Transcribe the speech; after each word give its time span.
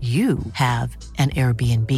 you 0.00 0.38
have 0.52 0.96
an 1.18 1.30
Airbnb. 1.30 1.90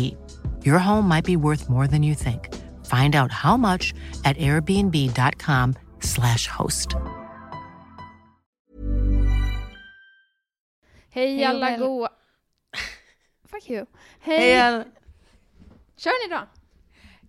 Your 0.65 0.79
home 0.79 1.07
might 1.07 1.27
be 1.27 1.37
worth 1.37 1.69
more 1.69 1.87
than 1.87 2.03
you 2.03 2.15
think. 2.15 2.49
Find 2.87 3.15
out 3.15 3.31
how 3.31 3.59
much 3.59 3.93
at 4.25 4.39
airbnb.com/slash 4.39 6.47
host. 6.47 6.97
Hej 11.11 11.45
alla 11.45 11.77
goa... 11.77 12.09
Fuck 13.51 13.71
you. 13.71 13.87
Hej. 14.21 14.39
Hej, 14.39 14.61
all... 14.61 14.85
Kör 15.97 16.29
ni 16.29 16.35
då? 16.35 16.41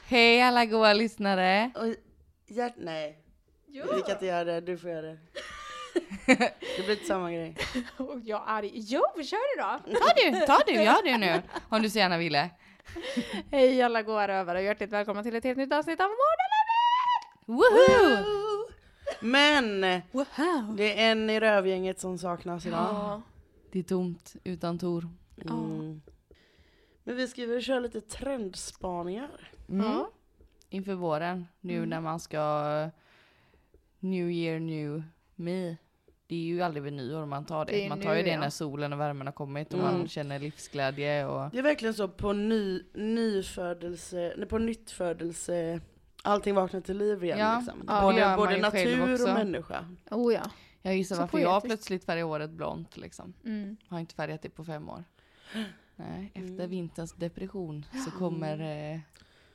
Hej 0.08 0.42
alla 0.42 0.66
goa 0.66 0.94
lyssnare. 0.94 1.72
Och 1.76 1.95
hjärt... 2.56 2.73
Nej, 2.78 3.17
Jo. 3.67 3.86
vi 3.95 4.02
kan 4.02 4.12
inte 4.12 4.26
göra 4.26 4.44
det. 4.44 4.62
Du 4.62 4.78
får 4.78 4.90
göra 4.90 5.02
det. 5.02 5.17
Det 6.25 6.84
blir 6.86 6.92
inte 6.92 7.06
samma 7.06 7.31
grej. 7.31 7.56
Och 7.97 8.20
jag 8.23 8.42
är 8.42 8.45
arg. 8.47 8.72
Jo, 8.73 9.02
kör 9.23 9.56
du 9.56 9.61
då. 9.61 10.00
Ta 10.00 10.14
du, 10.16 10.45
ta 10.45 10.59
du, 10.67 10.73
gör 10.73 11.03
du 11.03 11.17
nu. 11.17 11.42
Om 11.70 11.81
du 11.81 11.89
så 11.89 11.98
gärna 12.00 12.17
ville. 12.17 12.50
Hej 13.52 13.81
alla 13.81 14.02
goa 14.02 14.28
rövare 14.28 14.58
och 14.58 14.64
hjärtligt 14.64 14.92
välkomna 14.92 15.23
till 15.23 15.36
ett 15.36 15.44
helt 15.44 15.58
nytt 15.58 15.73
avsnitt 15.73 16.00
av 16.00 16.08
Mordeleven! 16.08 17.58
Woohoo! 17.58 18.67
Men 19.20 20.02
Wow. 20.11 20.75
det 20.78 21.00
är 21.02 21.11
en 21.11 21.30
i 21.30 21.39
rövgänget 21.39 22.00
som 22.00 22.17
saknas 22.17 22.66
idag. 22.66 22.80
Ja. 22.94 23.22
Det 23.72 23.80
är 23.80 23.83
tomt 23.83 24.36
utan 24.44 24.80
Tor. 24.80 25.09
Mm. 25.45 26.02
Men 27.03 27.16
vi 27.16 27.28
ska 27.28 27.45
väl 27.45 27.61
köra 27.61 27.80
lite 27.80 28.02
trendspaningar. 28.02 29.52
Mm. 29.70 29.86
Ja. 29.88 30.09
Inför 30.70 30.94
våren, 30.94 31.48
nu 31.59 31.78
Mm. 31.78 31.89
när 31.89 32.02
man 32.02 32.20
ska 32.20 32.89
New 34.00 34.31
year, 34.31 34.59
new 34.59 35.03
me. 35.42 35.78
Det 36.28 36.36
är 36.36 36.39
ju 36.39 36.61
aldrig 36.61 36.84
vid 36.84 36.94
nyår 36.94 37.25
man 37.25 37.45
tar 37.45 37.66
det. 37.66 37.72
Det 37.72 37.89
man 37.89 38.02
tar 38.02 38.14
ju 38.16 38.23
det 38.23 38.30
ja. 38.30 38.39
när 38.39 38.50
solen 38.50 38.94
och 38.94 39.00
värmen 39.00 39.28
har 39.28 39.31
kommit 39.34 39.73
och 39.73 39.80
Mm. 39.80 39.98
man 39.98 40.08
känner 40.08 40.39
livsglädje 40.39 41.25
och... 41.25 41.50
Det 41.52 41.58
är 41.59 41.64
verkligen 41.64 41.94
så 41.94 42.08
på 42.08 42.33
ny, 42.33 42.83
nyfödelse, 42.94 44.33
nej, 44.38 44.48
på 44.48 44.58
nyttfödelse, 44.58 45.81
allting 46.23 46.56
vaknar 46.56 46.81
till 46.81 46.98
liv 46.98 47.23
igen 47.23 47.39
Ja, 47.39 47.58
liksom. 47.59 47.83
ja, 47.88 48.02
både 48.02 48.33
både 48.38 48.58
natur 48.61 49.28
och 49.28 49.33
människa. 49.33 49.86
Oh 50.11 50.33
ja. 50.33 50.42
Jag 50.81 50.95
gissar 50.98 51.16
Så 51.16 51.22
varför 51.22 51.39
jag 51.39 51.52
poetiskt. 51.61 51.67
plötsligt 51.67 52.05
färgar 52.05 52.23
håret 52.23 52.50
blont 52.50 52.98
liksom. 52.98 53.33
Mm. 53.45 53.77
Har 53.87 53.99
inte 53.99 54.16
färgat 54.16 54.42
det 54.42 54.49
på 54.49 54.64
fem 54.64 54.89
år. 54.89 55.04
Nej, 55.95 56.32
efter 56.36 56.49
Mm. 56.54 56.70
vinterns 56.70 57.14
depression 57.14 57.86
så 58.05 58.11
kommer 58.11 58.92
eh, 58.93 58.99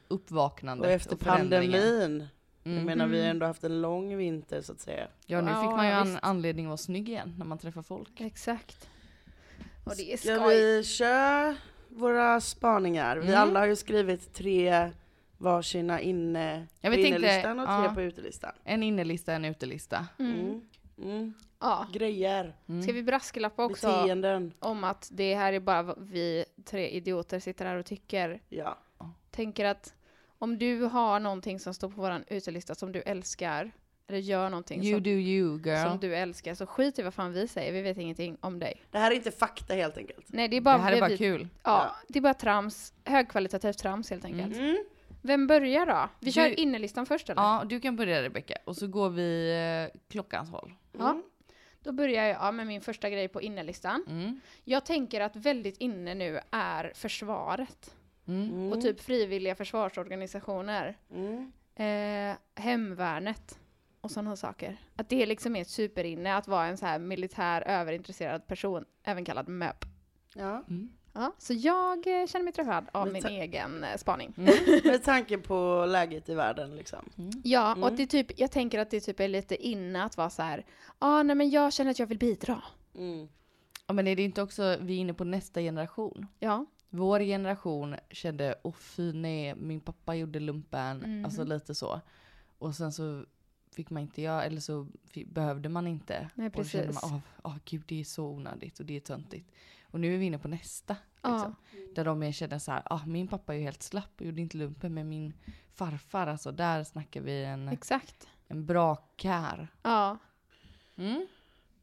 uppvaknandet 0.09 0.87
Och 0.87 0.93
efter 0.93 1.17
förändringen. 1.17 1.73
pandemin, 1.81 2.27
jag 2.67 2.73
Mm. 2.73 2.85
menar 2.85 3.07
vi 3.07 3.17
har 3.17 3.25
Mm. 3.25 3.31
ändå 3.37 3.47
haft 3.47 3.65
en 3.65 3.81
lång 3.83 4.17
vinter 4.17 4.61
så 4.63 4.73
att 4.73 4.81
säga. 4.81 5.09
Ja, 5.27 5.41
nu 5.41 5.51
Ja, 5.51 5.61
fick 5.63 5.71
man 5.71 5.87
ju 5.87 5.93
ja, 5.93 5.99
an- 5.99 6.19
anledning 6.23 6.67
att 6.67 6.69
vara 6.69 6.77
snygg 6.77 7.09
igen 7.09 7.35
när 7.39 7.45
man 7.47 7.59
träffar 7.59 7.83
folk. 7.83 8.21
Exakt. 8.21 8.89
Och 9.85 9.93
det 9.97 10.13
är 10.13 10.17
Ska 10.17 10.37
skoj. 10.37 10.55
vi 10.55 10.85
köra 10.85 11.57
våra 11.89 12.41
spaningar? 12.41 13.17
Vi 13.17 13.29
Mm. 13.29 13.41
alla 13.41 13.61
har 13.61 13.67
ju 13.67 13.77
skrivit 13.77 14.35
tre 14.35 14.91
varsina 15.39 16.01
inne 16.01 16.67
Jag 16.81 16.93
på 16.93 16.99
innelistan 16.99 17.59
och 17.61 17.67
tre 17.67 17.75
ja. 17.85 17.93
på 17.95 18.03
utelistan. 18.03 18.53
En 18.65 18.83
innelista, 18.83 19.33
en 19.33 19.45
utelista. 19.45 20.07
Mm. 20.19 20.35
Mm. 20.41 20.61
Mm. 21.03 21.35
Ja. 21.61 21.87
Grejer, 21.93 22.57
Mm. 22.69 22.83
Ska 22.83 22.93
vi 22.93 23.03
brasklappa 23.03 23.65
också 23.65 23.87
beteenden. 23.87 24.53
om 24.59 24.85
att 24.85 25.09
det 25.13 25.35
här 25.35 25.53
är 25.53 25.61
bara 25.61 25.83
vad 25.83 26.09
vi 26.09 26.45
tre 26.65 26.89
idioter 26.89 27.39
sitter 27.41 27.65
här 27.67 27.77
och 27.77 27.87
tycker. 27.87 28.41
Ja. 28.49 28.79
Tänker 29.31 29.65
att 29.65 29.95
om 30.39 30.59
du 30.59 30.83
har 30.83 31.21
någonting 31.21 31.61
som 31.61 31.75
står 31.75 31.89
på 31.89 32.01
våran 32.01 32.25
utelista 32.29 32.75
som 32.75 32.93
du 32.93 33.01
älskar, 33.03 33.71
eller 34.09 34.19
gör 34.19 34.51
någonting 34.51 34.83
You 34.85 34.97
som, 34.97 35.03
do 35.03 35.11
you 35.11 35.61
girl. 35.65 35.89
som 35.89 35.99
du 36.01 36.17
älskar, 36.17 36.55
så 36.55 36.67
skit 36.67 36.99
i 36.99 37.03
vad 37.03 37.15
fan 37.15 37.33
vi 37.33 37.49
säger, 37.49 37.73
vi 37.73 37.83
vet 37.83 37.99
ingenting 37.99 38.37
om 38.41 38.59
dig. 38.59 38.83
Det 38.91 38.99
här 38.99 39.11
är 39.11 39.15
inte 39.15 39.31
fakta 39.31 39.75
helt 39.75 39.97
enkelt. 39.99 40.27
Nej, 40.29 40.49
det 40.49 40.57
är 40.57 40.61
bara, 40.61 40.77
det 40.77 40.83
här 40.83 40.93
är 40.93 41.01
bara 41.01 41.11
vi, 41.11 41.19
kul. 41.19 41.49
Ja, 41.63 41.97
det 42.09 42.19
är 42.19 42.21
bara 42.23 42.35
trams, 42.35 42.95
högkvalitativt 43.05 43.79
trams 43.79 44.11
helt 44.11 44.25
enkelt. 44.25 44.57
Mm. 44.57 44.85
Vem 45.23 45.47
börjar 45.47 45.87
då? 45.87 46.09
Vi 46.21 46.27
Du- 46.27 46.33
kör 46.33 46.61
innerlistan 46.61 47.07
först 47.07 47.31
eller? 47.31 47.43
Ja, 47.43 47.65
du 47.69 47.81
kan 47.81 47.97
börja 47.97 48.23
Rebecka 48.23 48.55
och 48.65 48.77
så 48.77 48.87
går 48.87 49.11
vi 49.11 49.51
eh, 49.93 50.01
klockans 50.09 50.51
håll. 50.51 50.73
Ja. 50.99 51.23
Då 51.83 51.93
börjar 51.93 52.25
jag 52.27 52.37
ja, 52.41 52.53
med 52.53 52.67
min 52.67 52.81
första 52.81 53.11
grej 53.11 53.29
på 53.29 53.43
innerlistan. 53.43 54.05
Mm. 54.09 54.41
Jag 54.65 54.85
tänker 54.85 55.21
att 55.21 55.37
väldigt 55.37 55.77
inne 55.79 56.15
nu 56.15 56.41
är 56.51 56.93
försvaret 56.95 57.95
Mm. 58.29 58.49
Mm. 58.51 58.73
och 58.73 58.81
typ 58.81 59.01
frivilliga 59.01 59.55
försvarsorganisationer. 59.55 60.97
Mm. 61.11 61.53
Eh, 61.75 62.37
hemvärnet 62.63 63.59
och 64.01 64.11
sådana 64.11 64.37
saker. 64.37 64.77
Att 64.97 65.09
det 65.09 65.27
liksom 65.27 65.57
är 65.57 65.65
superinne 65.65 66.37
att 66.37 66.49
vara 66.49 66.67
en 66.67 66.77
så 66.77 66.87
här 66.87 66.99
militär 66.99 67.63
överintresserad 67.63 68.47
person, 68.47 68.85
även 69.03 69.25
kallad 69.25 69.49
MÖP. 69.49 69.85
Ja. 70.35 70.65
Mm. 70.69 70.89
Ja, 71.13 71.33
så 71.39 71.53
jag 71.55 72.07
eh, 72.23 72.27
känner 72.27 72.45
mig 72.45 72.53
träffad 72.53 72.87
av 72.93 73.13
min 73.13 73.27
egen 73.27 73.85
eh, 73.85 73.97
spaning. 73.97 74.35
Mm. 74.37 74.55
Med 74.85 75.03
tanke 75.05 75.39
på 75.39 75.85
läget 75.89 76.29
i 76.29 76.35
världen 76.35 76.77
liksom. 76.77 77.11
Ja, 77.45 77.73
och 77.73 77.79
Mm. 77.79 77.97
det 77.97 78.07
typ, 78.07 78.39
jag 78.41 78.51
tänker 78.51 78.79
att 78.79 78.91
det 78.91 79.01
typ 79.01 79.21
är 79.21 79.29
lite 79.29 79.67
inne 79.67 80.05
att 80.05 80.17
vara 80.17 80.31
så 80.31 80.43
här, 80.43 80.59
ja 80.87 80.95
ah, 80.99 81.23
nej 81.23 81.37
men 81.37 81.51
jag 81.51 81.73
känner 81.73 81.91
att 81.91 81.99
jag 81.99 82.07
vill 82.07 82.19
bidra. 82.19 82.63
Mm. 82.95 83.29
Ja, 83.87 83.95
men 83.95 84.07
är 84.07 84.17
det 84.17 84.23
inte 84.23 84.43
också, 84.43 84.77
vi 84.81 84.95
är 84.97 84.99
inne 84.99 85.15
på 85.15 85.25
nästa 85.25 85.61
generation? 85.61 86.27
Ja. 86.39 86.67
Vår 86.97 87.21
generation 87.21 87.97
kände, 88.11 88.55
åh 88.63 88.73
fy 88.75 89.13
nej, 89.13 89.55
min 89.55 89.81
pappa 89.81 90.15
gjorde 90.15 90.41
lumpen, 90.41 90.99
Mhm. 90.99 91.25
alltså 91.25 91.45
lite 91.45 91.75
så. 91.75 92.01
Och 92.59 92.75
sen 92.75 92.93
så 92.93 93.25
fick 93.73 93.91
man 93.91 94.03
inte 94.03 94.23
göra, 94.23 94.45
eller 94.45 94.61
så 94.61 94.87
fi- 95.05 95.25
behövde 95.25 95.69
man 95.69 95.87
inte. 95.87 96.31
Nej, 96.35 96.47
Och 96.47 96.53
då 96.53 96.65
kände 96.65 96.87
precis. 96.87 97.03
man, 97.11 97.21
åh 97.43 97.51
åh, 97.53 97.57
gud 97.65 97.83
det 97.87 98.01
är 98.01 98.05
så 98.05 98.25
onödigt 98.29 98.81
och 98.81 98.87
det 98.87 98.97
är 98.97 99.01
töntigt. 99.01 99.51
Och 99.91 100.01
nu 100.01 100.15
är 100.15 100.19
vi 100.19 100.25
inne 100.27 100.39
på 100.39 100.49
nästa. 100.49 100.97
Ja. 101.23 101.33
Liksom, 101.33 101.55
Där 101.95 102.05
de 102.05 102.19
mer 102.19 102.33
känner 102.33 102.59
så 102.59 102.73
här, 102.73 102.83
ah, 102.85 103.07
min 103.07 103.29
pappa 103.29 103.55
är 103.55 103.59
ju 103.59 103.65
helt 103.65 103.83
slapp 103.83 104.11
och 104.21 104.27
gjorde 104.27 104.41
inte 104.41 104.57
lumpen, 104.57 104.95
men 104.95 105.09
min 105.09 105.33
farfar, 105.75 106.27
alltså 106.27 106.53
där 106.53 106.85
snackar 106.85 107.21
vi 107.21 107.45
en, 107.45 107.69
Exakt. 107.69 108.29
en 108.49 108.67
bra 108.67 109.09
kär. 109.17 109.69
Ja. 109.83 110.19
Mm. 110.97 111.27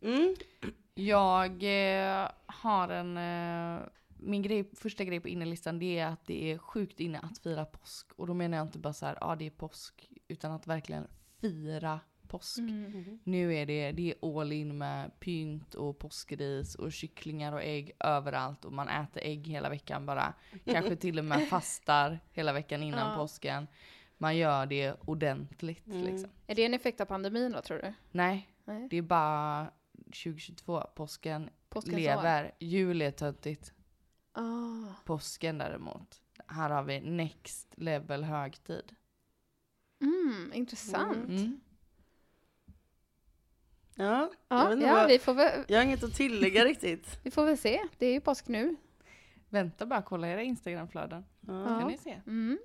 Mm. 0.01 0.35
Jag 0.95 1.51
eh, 1.63 2.29
har 2.45 2.89
en... 2.89 3.17
Eh, 3.17 3.87
min 4.23 4.41
grej, 4.41 4.69
första 4.75 5.03
grej 5.03 5.19
på 5.19 5.27
innelistan 5.29 5.79
det 5.79 5.99
är 5.99 6.07
att 6.07 6.25
det 6.25 6.51
är 6.51 6.57
sjukt 6.57 6.99
inne 6.99 7.19
att 7.19 7.37
fira 7.39 7.65
påsk. 7.65 8.11
Och 8.15 8.27
då 8.27 8.33
menar 8.33 8.57
jag 8.57 8.67
inte 8.67 8.79
bara 8.79 8.93
så 8.93 9.05
här, 9.05 9.17
ja 9.21 9.27
ah, 9.27 9.35
det 9.35 9.45
är 9.45 9.49
påsk. 9.49 10.09
Utan 10.27 10.51
att 10.51 10.67
verkligen 10.67 11.07
fira 11.41 11.99
påsk. 12.27 12.57
Mm. 12.59 13.19
Nu 13.23 13.55
är 13.55 13.65
det, 13.65 13.91
det 13.91 14.11
är 14.21 14.39
all 14.39 14.51
in 14.51 14.77
med 14.77 15.19
pynt 15.19 15.73
och 15.73 15.99
påskris 15.99 16.75
och 16.75 16.91
kycklingar 16.91 17.53
och 17.53 17.63
ägg 17.63 17.91
överallt. 17.99 18.65
Och 18.65 18.73
man 18.73 18.89
äter 18.89 19.23
ägg 19.23 19.47
hela 19.47 19.69
veckan 19.69 20.05
bara. 20.05 20.33
Kanske 20.65 20.95
till 20.95 21.19
och 21.19 21.25
med 21.25 21.47
fastar 21.49 22.19
hela 22.31 22.53
veckan 22.53 22.83
innan 22.83 23.11
Ja. 23.11 23.17
påsken. 23.17 23.67
Man 24.17 24.37
gör 24.37 24.65
det 24.65 24.93
ordentligt 25.05 25.87
Mm. 25.87 26.03
liksom. 26.03 26.29
Är 26.47 26.55
det 26.55 26.65
en 26.65 26.73
effekt 26.73 27.01
av 27.01 27.05
pandemin 27.05 27.51
då 27.51 27.61
tror 27.61 27.77
du? 27.77 27.93
Nej, 28.11 28.49
Nej. 28.65 28.87
det 28.89 28.97
är 28.97 29.01
bara 29.01 29.71
2022, 30.05 30.81
påsken 30.95 31.49
Påskens 31.69 31.93
år? 31.95 31.99
lever. 31.99 32.51
Jul 32.59 33.01
är 33.01 33.11
töntigt. 33.11 33.73
Ah. 34.33 34.93
Påsken 35.05 35.57
däremot. 35.57 36.21
Här 36.47 36.69
har 36.69 36.83
vi 36.83 36.99
next 37.01 37.73
level 37.77 38.23
högtid. 38.23 38.95
Mm, 40.01 40.51
intressant. 40.53 41.29
Mm. 41.29 41.59
Ja, 43.95 44.05
jag, 44.05 44.29
Ja, 44.47 44.73
inte 44.73 44.85
ja 44.85 44.93
vad, 44.93 45.07
vi, 45.07 45.19
får 45.19 45.33
väl, 45.33 45.63
jag 45.67 45.77
har 45.77 45.83
inget 45.83 46.03
att 46.03 46.13
tillägga 46.13 46.65
riktigt. 46.65 47.19
vi 47.23 47.31
får 47.31 47.45
väl 47.45 47.57
se. 47.57 47.81
Det 47.97 48.05
är 48.05 48.13
ju 48.13 48.21
påsk 48.21 48.47
nu. 48.47 48.75
Vänta 49.49 49.85
bara, 49.85 50.01
kolla 50.01 50.27
era 50.27 50.41
Instagramflöden. 50.41 51.25
Ja. 51.39 51.59
Ja. 51.59 51.79
Kan 51.79 51.87
ni 51.87 51.97
se? 51.97 52.21
Mm. 52.27 52.59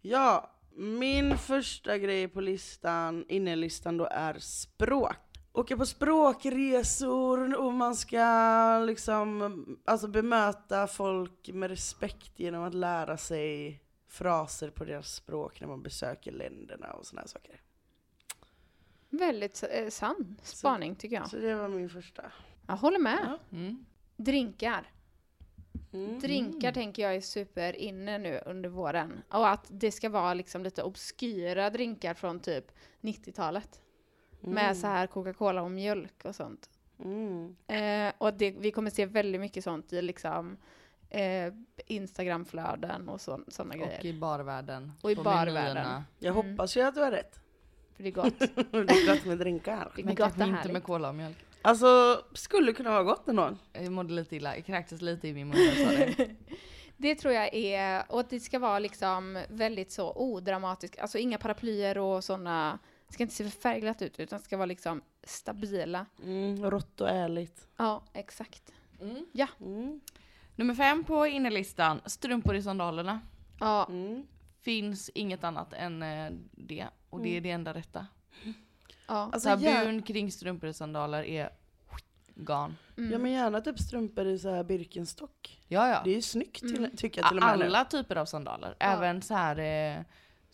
Ja, 0.00 0.50
min 0.76 1.38
första 1.38 1.98
grej 1.98 2.28
på 2.28 2.40
listan, 2.40 3.24
innelistan 3.28 3.96
då 3.96 4.04
är 4.10 4.38
språk. 4.38 5.29
Åka 5.60 5.76
på 5.76 5.86
språkresor 5.86 7.54
och 7.60 7.72
man 7.72 7.96
ska 7.96 8.78
liksom 8.86 9.78
alltså 9.84 10.08
bemöta 10.08 10.86
folk 10.86 11.48
med 11.48 11.70
respekt 11.70 12.40
genom 12.40 12.64
att 12.64 12.74
lära 12.74 13.16
sig 13.16 13.82
fraser 14.08 14.70
på 14.70 14.84
deras 14.84 15.14
språk 15.14 15.60
när 15.60 15.68
man 15.68 15.82
besöker 15.82 16.32
länderna 16.32 16.92
och 16.92 17.04
här 17.16 17.26
saker. 17.26 17.60
Väldigt 19.10 19.64
eh, 19.70 19.88
sann 19.88 20.36
spaning 20.42 20.96
tycker 20.96 21.16
jag. 21.16 21.30
Så 21.30 21.36
det 21.36 21.54
var 21.54 21.68
min 21.68 21.90
första. 21.90 22.32
Jag 22.66 22.76
håller 22.76 22.98
med. 22.98 23.18
Ja. 23.50 23.56
Mm. 23.56 23.84
Drinkar. 24.16 24.92
Mm. 25.92 26.18
Drinkar 26.18 26.72
tänker 26.72 27.02
jag 27.02 27.14
är 27.16 27.20
super 27.20 27.76
inne 27.76 28.18
nu 28.18 28.40
under 28.46 28.68
våren. 28.68 29.22
Och 29.28 29.48
att 29.48 29.66
det 29.68 29.92
ska 29.92 30.08
vara 30.08 30.34
liksom 30.34 30.62
lite 30.62 30.82
obskyra 30.82 31.70
drinkar 31.70 32.14
från 32.14 32.40
typ 32.40 32.72
90-talet. 33.00 33.80
Med 34.40 34.76
så 34.76 34.86
här 34.86 35.06
Coca-Cola 35.06 35.62
och 35.62 35.70
mjölk 35.70 36.24
och 36.24 36.34
sånt. 36.34 36.70
Mm. 37.04 37.56
Eh, 37.66 38.12
och 38.18 38.34
det, 38.34 38.50
vi 38.50 38.70
kommer 38.70 38.90
se 38.90 39.06
väldigt 39.06 39.40
mycket 39.40 39.64
sånt 39.64 39.92
i 39.92 40.02
liksom 40.02 40.56
eh, 41.10 41.52
Instagramflöden 41.86 43.08
och 43.08 43.20
sådana 43.20 43.76
grejer. 43.76 43.98
Och 43.98 44.04
i 44.04 44.12
barvärlden. 44.12 44.92
Och 45.02 45.10
i 45.10 45.16
barvärlden. 45.16 45.54
menyerna. 45.54 46.04
Jag 46.18 46.36
Mm. 46.36 46.50
hoppas 46.50 46.76
ju 46.76 46.80
att 46.82 46.94
du 46.94 47.00
har 47.00 47.10
rätt. 47.10 47.40
För 47.96 48.02
det 48.02 48.08
är 48.08 48.12
gott. 48.12 48.38
det 48.70 48.76
är 48.78 49.14
gott 49.14 49.24
med 49.24 49.38
drinkar. 49.38 49.92
Det 49.96 50.02
är 50.02 50.04
Men 50.06 50.14
gott 50.14 50.36
kanske 50.36 50.56
inte 50.56 50.72
med 50.72 50.82
cola 50.82 51.08
och 51.08 51.14
mjölk. 51.14 51.36
Alltså, 51.62 52.22
skulle 52.32 52.72
kunna 52.72 52.90
vara 52.90 53.02
gott 53.02 53.28
ändå. 53.28 53.56
Jag 53.72 53.92
mådde 53.92 54.12
lite 54.14 54.36
illa, 54.36 54.56
jag 54.56 54.64
kräktes 54.66 55.02
lite 55.02 55.28
i 55.28 55.34
min 55.34 55.48
mun 55.48 55.56
det. 55.76 56.30
Det 56.96 57.14
tror 57.14 57.34
jag 57.34 57.54
är, 57.54 58.04
och 58.08 58.20
att 58.20 58.30
det 58.30 58.40
ska 58.40 58.58
vara 58.58 58.78
liksom 58.78 59.42
väldigt 59.48 59.92
så 59.92 60.12
odramatiskt, 60.12 60.98
alltså 61.00 61.18
inga 61.18 61.38
paraplyer 61.38 61.98
och 61.98 62.24
sådana, 62.24 62.78
det 63.10 63.14
ska 63.14 63.22
inte 63.22 63.34
se 63.34 63.44
för 63.44 63.60
färgglatt 63.60 64.02
ut 64.02 64.20
utan 64.20 64.38
det 64.38 64.44
ska 64.44 64.56
vara 64.56 64.66
liksom 64.66 65.02
stabila. 65.24 66.06
Mm, 66.22 66.70
rått 66.70 67.00
och 67.00 67.08
ärligt. 67.08 67.66
Ja, 67.76 68.02
exakt. 68.12 68.72
Mm. 69.00 69.26
Mm. 69.60 70.00
Nummer 70.56 70.74
fem 70.74 71.04
på 71.04 71.26
innerlistan, 71.26 72.00
strumpor 72.06 72.54
i 72.56 72.62
sandalerna. 72.62 73.20
Ja, 73.60 73.86
Mm. 73.88 74.26
Finns 74.60 75.10
inget 75.14 75.44
annat 75.44 75.72
än 75.72 76.02
eh, 76.02 76.30
det. 76.52 76.86
Och 77.10 77.20
det 77.20 77.36
är 77.36 77.40
det 77.40 77.50
enda 77.50 77.74
rätta. 77.74 78.06
ja. 79.06 79.30
Alltså, 79.32 79.48
Tabun 79.48 80.02
kring 80.02 80.32
strumpor 80.32 80.68
i 80.68 80.74
sandaler 80.74 81.22
är 81.22 81.50
gone. 82.34 82.74
Mm. 82.96 83.12
ja 83.12 83.18
men 83.18 83.32
gärna 83.32 83.60
typ 83.60 83.78
strumpor 83.78 84.26
i 84.26 84.38
så 84.38 84.50
här 84.50 84.64
Birkenstock. 84.64 85.60
Ja, 85.68 85.88
ja. 85.88 86.00
Det 86.04 86.10
är 86.10 86.14
ju 86.14 86.22
snyggt 86.22 86.58
till, 86.60 86.76
Mm. 86.84 86.96
tycker 86.96 87.20
jag 87.20 87.28
till 87.28 87.38
och 87.38 87.44
med 87.44 87.58
nu. 87.58 87.64
Alla 87.64 87.84
typer 87.84 88.16
av 88.16 88.26
sandaler. 88.26 88.76
Ja. 88.78 88.86
Även 88.86 89.22
så 89.22 89.34
här, 89.34 89.58
eh, 89.98 90.02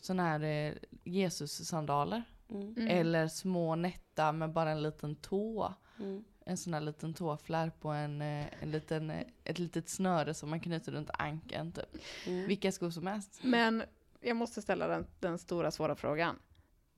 såna 0.01 0.23
här 0.23 0.41
eh, 0.43 0.73
Jesus-sandaler. 1.05 2.23
Mm. 2.51 2.75
Mm. 2.77 2.89
Eller 2.89 3.29
små 3.29 3.75
nätta 3.75 4.33
med 4.33 4.53
bara 4.53 4.71
en 4.71 4.83
liten 4.83 5.17
tå. 5.17 5.75
Mm. 5.99 6.25
En 6.45 6.57
sån 6.57 6.75
här 6.75 6.81
liten 6.81 7.15
tåflärp 7.15 7.85
och 7.85 7.97
en, 7.97 8.23
eh, 8.23 8.63
en 8.63 8.71
liten, 8.71 9.11
eh, 9.11 9.27
ett 9.45 9.59
litet 9.59 9.89
snöre 9.89 10.35
som 10.35 10.51
man 10.51 10.61
knyter 10.61 10.93
runt 10.93 11.11
ankeln 11.13 11.73
typ. 11.73 11.97
Mm. 12.27 12.49
Vilka 12.49 12.73
skor 12.73 12.91
som 12.91 13.07
helst. 13.07 13.41
Men 13.43 13.83
jag 14.21 14.37
måste 14.37 14.63
ställa 14.63 14.89
den, 14.89 15.07
den 15.21 15.39
stora 15.39 15.71
svåra 15.71 15.97
frågan. 15.97 16.39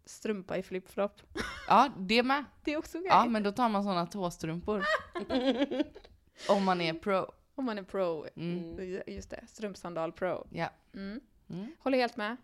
Strumpa 0.04 0.56
i 0.56 0.62
flipflop. 0.62 1.22
Ja, 1.68 1.90
det 1.98 2.22
med. 2.22 2.44
Det 2.64 2.72
är 2.72 2.76
också 2.76 2.98
okej. 2.98 3.08
Ja, 3.10 3.26
men 3.26 3.42
då 3.42 3.52
tar 3.52 3.68
man 3.68 3.84
såna 3.84 4.06
tåstrumpor. 4.06 4.84
Om 6.48 6.64
man 6.64 6.80
är 6.80 6.94
pro. 6.94 7.32
Om 7.54 7.64
man 7.64 7.78
är 7.78 7.82
pro. 7.82 8.26
Mm. 8.36 9.00
Just 9.06 9.30
det, 9.30 9.44
strumpsandal 9.48 10.12
pro. 10.12 10.46
Ja. 10.50 10.70
Mm. 10.94 11.20
Mm. 11.50 11.72
Håller 11.78 11.98
helt 11.98 12.16
med. 12.16 12.36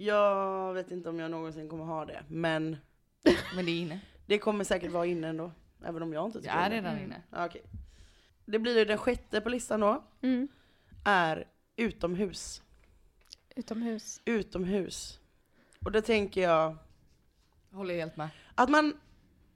Jag 0.00 0.74
vet 0.74 0.90
inte 0.90 1.08
om 1.08 1.18
jag 1.18 1.30
någonsin 1.30 1.68
kommer 1.68 1.84
ha 1.84 2.04
det, 2.04 2.22
men 2.28 2.76
Men 3.54 3.64
det 3.66 3.70
är 3.70 3.80
inne. 3.80 4.00
det 4.26 4.38
kommer 4.38 4.64
säkert 4.64 4.92
vara 4.92 5.06
inne 5.06 5.28
ändå. 5.28 5.52
Även 5.84 6.02
om 6.02 6.12
jag 6.12 6.26
inte 6.26 6.38
Det 6.38 6.42
tycker 6.42 6.56
är 6.56 6.66
om 6.66 6.70
redan 6.72 6.92
Mm. 6.92 7.04
inne. 7.04 7.22
Ja, 7.30 7.46
okej. 7.46 7.62
Det 8.44 8.58
blir 8.58 8.78
ju 8.78 8.84
den 8.84 8.98
sjätte 8.98 9.40
på 9.40 9.48
listan 9.48 9.80
då, 9.80 10.04
Mm. 10.22 10.48
är 11.04 11.44
utomhus. 11.76 12.62
Utomhus. 13.56 14.20
Utomhus. 14.24 15.20
Och 15.84 15.92
då 15.92 16.00
tänker 16.00 16.40
jag 16.42 16.76
Håller 17.72 17.94
helt 17.94 18.16
med. 18.16 18.28
att 18.54 18.68
man, 18.70 19.00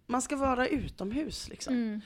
man 0.06 0.23
ska 0.23 0.37
vara 0.37 0.69
utomhus 0.69 1.49
liksom. 1.49 1.75
Mm. 1.75 2.00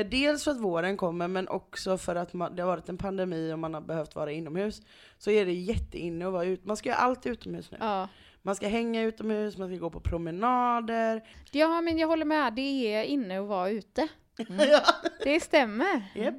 Eh, 0.00 0.06
Dels 0.06 0.44
för 0.44 0.50
att 0.50 0.60
våren 0.60 0.96
kommer 0.96 1.28
men 1.28 1.48
också 1.48 1.98
för 1.98 2.16
att 2.16 2.32
man, 2.32 2.56
det 2.56 2.62
har 2.62 2.68
varit 2.70 2.88
en 2.88 2.98
pandemi 2.98 3.52
och 3.52 3.58
man 3.58 3.74
har 3.74 3.80
behövt 3.80 4.14
vara 4.14 4.32
inomhus. 4.32 4.82
Så 5.18 5.30
är 5.30 5.46
det 5.46 5.52
jätteinne 5.52 6.26
att 6.26 6.32
vara 6.32 6.44
ute. 6.44 6.66
Man 6.68 6.76
ska 6.76 6.88
göra 6.88 6.98
allt 6.98 7.26
utomhus 7.26 7.70
nu. 7.70 7.76
Ja. 7.80 8.08
Man 8.42 8.56
ska 8.56 8.68
hänga 8.68 9.02
utomhus, 9.02 9.56
man 9.58 9.68
ska 9.68 9.76
gå 9.78 9.90
på 9.90 10.00
promenader. 10.00 11.22
ja, 11.52 11.80
men 11.80 11.98
jag 11.98 12.08
håller 12.08 12.24
med. 12.24 12.54
Det 12.54 12.94
är 12.94 13.04
inne 13.04 13.40
att 13.40 13.46
vara 13.46 13.70
ute. 13.70 14.08
ja. 14.48 14.80
Det 15.24 15.40
stämmer. 15.40 16.02
Japp. 16.14 16.34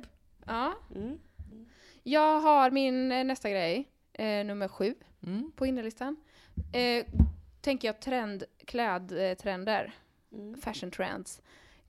Ja. 0.45 0.74
Mm. 0.95 1.18
Jag 2.04 2.39
har 2.39 2.71
min 2.71 3.12
eh, 3.12 3.24
nästa 3.24 3.50
grej, 3.50 3.88
eh, 4.13 4.45
nummer 4.45 4.68
sju 4.68 4.95
Mm. 5.24 5.51
på 5.56 5.65
innerlistan. 5.65 6.15
Eh, 6.74 7.06
tänker 7.62 7.88
jag 7.88 8.00
trend, 8.01 8.44
klädtrender, 8.65 9.94
Mm. 10.33 10.62
fashion 10.62 10.92
trends. 10.92 11.42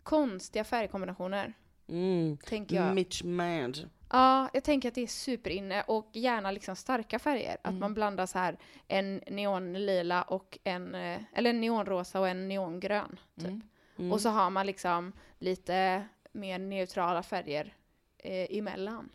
Konstiga 0.08 0.64
färgkombinationer, 0.64 1.52
Mm. 1.88 2.36
tänker 2.36 2.76
jag. 2.76 2.94
Mitch 2.94 3.22
Mand. 3.24 3.90
Ja, 4.10 4.48
jag 4.52 4.64
tänker 4.64 4.88
att 4.88 4.94
det 4.94 5.02
är 5.02 5.06
superinne 5.06 5.82
och 5.82 6.10
gärna 6.12 6.50
liksom 6.50 6.76
starka 6.76 7.18
färger. 7.18 7.56
Att 7.62 7.68
Mm. 7.70 7.80
man 7.80 7.94
blandar 7.94 8.26
så 8.26 8.38
här 8.38 8.58
en 8.88 9.20
neonlila 9.26 10.22
och 10.22 10.58
en, 10.64 10.94
eh, 10.94 11.20
eller 11.34 11.50
en 11.50 11.60
neonrosa 11.60 12.20
och 12.20 12.28
en 12.28 12.48
neongrön. 12.48 13.20
Typ. 13.36 13.46
Mm. 13.48 13.62
Mm. 13.98 14.12
Och 14.12 14.20
så 14.20 14.28
har 14.28 14.50
man 14.50 14.66
liksom 14.66 15.12
lite 15.38 16.04
mer 16.32 16.58
neutrala 16.58 17.22
färger 17.22 17.74
eh, 18.18 18.58
emellan. 18.58 19.08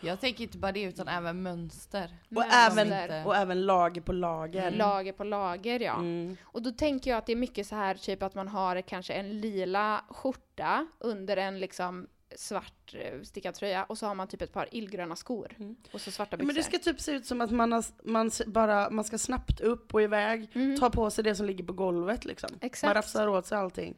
Jag 0.00 0.20
tänker 0.20 0.42
inte 0.44 0.58
bara 0.58 0.72
det 0.72 0.82
utan 0.82 1.08
även 1.08 1.42
mönster. 1.42 2.16
och, 2.28 2.32
Mönster. 2.32 2.84
även, 2.84 3.26
och 3.26 3.36
även 3.36 3.66
lager 3.66 4.00
på 4.00 4.12
lager. 4.12 4.70
Lager 4.70 5.12
på 5.12 5.24
lager, 5.24 5.80
ja. 5.80 5.94
Mm. 5.96 6.36
Och 6.42 6.62
då 6.62 6.70
tänker 6.70 7.10
jag 7.10 7.18
att 7.18 7.26
det 7.26 7.32
är 7.32 7.36
mycket 7.36 7.66
så 7.66 7.74
här 7.74 7.94
typ 7.94 8.22
att 8.22 8.34
man 8.34 8.48
har 8.48 8.80
kanske 8.80 9.12
en 9.12 9.40
lila 9.40 10.04
skjorta 10.08 10.86
under 10.98 11.36
en 11.36 11.58
liksom 11.60 12.06
svart 12.36 12.94
eh, 12.94 13.22
stickad 13.22 13.54
tröja 13.54 13.84
och 13.84 13.98
så 13.98 14.06
har 14.06 14.14
man 14.14 14.28
typ 14.28 14.42
ett 14.42 14.52
par 14.52 14.68
illgröna 14.72 15.16
skor 15.16 15.52
Mm. 15.58 15.76
och 15.92 16.00
så 16.00 16.10
svarta 16.10 16.36
byxor. 16.36 16.46
men 16.46 16.54
det 16.54 16.62
ska 16.62 16.78
typ 16.78 17.00
se 17.00 17.12
ut 17.12 17.26
som 17.26 17.40
att 17.40 17.50
man, 17.50 17.72
har, 17.72 17.84
man, 18.02 18.30
bara, 18.46 18.90
man 18.90 19.04
ska 19.04 19.18
snabbt 19.18 19.60
upp 19.60 19.94
och 19.94 20.02
iväg, 20.02 20.50
Mhm. 20.52 20.76
ta 20.80 20.90
på 20.90 21.10
sig 21.10 21.24
det 21.24 21.34
som 21.34 21.46
ligger 21.46 21.64
på 21.64 21.72
golvet 21.72 22.24
liksom. 22.24 22.50
Exakt. 22.60 22.88
Man 22.88 22.94
rafsar 22.94 23.28
åt 23.28 23.46
sig 23.46 23.58
allting. 23.58 23.94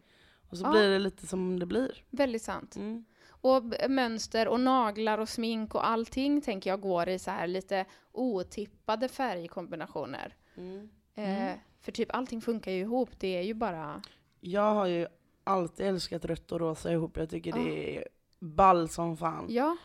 Och 0.50 0.57
så 0.57 0.64
Ja. 0.64 0.71
blir 0.71 0.88
det 0.90 0.99
lite 0.99 1.26
som 1.26 1.59
det 1.59 1.66
blir. 1.66 2.04
Väldigt 2.11 2.43
sant. 2.43 2.76
Mm. 2.76 3.04
Och 3.40 3.62
mönster 3.88 4.49
och 4.49 4.61
naglar 4.61 5.18
och 5.18 5.28
smink 5.28 5.75
och 5.75 5.87
allting 5.88 6.40
tänker 6.40 6.70
jag 6.70 6.80
går 6.80 7.09
i 7.09 7.18
så 7.18 7.30
här 7.30 7.47
lite 7.47 7.85
otippade 8.12 9.09
färgkombinationer. 9.09 10.35
Mm. 10.56 10.88
Eh, 11.14 11.52
för 11.80 11.92
typ 11.92 12.14
allting 12.14 12.40
funkar 12.40 12.73
ju 12.73 12.80
ihop, 12.80 13.11
det 13.18 13.37
är 13.38 13.42
ju 13.42 13.54
bara... 13.54 14.02
Jag 14.40 14.75
har 14.75 14.87
ju 14.87 15.06
alltid 15.44 15.87
älskat 15.87 16.25
rött 16.25 16.52
och 16.52 16.61
rosa 16.61 16.92
ihop, 16.92 17.16
jag 17.16 17.30
tycker 17.30 17.52
Ah. 17.52 17.59
det 17.64 17.97
är 17.97 18.09
ball 18.38 18.88
som 18.88 19.16
fan. 19.16 19.47
Ja. 19.49 19.76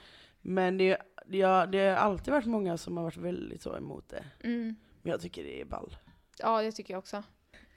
Men 0.42 0.78
det, 0.78 0.98
har- 1.42 1.68
det 1.68 1.82
har 1.88 1.96
alltid 1.96 2.34
varit 2.34 2.46
många 2.46 2.78
som 2.78 2.98
har 2.98 3.04
varit 3.04 3.18
väldigt 3.18 3.62
så 3.62 3.78
emot 3.78 4.10
det. 4.10 4.24
Mm. 4.44 4.76
Men 5.02 5.12
jag 5.12 5.22
tycker 5.22 5.44
det 5.44 5.62
är 5.62 5.66
ball. 5.66 5.96
Ja, 6.40 6.62
det 6.62 6.72
tycker 6.72 6.94
jag 6.94 7.00
också. 7.00 7.24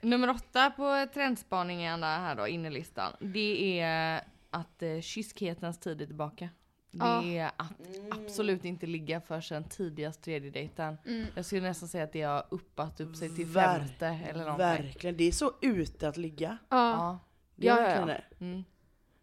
Nummer 0.01 0.29
åtta 0.29 0.69
på 0.71 1.07
trendspaningen 1.13 2.03
här 2.03 2.35
då, 2.35 2.47
innerlistan. 2.47 3.13
Det 3.19 3.79
är 3.79 4.21
att 4.49 4.83
eh, 4.83 4.99
kyskhetens 5.01 5.79
tid 5.79 6.01
är 6.01 6.05
tillbaka. 6.05 6.49
Det 6.91 6.97
Ja. 6.97 7.23
är 7.23 7.45
att 7.57 7.73
absolut 8.11 8.65
inte 8.65 8.85
ligga 8.87 9.21
för 9.21 9.41
sen 9.41 9.63
tidigast 9.63 10.21
tredje 10.21 10.49
dejten. 10.51 10.97
Mm. 11.05 11.25
Jag 11.35 11.45
skulle 11.45 11.61
nästan 11.61 11.89
säga 11.89 12.03
att 12.03 12.13
det 12.13 12.21
har 12.21 12.45
uppat 12.51 12.99
upp 13.01 13.15
sig 13.15 13.35
till 13.35 13.45
Ver- 13.45 13.79
femte 13.79 14.07
eller 14.07 14.39
någonting. 14.39 14.57
Verkligen, 14.67 15.17
det 15.17 15.23
är 15.23 15.31
så 15.31 15.53
ute 15.61 16.07
att 16.09 16.17
ligga. 16.17 16.57
Ja. 16.69 16.77
Ja. 16.91 17.19
Det 17.55 17.67
är 17.67 17.71
Ja, 17.71 17.75
verkligen 17.75 18.07
ja. 18.09 18.13
det. 18.39 18.45
Mm. 18.45 18.63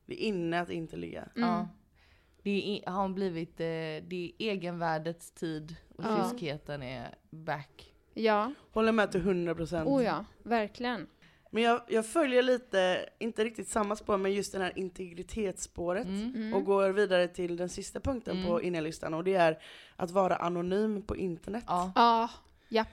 Det 0.07 0.15
är 0.25 0.29
inne 0.29 0.61
att 0.61 0.71
inte 0.71 0.97
ligga. 0.97 1.23
Mm. 1.37 1.49
ja. 1.49 1.69
Det 2.43 2.83
är, 2.87 2.91
har 2.91 3.09
blivit, 3.09 3.61
eh, 3.61 3.65
det 4.09 4.33
är 4.39 4.45
egenvärdets 4.51 5.31
tid 5.31 5.77
och 5.97 6.05
Ja. 6.05 6.31
kyskheten 6.31 6.83
är 6.83 7.15
back. 7.31 7.93
Ja. 8.15 8.53
Håller 8.73 8.93
med 8.93 9.13
till 9.13 9.21
100%. 9.21 9.87
Oh 9.87 10.05
ja, 10.05 10.25
verkligen. 10.43 11.07
Men 11.57 11.63
jag, 11.65 11.81
jag 11.89 12.07
följer 12.07 12.43
lite, 12.43 13.09
inte 13.19 13.45
riktigt 13.45 13.69
samma 13.69 13.97
spår, 13.97 14.17
men 14.19 14.33
just 14.33 14.53
det 14.53 14.59
här 14.59 14.79
integritetsspåret. 14.79 16.07
Mm. 16.07 16.35
Mm. 16.35 16.55
Och 16.55 16.65
går 16.65 16.89
vidare 16.91 17.29
till 17.29 17.57
den 17.57 17.69
sista 17.69 18.01
punkten 18.01 18.37
Mm. 18.37 18.49
på 18.49 18.63
innerlistan 18.63 19.15
och 19.15 19.25
det 19.25 19.35
är 19.35 19.63
att 19.97 20.11
vara 20.11 20.37
anonym 20.37 21.03
på 21.03 21.17
internet. 21.17 21.65
Ja. 21.67 21.93
Ja, 21.95 22.31
japp. 22.69 22.89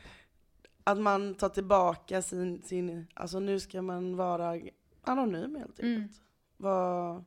Att 0.84 0.98
man 1.00 1.36
tar 1.36 1.50
tillbaka 1.50 2.22
sin, 2.22 2.62
sin, 2.62 3.08
alltså 3.14 3.40
nu 3.40 3.60
ska 3.60 3.82
man 3.82 4.16
vara 4.16 4.60
anonym 5.02 5.56
helt 5.56 5.80
enkelt. 5.80 5.82
Mm. 5.98 6.10
Var 6.58 7.24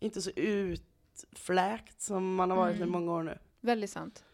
inte 0.00 0.22
så 0.22 0.30
utfläkt 0.30 2.00
som 2.00 2.34
man 2.34 2.50
har 2.50 2.56
varit 2.56 2.74
i 2.76 2.82
Mm. 2.82 2.90
många 2.92 3.12
år 3.12 3.22
nu. 3.22 3.38
Väldigt 3.60 3.90
sant. 3.90 4.24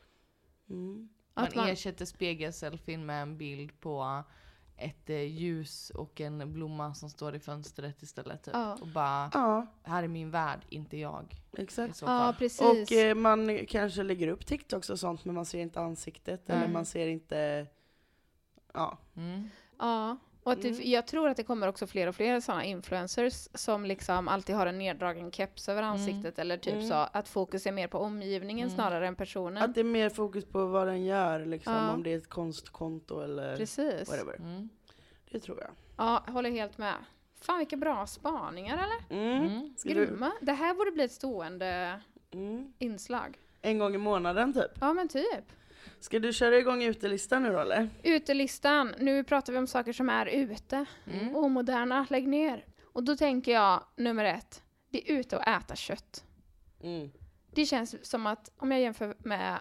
Mm. 0.71 1.09
Man, 1.35 1.45
Att 1.45 1.55
man- 1.55 1.69
ersätter 1.69 2.05
spegelselfien 2.05 3.07
med 3.07 3.23
en 3.23 3.39
bild 3.39 3.81
på 3.81 4.23
ett 4.81 5.11
eh, 5.11 5.17
ljus 5.23 5.91
och 5.91 6.21
en 6.21 6.53
blomma 6.53 6.95
som 6.95 7.11
står 7.11 7.35
i 7.35 7.41
fönstret 7.41 8.03
istället. 8.03 8.43
Typ. 8.43 8.55
Ja. 8.55 8.79
Och 8.81 8.87
bara, 8.87 9.31
Ja, 9.35 9.67
här 9.83 10.03
är 10.03 10.09
min 10.09 10.31
värld, 10.31 10.61
inte 10.69 10.97
jag. 10.97 11.35
Exakt. 11.59 12.03
Ja. 12.03 12.35
Och 12.61 12.93
eh, 12.93 13.15
man 13.15 13.67
kanske 13.69 14.03
lägger 14.03 14.29
upp 14.29 14.47
TikToks 14.47 14.91
och 14.91 14.99
sånt 14.99 15.25
men 15.25 15.35
man 15.35 15.45
ser 15.47 15.59
inte 15.61 15.81
ansiktet 15.81 16.51
eller 16.51 16.61
Mm. 16.61 16.73
man 16.73 16.85
ser 16.87 17.07
inte, 17.07 17.67
ja. 18.75 18.99
Mm. 19.17 19.49
Ja, 19.79 20.17
och 20.51 20.57
att 20.57 20.63
det, 20.63 20.69
Mm. 20.69 20.91
jag 20.91 21.07
tror 21.07 21.29
att 21.29 21.37
det 21.37 21.43
kommer 21.45 21.67
också 21.69 21.87
fler 21.87 22.07
och 22.07 22.15
fler 22.15 22.41
sådana 22.41 22.65
influencers 22.65 23.49
som 23.55 23.85
liksom 23.85 24.29
alltid 24.29 24.57
har 24.57 24.67
en 24.67 24.79
neddragen 24.79 25.33
keps 25.33 25.69
över 25.69 25.83
ansiktet 25.83 26.39
eller 26.39 26.57
typ 26.57 26.75
Mm. 26.75 26.89
så 26.89 26.95
att 26.95 27.29
fokus 27.29 27.67
är 27.67 27.73
mer 27.73 27.89
på 27.89 27.99
omgivningen 27.99 28.69
Mm. 28.69 28.75
snarare 28.77 29.07
än 29.07 29.15
personen. 29.17 29.63
Att 29.63 29.75
det 29.75 29.81
är 29.81 29.85
mer 29.85 30.11
fokus 30.11 30.45
på 30.45 30.67
vad 30.67 30.87
den 30.87 31.05
gör 31.05 31.47
liksom, 31.47 31.73
Ja. 31.73 31.93
om 31.93 32.03
det 32.03 32.13
är 32.13 32.17
ett 32.17 32.29
konstkonto 32.29 33.21
eller 33.21 33.57
Precis. 33.57 34.09
whatever. 34.09 34.37
Mm. 34.37 34.69
Det 35.31 35.41
tror 35.41 35.59
jag. 35.61 35.71
Ja, 35.97 36.23
jag 36.27 36.33
håller 36.33 36.51
helt 36.51 36.79
med. 36.79 36.95
Fan 37.41 37.59
vilka 37.59 37.77
bra 37.77 38.07
spaningar 38.07 38.75
eller? 38.85 39.23
Mm. 39.23 39.47
Mm. 39.47 39.75
Grymma. 39.85 40.33
Det 40.41 40.53
här 40.53 40.75
borde 40.75 40.91
bli 40.91 41.05
ett 41.05 41.13
stående 41.13 42.01
mm. 42.31 42.73
inslag. 42.79 43.39
En 43.63 43.79
gång 43.79 43.95
i 43.95 43.99
månaden 43.99 44.53
typ. 44.53 44.71
Ja 44.81 44.93
men 44.93 45.09
typ. 45.09 45.45
Ska 46.01 46.19
du 46.19 46.33
köra 46.33 46.59
igång 46.59 46.83
utelistan 46.83 47.43
nu 47.43 47.53
då 47.53 47.59
eller? 47.59 47.89
Utelistan. 48.03 48.95
Nu 48.99 49.25
pratar 49.25 49.53
vi 49.53 49.59
om 49.59 49.67
saker 49.67 49.93
som 49.93 50.09
är 50.09 50.27
ute. 50.27 50.85
Mm. 51.07 51.37
Omoderna, 51.37 52.07
lägg 52.11 52.29
ner. 52.29 52.65
Och 52.93 53.05
då 53.05 53.17
tänker 53.17 53.53
jag, 53.53 53.85
nummer 53.97 54.25
ett. 54.25 54.63
Det 54.91 55.11
är 55.11 55.19
ute 55.19 55.37
och 55.37 55.49
äta 55.49 55.77
kött. 55.77 56.25
Mm. 56.83 57.11
Det 57.55 57.67
känns 57.67 58.07
som 58.07 58.27
att, 58.27 58.51
om 58.57 58.73
jag 58.73 58.81
jämför 58.81 59.17
med 59.19 59.61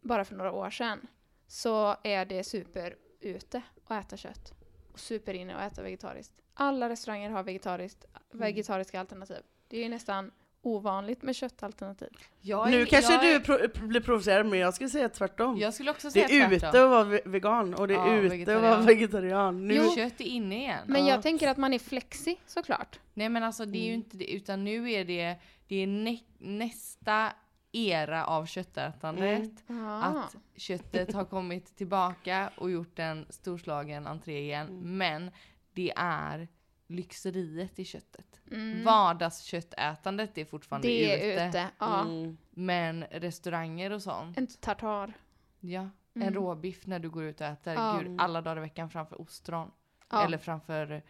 bara 0.00 0.24
för 0.24 0.34
några 0.34 0.52
år 0.52 0.70
sedan, 0.70 1.06
så 1.46 1.96
är 2.02 2.24
det 2.24 2.44
super 2.44 2.96
ute 3.20 3.62
att 3.86 4.04
äta 4.06 4.16
kött. 4.16 4.52
Och 4.92 5.00
super 5.00 5.34
inne 5.34 5.54
att 5.54 5.72
äta 5.72 5.82
vegetariskt. 5.82 6.34
Alla 6.54 6.88
restauranger 6.88 7.30
har 7.30 7.42
vegetariskt, 7.42 8.04
vegetariska 8.32 9.00
alternativ. 9.00 9.42
Det 9.68 9.84
är 9.84 9.88
nästan 9.88 10.30
ovanligt 10.62 11.22
med 11.22 11.36
köttalternativ. 11.36 12.08
Jag 12.40 12.66
är- 12.66 12.70
Nu 12.70 12.86
kanske 12.86 13.12
jag 13.12 13.22
du 13.22 13.28
är- 13.28 13.40
pro- 13.68 13.88
blir 13.88 14.00
provocerad 14.00 14.46
men 14.46 14.58
jag 14.58 14.74
skulle 14.74 14.90
säga 14.90 15.08
tvärtom. 15.08 15.58
Jag 15.58 15.74
skulle 15.74 15.90
också 15.90 16.06
det 16.08 16.12
säga 16.12 16.24
är 16.24 16.28
tvärtom. 16.48 16.52
ute 16.68 16.82
att 16.84 16.90
vara 16.90 17.04
ve- 17.04 17.20
vegan 17.24 17.74
och 17.74 17.88
det 17.88 17.94
är 17.94 17.98
Ja, 17.98 18.14
ute 18.14 18.26
att 18.26 18.32
vegetarian. 18.32 18.62
vara 18.62 18.80
vegetarian. 18.80 19.66
Nu, 19.68 19.74
Jo. 19.74 19.94
Kött 19.96 20.20
är 20.20 20.24
inne 20.24 20.56
igen. 20.58 20.84
Men 20.86 21.06
Ja. 21.06 21.14
jag 21.14 21.22
tänker 21.22 21.48
att 21.48 21.56
man 21.56 21.72
är 21.74 21.78
flexi 21.78 22.36
såklart. 22.46 22.98
Nej 23.14 23.28
men 23.28 23.42
alltså 23.42 23.64
det 23.64 23.78
är 23.78 23.86
ju 23.86 23.94
inte 23.94 24.16
det, 24.16 24.32
utan 24.32 24.64
nu 24.64 24.90
är 24.92 25.04
det, 25.04 25.36
det 25.68 25.76
är 25.82 25.86
nä, 25.86 26.18
nästa 26.38 27.32
era 27.72 28.24
av 28.24 28.46
köttätandet. 28.46 29.50
Ja. 29.66 30.02
Att 30.02 30.36
köttet 30.56 31.12
har 31.14 31.24
kommit 31.24 31.76
tillbaka 31.76 32.50
och 32.56 32.70
gjort 32.70 32.98
en 32.98 33.26
storslagen 33.30 34.06
entré 34.06 34.40
igen. 34.40 34.68
Mm. 34.68 34.98
Men 34.98 35.30
det 35.74 35.92
är 35.96 36.48
lyxeriet 36.90 37.78
i 37.78 37.84
köttet. 37.84 38.40
Mm. 38.50 38.84
Vardagsköttätandet 38.84 40.38
är 40.38 40.44
fortfarande 40.44 40.88
Det 40.88 41.04
ute. 41.14 41.40
är 41.40 41.48
ute. 41.48 41.66
Ja. 41.78 42.00
mm. 42.00 42.36
Men 42.50 43.04
restauranger 43.04 43.90
och 43.92 44.02
sånt. 44.02 44.38
En 44.38 44.46
tartar. 44.46 45.12
Ja. 45.60 45.80
En 46.14 46.22
Mm. 46.22 46.34
råbiff 46.34 46.86
när 46.86 46.98
du 46.98 47.10
går 47.10 47.24
ut 47.24 47.40
och 47.40 47.46
äter. 47.46 47.74
Ja. 47.74 48.00
Gud, 48.02 48.20
alla 48.20 48.42
dagar 48.42 48.56
i 48.56 48.60
veckan 48.60 48.90
framför 48.90 49.20
ostron. 49.20 49.70
Ja. 50.10 50.24
Eller 50.24 50.38
framför 50.38 51.02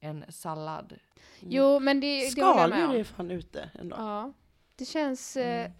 en 0.00 0.24
sallad. 0.28 0.94
Jo, 1.40 1.80
men 1.80 2.00
det, 2.00 2.34
det 2.34 2.42
håller 2.42 2.60
jag 2.60 2.70
med 2.70 2.78
Skaldjur 2.78 3.00
är 3.00 3.04
fan 3.04 3.30
ute 3.30 3.70
ändå. 3.80 3.96
Ja. 3.96 4.32
Det 4.76 4.84
känns... 4.84 5.36
Eh, 5.36 5.58
Mm. 5.64 5.72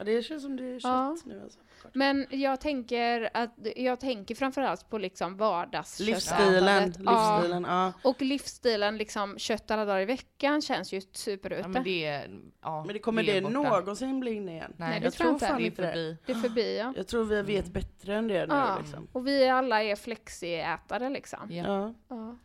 Ja, 0.00 0.04
det 0.04 0.22
känns 0.22 0.42
som 0.42 0.56
det 0.56 0.64
är 0.64 0.80
kött 0.80 0.90
Ja. 0.90 1.16
nu 1.24 1.40
alltså. 1.42 1.58
Men 1.92 2.26
jag 2.30 2.60
tänker 2.60 3.30
att 3.34 3.50
jag 3.76 4.00
tänker 4.00 4.34
framförallt 4.34 4.90
på 4.90 4.98
liksom 4.98 5.30
Livsstilen, 5.32 5.38
vardagsköttätandet. 5.38 6.96
Ja. 7.04 7.36
livsstilen, 7.38 7.64
ja. 7.68 7.92
Och 8.04 8.22
livsstilen 8.22 8.96
liksom 8.96 9.38
kött 9.38 9.70
alla 9.70 9.84
dagar 9.84 10.00
i 10.00 10.04
veckan 10.04 10.62
känns 10.62 10.92
ju 10.92 11.00
superute. 11.12 11.60
Ja, 11.62 11.68
men 11.68 11.82
det 11.84 12.04
är, 12.04 12.40
ja, 12.62 12.84
Men 12.84 12.92
det 12.94 12.98
kommer 12.98 13.22
det, 13.22 13.40
borta. 13.42 13.52
någonsin 13.52 14.20
bli 14.20 14.32
inne 14.32 14.52
igen? 14.52 14.72
Nej, 14.76 14.90
Nej, 14.90 15.00
det 15.00 15.06
jag 15.06 15.12
tror 15.12 15.26
jag 15.28 15.34
inte. 15.36 15.46
fan 15.46 15.56
Det 15.62 15.66
är 15.66 15.70
det. 15.70 15.76
förbi. 15.76 16.16
Det 16.26 16.32
är 16.32 16.36
förbi 16.36 16.78
ja. 16.78 16.92
Jag 16.96 17.06
tror 17.06 17.24
vi 17.24 17.42
vet 17.42 17.66
bättre 17.66 18.14
än 18.16 18.28
det 18.28 18.46
nu 18.46 18.54
Ja. 18.54 18.78
liksom. 18.80 19.08
Och 19.12 19.26
vi 19.26 19.48
alla 19.48 19.82
är 19.82 19.96
flexiätare 19.96 21.08
liksom. 21.10 21.38
Ja. 21.50 21.64
Ja. 21.66 21.94
Ja. 22.08 22.38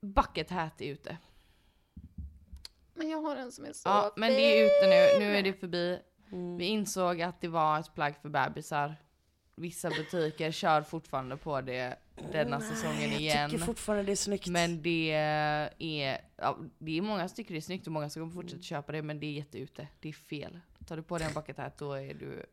Bucket 0.00 0.50
hat 0.50 0.80
är 0.80 0.86
ute. 0.92 1.16
Men 2.94 3.08
jag 3.10 3.18
har 3.22 3.36
en 3.36 3.52
som 3.52 3.64
är 3.64 3.72
så 3.72 3.88
Ja, 3.88 4.12
men 4.16 4.32
det 4.32 4.40
är 4.60 4.64
ute 4.64 4.86
nu. 5.18 5.26
Nu 5.26 5.36
är 5.36 5.42
det 5.42 5.52
förbi. 5.52 5.98
Mm. 6.32 6.56
Vi 6.56 6.64
insåg 6.64 7.22
att 7.22 7.40
det 7.40 7.48
var 7.48 7.80
ett 7.80 7.94
plagg 7.94 8.14
för 8.22 8.28
bebisar. 8.28 8.96
Vissa 9.56 9.90
butiker 9.90 10.50
kör 10.62 10.82
fortfarande 10.82 11.36
på 11.36 11.60
det 11.60 11.96
denna 12.32 12.60
säsongen 12.60 13.10
Jag 13.10 13.20
igen. 13.20 13.50
tycker 13.50 13.64
fortfarande 13.64 14.04
det 14.04 14.12
är 14.12 14.16
snyggt. 14.16 14.48
Men 14.48 14.82
det 14.82 15.12
är, 15.12 16.20
ja, 16.36 16.58
det 16.78 16.98
är 16.98 17.02
många 17.02 17.28
som 17.28 17.36
tycker 17.36 17.54
det 17.54 17.58
är 17.58 17.60
snyggt 17.60 17.86
och 17.86 17.92
många 17.92 18.10
som 18.10 18.22
kommer 18.22 18.34
fortsätta 18.34 18.62
köpa 18.62 18.92
det 18.92 19.02
men 19.02 19.20
det 19.20 19.26
är 19.26 19.32
jätteute. 19.32 19.88
Det 20.00 20.08
är 20.08 20.12
fel. 20.12 20.60
Tar 20.86 20.96
du 20.96 21.02
på 21.02 21.18
dig 21.18 21.26
en 21.26 21.34
bucket 21.34 21.58
hat 21.58 21.78
då 21.78 21.92
är 21.92 22.14
du 22.14 22.46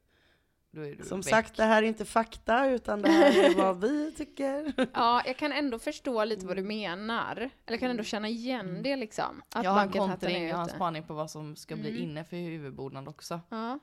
Som 1.04 1.22
väck. 1.22 1.30
sagt, 1.30 1.58
det 1.58 1.64
här 1.64 1.84
är 1.84 1.88
inte 1.88 2.06
fakta 2.06 2.70
utan 2.70 3.02
det 3.02 3.10
här 3.10 3.44
är 3.52 3.56
vad 3.56 3.82
vi 3.82 4.12
tycker. 4.18 4.74
Ja, 4.94 5.22
jag 5.26 5.38
kan 5.38 5.52
ändå 5.52 5.80
förstå 5.80 6.24
lite 6.24 6.46
vad 6.48 6.56
du 6.56 6.64
menar. 6.64 7.50
Eller 7.66 7.78
kan 7.78 7.92
ändå 7.92 8.04
känna 8.04 8.28
igen 8.28 8.84
det 8.84 8.96
liksom. 8.96 9.42
Att 9.56 9.64
jag 9.64 9.72
har 9.72 9.82
en 9.82 9.90
kontring, 9.92 10.36
är 10.44 10.48
jag 10.50 10.56
har 10.56 10.64
en 10.64 10.70
spaning 10.70 11.04
på 11.04 11.14
vad 11.14 11.32
som 11.32 11.56
ska 11.56 11.76
bli 11.76 11.90
Mm. 11.90 12.04
inne 12.04 12.24
för 12.24 12.38
huvudbonad 12.38 13.08
också. 13.08 13.40
Ja, 13.50 13.80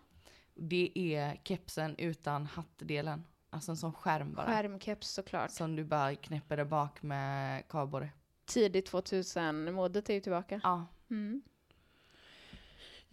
Det 0.55 0.93
är 0.95 1.41
kepsen 1.45 1.95
utan 1.99 2.47
hattdelen. 2.47 3.25
Alltså 3.51 3.71
en 3.71 3.77
sån 3.77 3.93
skärm 3.93 4.35
bara. 4.35 4.47
skärmkeps 4.47 5.09
såklart. 5.11 5.51
Som 5.51 5.77
du 5.77 5.85
bara 5.85 6.15
knäpper 6.15 6.57
där 6.57 6.65
bak 6.65 7.03
med 7.03 7.69
kardborre. 7.69 8.09
Tidigt 8.47 8.93
2000-modet 8.93 10.11
är 10.11 10.15
ju 10.15 10.21
tillbaka. 10.21 10.61
Ja. 10.63 10.87
Mm. 11.11 11.43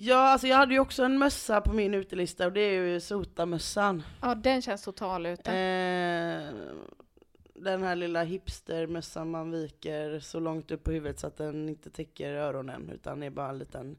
Ja, 0.06 0.16
alltså 0.18 0.48
jag 0.48 0.58
hade 0.58 0.74
ju 0.74 0.80
också 0.80 1.04
en 1.04 1.18
mössa 1.18 1.62
på 1.62 1.74
min 1.74 1.94
utelista 1.94 2.46
och 2.46 2.54
det 2.54 2.62
är 2.62 2.82
ju 2.84 3.00
sotamössan. 3.00 4.04
Ja, 4.22 4.36
den 4.36 4.62
känns 4.62 4.84
total 4.84 5.26
ute. 5.26 5.52
Eh, 5.52 6.54
den 7.56 7.84
här 7.84 7.96
lilla 7.96 8.24
hipstermössan 8.24 9.32
man 9.32 9.52
viker 9.52 10.20
så 10.20 10.40
långt 10.40 10.72
upp 10.72 10.84
på 10.84 10.92
huvudet 10.92 11.20
så 11.20 11.28
att 11.28 11.38
den 11.38 11.70
inte 11.70 11.90
täcker 11.90 12.34
öronen 12.34 12.90
utan 12.90 13.24
är 13.24 13.30
bara 13.30 13.50
en 13.50 13.58
liten, 13.60 13.98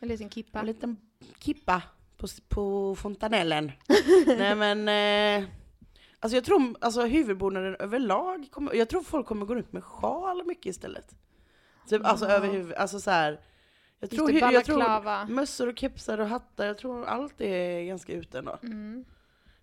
En 0.00 0.08
liten 0.08 0.30
kippa. 0.30 0.58
en 0.60 0.66
liten 0.66 0.96
kippa 1.38 1.82
på, 2.16 2.26
på 2.48 2.94
fontanellen. 2.94 3.72
Nej 4.26 4.54
men, 4.54 4.88
eh, 5.42 5.48
alltså 6.20 6.36
jag 6.36 6.44
tror, 6.44 6.74
alltså 6.80 7.02
huvudbonaden 7.02 7.76
överlag, 7.78 8.48
kommer, 8.50 8.74
jag 8.74 8.88
tror 8.88 9.02
folk 9.02 9.26
kommer 9.26 9.46
gå 9.46 9.54
runt 9.54 9.72
med 9.72 9.84
sjal 9.84 10.44
mycket 10.46 10.66
istället. 10.66 11.14
Typ, 11.88 12.04
alltså 12.04 12.24
Ja. 12.24 12.30
över 12.32 12.48
huvudet, 12.48 12.78
alltså 12.78 13.00
så 13.00 13.10
här. 13.10 13.40
Jag 14.00 14.10
tror, 14.10 14.28
det, 14.32 14.38
jag 14.38 14.64
tror 14.64 15.26
mössor 15.26 15.68
och 15.68 15.78
kepsar 15.78 16.18
och 16.18 16.26
hattar, 16.28 16.66
jag 16.66 16.78
tror 16.78 17.04
allt 17.04 17.40
är 17.40 17.84
ganska 17.84 18.12
ute 18.12 18.38
ändå. 18.38 18.58
Mm. 18.62 19.04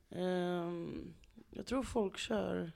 Ehm, 0.10 1.13
jag 1.50 1.66
tror 1.66 1.84
folk 1.84 2.18
kör... 2.18 2.72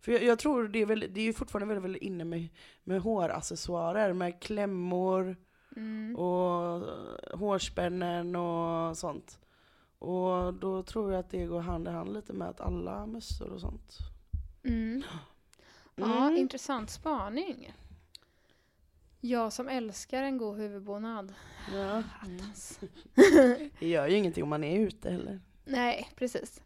För 0.00 0.12
jag, 0.12 0.22
jag 0.22 0.38
tror 0.38 0.68
det 0.68 0.78
är, 0.78 0.86
väldigt, 0.86 1.14
det 1.14 1.20
är 1.20 1.24
ju 1.24 1.32
fortfarande 1.32 1.66
väldigt, 1.74 1.84
väldigt 1.84 2.02
inne 2.02 2.24
med, 2.24 2.48
med 2.84 3.00
håraccessoarer, 3.00 4.12
med 4.12 4.42
klämmor 4.42 5.36
Mm. 5.76 6.16
och 6.16 6.76
eh, 6.76 7.38
hårspännen 7.38 8.36
och 8.36 8.96
sånt. 8.96 9.38
Och 9.98 10.54
då 10.54 10.82
tror 10.82 11.12
jag 11.12 11.20
att 11.20 11.30
det 11.30 11.46
går 11.46 11.60
hand 11.60 11.88
i 11.88 11.90
hand 11.90 12.12
lite 12.14 12.32
med 12.32 12.48
att 12.48 12.60
alla 12.60 13.06
mössor 13.06 13.50
och 13.52 13.60
sånt. 13.60 13.98
Mm. 14.64 15.02
Ja, 15.94 16.26
Mm. 16.26 16.36
intressant 16.36 16.90
spaning. 16.90 17.72
Jag 19.24 19.52
som 19.52 19.68
älskar 19.68 20.22
en 20.22 20.38
god 20.38 20.56
huvudbonad. 20.58 21.34
Ja. 21.74 22.02
Attans. 22.22 22.80
Det 23.78 23.88
gör 23.88 24.08
ju 24.08 24.16
ingenting 24.16 24.42
om 24.42 24.48
man 24.48 24.64
är 24.64 24.80
ute 24.80 25.10
heller. 25.10 25.40
Nej, 25.64 26.08
precis. 26.16 26.62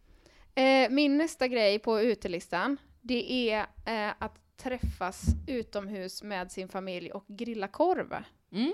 Eh, 0.55 0.89
min 0.89 1.17
nästa 1.17 1.47
grej 1.47 1.79
på 1.79 2.01
utelistan, 2.01 2.77
det 3.01 3.51
är 3.51 3.59
eh, 3.85 4.13
att 4.19 4.57
träffas 4.57 5.25
utomhus 5.47 6.23
med 6.23 6.51
sin 6.51 6.67
familj 6.67 7.11
och 7.11 7.23
grilla 7.27 7.67
korv. 7.67 8.15
Mm. 8.51 8.73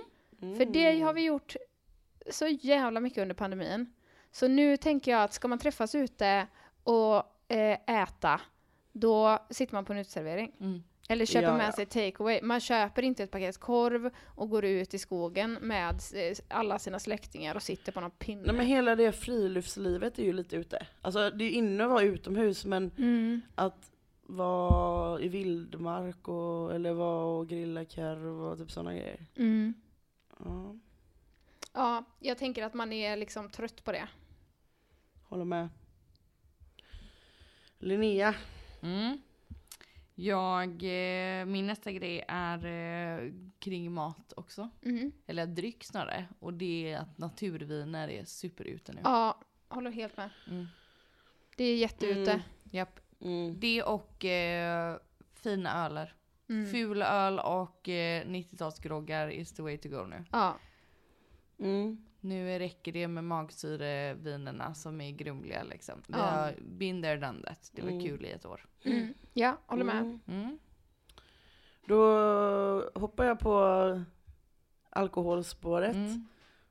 För 0.57 0.65
det 0.65 0.99
har 0.99 1.13
vi 1.13 1.21
gjort 1.23 1.55
så 2.31 2.47
jävla 2.47 2.99
mycket 2.99 3.21
under 3.21 3.35
pandemin. 3.35 3.93
Så 4.31 4.47
nu 4.47 4.77
tänker 4.77 5.11
jag 5.11 5.23
att 5.23 5.33
ska 5.33 5.47
man 5.47 5.59
träffas 5.59 5.95
ute 5.95 6.47
och 6.83 7.15
eh, 7.51 8.01
äta, 8.01 8.41
då 8.91 9.45
sitter 9.49 9.73
man 9.73 9.85
på 9.85 9.93
en 9.93 9.99
uteservering. 9.99 10.55
Mm. 10.59 10.83
Eller 11.09 11.25
köper 11.25 11.47
Ja, 11.47 11.57
med 11.57 11.67
ja. 11.67 11.71
sig 11.71 11.85
takeaway. 11.85 12.39
Man 12.41 12.59
köper 12.59 13.01
inte 13.01 13.23
ett 13.23 13.31
paket 13.31 13.57
korv 13.57 14.09
och 14.25 14.49
går 14.49 14.65
ut 14.65 14.93
i 14.93 14.97
skogen 14.99 15.53
med 15.61 15.95
eh, 16.15 16.37
alla 16.47 16.79
sina 16.79 16.99
släktingar 16.99 17.55
och 17.55 17.63
sitter 17.63 17.91
på 17.91 18.01
någon 18.01 18.11
pinne. 18.11 18.41
Nej 18.45 18.55
men 18.55 18.65
hela 18.65 18.95
det 18.95 19.11
friluftslivet 19.11 20.19
är 20.19 20.23
ju 20.23 20.33
lite 20.33 20.55
ute. 20.55 20.87
Alltså 21.01 21.29
det 21.29 21.43
är 21.43 21.45
ju 21.45 21.51
inne 21.51 21.83
att 21.83 21.89
vara 21.89 22.01
utomhus 22.01 22.65
men 22.65 22.91
Mm. 22.97 23.41
att 23.55 23.91
vara 24.23 25.19
i 25.19 25.27
vildmark 25.27 26.27
och, 26.27 26.75
eller 26.75 26.93
vara 26.93 27.25
och 27.25 27.47
grilla 27.47 27.85
korv 27.85 28.41
och 28.41 28.57
typ 28.57 28.71
sådana 28.71 28.93
grejer. 28.93 29.25
Mm. 29.35 29.73
Ja, 30.39 30.75
Ja, 31.73 32.03
jag 32.19 32.37
tänker 32.37 32.63
att 32.63 32.73
man 32.73 32.93
är 32.93 33.17
liksom 33.17 33.49
trött 33.49 33.83
på 33.83 33.91
det. 33.91 34.07
håller 35.23 35.45
med. 35.45 35.69
Linnea. 37.79 38.35
Mm. 38.81 39.21
Jag, 40.15 40.69
eh, 40.69 41.45
min 41.45 41.67
nästa 41.67 41.91
grej 41.91 42.25
är 42.27 42.65
eh, 42.65 43.33
kring 43.59 43.91
mat 43.91 44.33
också. 44.35 44.69
Mm. 44.81 45.11
Eller 45.27 45.45
dryck 45.45 45.83
snarare. 45.83 46.27
Och 46.39 46.53
det 46.53 46.91
är 46.91 46.97
att 46.97 47.17
naturviner 47.17 48.07
är 48.07 48.25
superute 48.25 48.93
nu. 48.93 49.01
Ja, 49.03 49.39
håller 49.67 49.91
helt 49.91 50.17
med. 50.17 50.29
Mm. 50.47 50.67
Det 51.57 51.63
är 51.63 51.75
jätteute. 51.75 52.31
Mm. 52.31 52.43
Japp. 52.71 52.99
Mm. 53.21 53.59
Det 53.59 53.83
och 53.83 54.25
eh, 54.25 54.97
fina 55.33 55.85
öler. 55.85 56.15
Mm. 56.49 56.71
Ful 56.71 57.01
öl 57.01 57.39
och 57.39 57.89
eh, 57.89 58.25
90-talsgroggar 58.25 59.29
is 59.29 59.53
the 59.53 59.61
way 59.61 59.77
to 59.77 59.89
go 59.89 60.05
nu. 60.05 60.23
Ja. 60.31 60.57
Mm. 61.59 62.05
Nu 62.23 62.59
räcker 62.59 62.91
det 62.91 63.07
med 63.07 63.23
magsyrevinerna 63.23 64.73
som 64.73 65.01
är 65.01 65.11
grumliga 65.11 65.63
liksom. 65.63 66.01
Vi 66.07 66.13
Ja. 66.17 66.23
har 66.23 66.53
been 66.61 67.01
there 67.01 67.17
done 67.17 67.41
that. 67.43 67.71
Det 67.75 67.81
var 67.81 67.89
Mm. 67.89 68.03
kul 68.03 68.25
i 68.25 68.31
ett 68.31 68.45
år. 68.45 68.65
Mm. 68.83 69.13
Ja, 69.33 69.57
håller 69.65 69.83
med. 69.83 69.97
Mm. 70.01 70.19
Mm. 70.27 70.59
Då 71.85 71.99
hoppar 72.95 73.25
jag 73.25 73.39
på 73.39 73.59
alkoholspåret 74.89 75.95
Mm. 75.95 76.27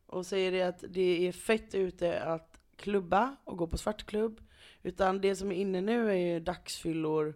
och 0.07 0.27
säger 0.27 0.53
det 0.53 0.63
att 0.63 0.85
det 0.89 1.29
är 1.29 1.33
fett 1.33 1.75
ute 1.75 2.23
att 2.23 2.61
klubba 2.77 3.37
och 3.45 3.57
gå 3.59 3.67
på 3.67 3.79
svartklubb. 3.79 4.41
Utan 4.83 5.21
det 5.21 5.37
som 5.37 5.53
är 5.53 5.57
inne 5.57 5.81
nu 5.81 6.11
är 6.11 6.15
ju 6.15 6.41
dagsfyllor, 6.41 7.35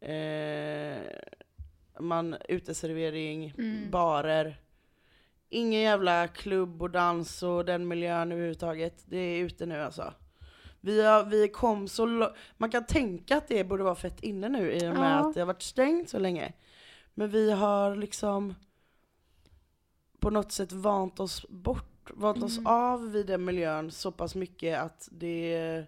eh, 0.00 0.98
man, 2.00 2.36
uteservering, 2.48 3.54
Mm. 3.58 3.90
barer. 3.90 4.56
Ingen 5.52 5.80
jävla 5.80 6.28
klubb 6.28 6.82
och 6.82 6.90
dans 6.90 7.42
och 7.42 7.64
den 7.64 7.88
miljön 7.88 8.32
överhuvudtaget. 8.32 9.02
Det 9.06 9.16
är 9.16 9.44
ute 9.44 9.66
nu 9.66 9.80
alltså. 9.82 10.14
Vi, 10.80 11.02
har, 11.02 11.24
vi 11.24 11.48
kom 11.48 11.88
så 11.88 12.30
Man 12.56 12.70
kan 12.70 12.86
tänka 12.86 13.36
att 13.36 13.48
det 13.48 13.64
borde 13.64 13.82
vara 13.84 13.94
fett 13.94 14.20
inne 14.22 14.48
nu 14.48 14.72
i 14.72 14.88
och 14.88 14.94
med 14.94 15.12
Ja. 15.12 15.28
att 15.28 15.34
det 15.34 15.40
har 15.40 15.46
varit 15.46 15.62
stängt 15.62 16.10
så 16.10 16.18
länge. 16.18 16.52
Men 17.14 17.30
vi 17.30 17.50
har 17.50 17.96
liksom 17.96 18.54
på 20.20 20.30
något 20.30 20.52
sätt 20.52 20.72
vant 20.72 21.20
oss 21.20 21.46
bort, 21.48 22.10
vant 22.14 22.42
oss 22.42 22.58
Mm. 22.58 22.66
av 22.66 23.12
vid 23.12 23.26
den 23.26 23.44
miljön 23.44 23.90
så 23.90 24.12
pass 24.12 24.34
mycket 24.34 24.78
att 24.80 25.08
det 25.12 25.84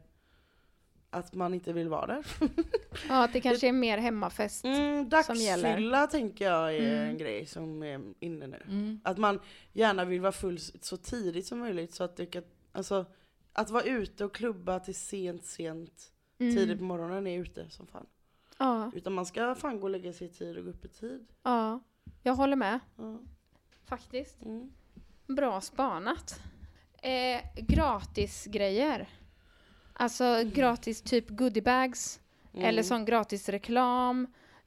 att 1.15 1.35
man 1.35 1.55
inte 1.55 1.73
vill 1.73 1.89
vara 1.89 2.07
där. 2.07 2.27
Ja, 3.09 3.25
att 3.25 3.33
det 3.33 3.41
kanske 3.41 3.69
är 3.69 3.73
mer 3.73 3.99
hemmafest. 3.99 4.65
Mm, 4.65 5.11
Som 5.25 5.37
gäller. 5.37 5.63
dagsfylla 5.69 6.07
tänker 6.07 6.45
jag 6.51 6.75
är 6.77 6.81
Mm. 6.97 7.09
en 7.11 7.19
grej 7.19 7.47
som 7.47 7.83
är 7.83 8.01
inne 8.21 8.47
nu. 8.47 8.63
Mm. 8.69 9.01
Att 9.05 9.19
man 9.19 9.41
gärna 9.73 10.05
vill 10.05 10.21
vara 10.21 10.33
full 10.33 10.59
så 10.81 10.97
tidigt 10.97 11.47
som 11.47 11.59
möjligt 11.59 11.95
så 11.95 12.05
att 12.05 12.17
det 12.17 12.27
kan, 12.27 12.43
alltså 12.73 13.07
att 13.53 13.71
vara 13.71 13.83
ute 13.85 14.25
och 14.25 14.35
klubba 14.35 14.81
till 14.81 14.95
sent, 14.95 15.45
sent, 15.45 16.11
Mm. 16.39 16.57
tidigt 16.57 16.79
på 16.79 16.85
morgonen 16.85 17.27
är 17.27 17.39
ute 17.39 17.71
som 17.71 17.87
fan. 17.87 18.07
Ja, 18.59 18.91
Utan 18.95 19.13
man 19.13 19.27
ska 19.27 19.55
fan 19.55 19.81
gå 19.81 19.87
och 19.87 19.91
lägga 19.91 20.13
sig 20.13 20.27
i 20.27 20.31
tid 20.31 20.57
och 20.59 20.65
gå 20.65 20.71
upp 20.71 20.85
i 20.85 20.89
tid. 20.89 21.27
ja. 21.43 21.81
Jag 22.23 22.35
håller 22.35 22.57
med. 22.57 22.81
Ja. 22.97 23.19
Faktiskt. 23.87 24.43
Mm. 24.43 24.71
Bra 25.27 25.61
spanat. 25.61 26.41
Eh, 27.03 27.41
gratisgrejer. 27.57 29.09
Alltså 29.95 30.43
gratis 30.55 31.03
typ 31.03 31.29
goodiebags. 31.29 32.21
Mm. 32.55 32.67
Eller 32.67 32.83
sån 32.83 33.05
gratis 33.05 33.49
reklam. 33.49 34.27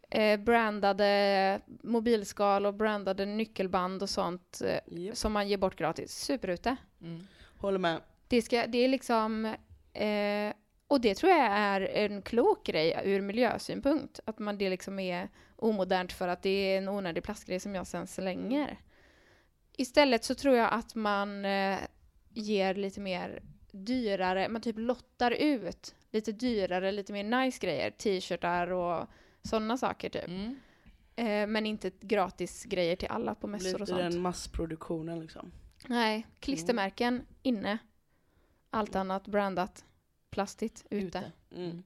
Eh, 0.10 0.40
brandade 0.40 1.62
mobilskal 1.84 2.66
och 2.66 2.74
brandade 2.74 3.26
nyckelband 3.26 4.04
och 4.04 4.10
sånt 4.10 4.62
eh, 4.66 5.00
Japp. 5.00 5.18
som 5.18 5.34
man 5.34 5.48
ger 5.48 5.58
bort 5.58 5.76
gratis. 5.76 6.12
Superute. 6.12 6.76
Mm. 7.02 7.28
Håller 7.58 7.80
med. 7.80 8.02
Det, 8.28 8.42
ska, 8.42 8.68
det 8.68 8.78
är 8.78 8.88
liksom... 8.88 9.46
Eh, 9.94 10.54
och 10.88 11.02
det 11.02 11.16
tror 11.16 11.32
jag 11.32 11.46
är 11.46 11.82
en 11.82 12.22
klok 12.22 12.66
grej 12.66 13.02
ur 13.06 13.22
miljösynpunkt. 13.22 14.20
Att 14.26 14.40
man 14.40 14.58
det 14.58 14.70
liksom 14.70 15.00
är 15.00 15.30
omodernt 15.56 16.14
för 16.14 16.28
att 16.28 16.42
det 16.42 16.50
är 16.50 16.78
en 16.78 16.90
onödig 16.90 17.24
plastgrej 17.24 17.60
som 17.60 17.76
jag 17.76 17.88
sen 17.88 18.08
slänger. 18.08 18.80
Istället 19.78 20.24
så 20.24 20.36
tror 20.36 20.56
jag 20.56 20.74
att 20.74 20.96
man 20.96 21.46
eh, 21.46 21.78
ger 22.30 22.76
lite 22.76 23.00
mer 23.00 23.42
dyrare, 23.86 24.50
man 24.50 24.62
typ 24.62 24.76
lottar 24.78 25.32
ut 25.32 25.96
lite 26.12 26.32
dyrare, 26.32 26.92
lite 26.92 27.14
mer 27.14 27.24
nice 27.24 27.60
grejer. 27.66 27.92
T-shirtar 27.92 28.72
och 28.72 29.08
sådana 29.42 29.78
saker 29.78 30.10
typ. 30.10 30.28
Mm. 30.28 30.60
Eh, 31.16 31.48
men 31.48 31.66
inte 31.66 31.92
gratis 32.00 32.64
grejer 32.64 32.96
till 32.96 33.08
alla 33.08 33.36
på 33.36 33.48
mässor 33.48 33.68
Lite 33.70 33.82
och 33.82 33.88
sånt. 33.88 34.00
den 34.00 34.22
massproduktionen 34.22 35.20
liksom. 35.20 35.52
Nej, 35.88 36.28
klistermärken 36.40 37.26
inne. 37.44 37.78
Allt 38.70 38.96
annat 38.96 39.28
brandat. 39.28 39.86
Plastigt 40.30 40.86
ute. 40.90 41.06
Ute. 41.06 41.32
Mm. 41.52 41.84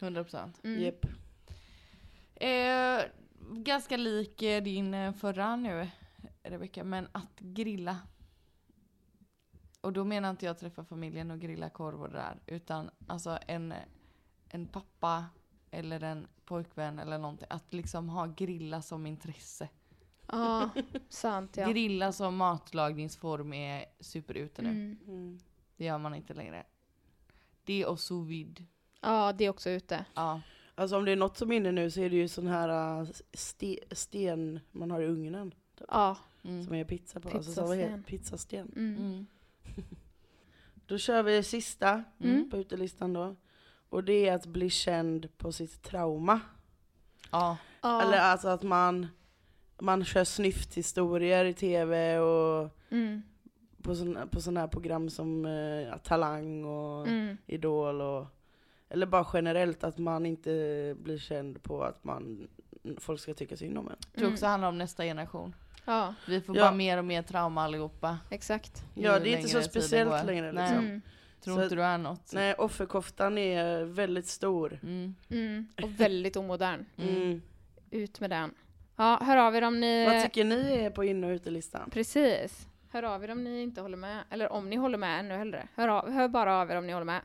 100 0.00 0.24
procent. 0.24 0.60
Mm. 0.64 0.82
Japp. 0.82 1.06
Eh, 2.34 3.02
ganska 3.52 3.96
lik 3.96 4.42
eh, 4.42 4.62
din 4.62 4.94
eh, 4.94 5.12
förra 5.12 5.56
nu, 5.56 5.88
Rebecka, 6.42 6.84
men 6.84 7.08
att 7.12 7.38
grilla. 7.38 7.98
Och 9.80 9.92
då 9.92 10.04
menar 10.04 10.30
inte 10.30 10.46
jag 10.46 10.58
träffa 10.58 10.84
familjen 10.84 11.30
och 11.30 11.40
grilla 11.40 11.70
korv 11.70 12.02
och 12.02 12.08
det 12.08 12.16
där, 12.16 12.40
utan 12.46 12.90
alltså 13.06 13.38
en, 13.46 13.74
en 14.48 14.66
pappa 14.66 15.24
eller 15.70 16.02
en 16.02 16.26
pojkvän 16.44 16.98
eller 16.98 17.18
någonting. 17.18 17.46
Att 17.50 17.74
liksom 17.74 18.08
ha 18.08 18.26
grilla 18.26 18.82
som 18.82 19.06
intresse. 19.06 19.68
Ja, 20.26 20.70
sant 21.08 21.56
ja. 21.56 21.68
Grilla 21.68 22.12
som 22.12 22.36
matlagningsform 22.36 23.52
är 23.52 23.84
superute 24.00 24.62
nu. 24.62 24.70
Mm. 24.70 24.98
Mm. 25.06 25.38
Det 25.76 25.84
gör 25.84 25.98
man 25.98 26.14
inte 26.14 26.34
längre. 26.34 26.66
Det 27.64 27.86
och 27.86 28.00
sous 28.00 28.28
vide. 28.28 28.64
Ja, 29.00 29.32
det 29.32 29.44
är 29.44 29.50
också 29.50 29.70
ute. 29.70 30.04
Ja. 30.14 30.40
Alltså 30.74 30.96
om 30.96 31.04
det 31.04 31.12
är 31.12 31.16
något 31.16 31.36
som 31.36 31.52
är 31.52 31.56
inne 31.56 31.72
nu 31.72 31.90
så 31.90 32.00
är 32.00 32.10
det 32.10 32.16
ju 32.16 32.28
sån 32.28 32.46
här 32.46 33.00
äh, 33.00 33.08
ste, 33.32 33.78
sten 33.90 34.60
man 34.70 34.90
har 34.90 35.00
i 35.00 35.06
ugnen. 35.06 35.54
Ja. 35.88 36.16
Mm. 36.42 36.64
Som 36.64 36.74
är 36.74 36.84
pizza 36.84 37.20
på. 37.20 37.28
Alltså, 37.28 37.52
så 37.52 37.66
vad 37.66 37.76
heter, 37.76 38.02
Pizzasten. 38.02 38.72
Mm. 39.76 39.84
Mm. 39.90 39.96
Då 40.86 40.98
kör 40.98 41.22
vi 41.22 41.42
sista 41.42 42.04
Mm. 42.20 42.50
på 42.50 42.56
utelistan 42.56 43.12
då. 43.12 43.36
Och 43.88 44.04
det 44.04 44.28
är 44.28 44.34
att 44.34 44.46
bli 44.46 44.70
känd 44.70 45.38
på 45.38 45.52
sitt 45.52 45.82
trauma. 45.82 46.40
Ja. 47.30 47.56
Ja. 47.82 48.02
Eller 48.02 48.18
alltså 48.18 48.48
att 48.48 48.62
man, 48.62 49.06
man 49.78 50.04
kör 50.04 50.24
snyfthistorier 50.24 51.44
i 51.44 51.54
tv 51.54 52.18
och 52.18 52.70
Mm. 52.90 53.22
på 53.82 53.94
sådana 53.94 54.26
på 54.26 54.40
sån 54.40 54.56
här 54.56 54.66
program 54.68 55.10
som 55.10 55.46
eh, 55.46 55.96
Talang 55.96 56.64
och 56.64 57.08
Mm. 57.08 57.36
Idol 57.46 58.00
och 58.00 58.26
eller 58.88 59.06
bara 59.06 59.26
generellt 59.32 59.84
att 59.84 59.98
man 59.98 60.26
inte 60.26 60.50
blir 60.98 61.18
känd 61.18 61.62
på 61.62 61.82
att 61.84 62.04
man 62.04 62.48
folk 62.98 63.20
ska 63.20 63.34
tycka 63.34 63.56
synd 63.56 63.78
om 63.78 63.88
en. 63.88 63.96
Jag 64.12 64.18
tror 64.20 64.32
också 64.32 64.44
det 64.44 64.50
handlar 64.50 64.68
om 64.68 64.78
nästa 64.78 65.04
generation. 65.04 65.54
Ja, 65.84 66.14
Vi 66.26 66.40
får 66.40 66.56
Ja. 66.56 66.62
bara 66.62 66.72
mer 66.72 66.98
och 66.98 67.04
mer 67.04 67.22
trauma 67.22 67.62
allihopa. 67.64 68.18
exakt. 68.30 68.82
Ja 68.94 69.18
det 69.18 69.28
är 69.30 69.36
inte 69.36 69.48
så 69.48 69.58
tiden 69.58 69.70
speciellt 69.70 70.10
går. 70.10 70.24
längre 70.24 70.52
Nej. 70.52 70.62
liksom. 70.64 70.84
Mm. 70.86 71.02
Tror 71.44 71.56
Så- 71.56 71.62
inte 71.62 71.74
du 71.74 71.82
är 71.82 71.98
något? 71.98 72.32
Nej 72.32 72.54
offerkoftan 72.54 73.38
är 73.38 73.84
väldigt 73.84 74.26
stor. 74.26 74.78
Mm. 74.82 75.14
Mm. 75.30 75.68
Och 75.82 76.00
väldigt 76.00 76.36
omodern. 76.36 76.86
Mm. 76.96 77.42
Ut 77.90 78.20
med 78.20 78.30
den. 78.30 78.54
Ja, 78.96 79.18
hör 79.22 79.36
av 79.36 79.56
er 79.56 79.62
om 79.62 79.80
ni... 79.80 80.06
Vad 80.06 80.22
tycker 80.22 80.44
ni 80.44 80.72
är 80.72 80.90
på 80.90 81.04
in 81.04 81.24
och 81.24 81.28
utelistan? 81.30 81.90
Precis. 81.90 82.66
Hör 82.92 83.02
av 83.02 83.24
er 83.24 83.30
om 83.30 83.44
ni 83.44 83.62
inte 83.62 83.80
håller 83.80 83.96
med. 83.96 84.24
Eller 84.30 84.52
om 84.52 84.70
ni 84.70 84.76
håller 84.76 84.98
med 84.98 85.20
ännu 85.20 85.34
hellre. 85.34 85.68
Hör, 85.74 85.88
av, 85.88 86.10
hör 86.10 86.28
bara 86.28 86.56
av 86.60 86.70
er 86.70 86.76
om 86.76 86.86
ni 86.86 86.92
håller 86.92 87.04
med. 87.06 87.20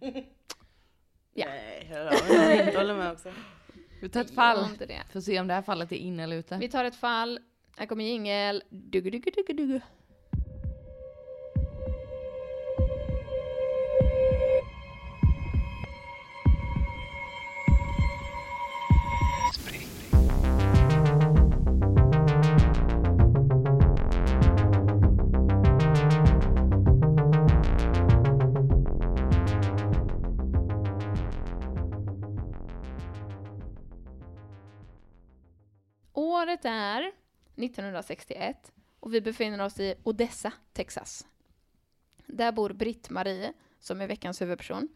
Ja. 1.34 1.46
Nej, 1.46 1.86
hör 1.90 2.06
av 2.06 2.12
er. 2.12 2.56
jag 2.56 2.66
inte 2.66 2.78
håller 2.78 2.94
med 2.96 3.12
också. 3.12 3.32
Vi 4.00 4.08
tar 4.08 4.20
ett 4.20 4.34
fall. 4.34 4.66
Får 5.12 5.20
se 5.20 5.40
om 5.40 5.46
det 5.46 5.54
här 5.54 5.62
fallet 5.62 5.92
är 5.92 5.96
inne 5.96 6.22
eller 6.22 6.36
ute. 6.36 6.56
Vi 6.56 6.68
tar 6.68 6.84
ett 6.84 6.96
fall. 6.96 7.38
Här 7.80 7.86
kommer 7.86 8.04
jingel. 8.04 8.62
Duggu, 8.70 9.10
duggu, 9.10 9.30
duggu, 9.30 9.52
duggu. 9.52 9.80
Året 36.12 36.64
är 36.64 37.19
1961 37.64 38.72
och 39.00 39.14
vi 39.14 39.20
befinner 39.20 39.64
oss 39.64 39.80
i 39.80 39.94
Odessa, 40.02 40.52
Texas. 40.72 41.26
Där 42.26 42.52
bor 42.52 42.72
Britt-Marie, 42.72 43.52
som 43.80 44.00
är 44.00 44.06
veckans 44.06 44.40
huvudperson. 44.42 44.88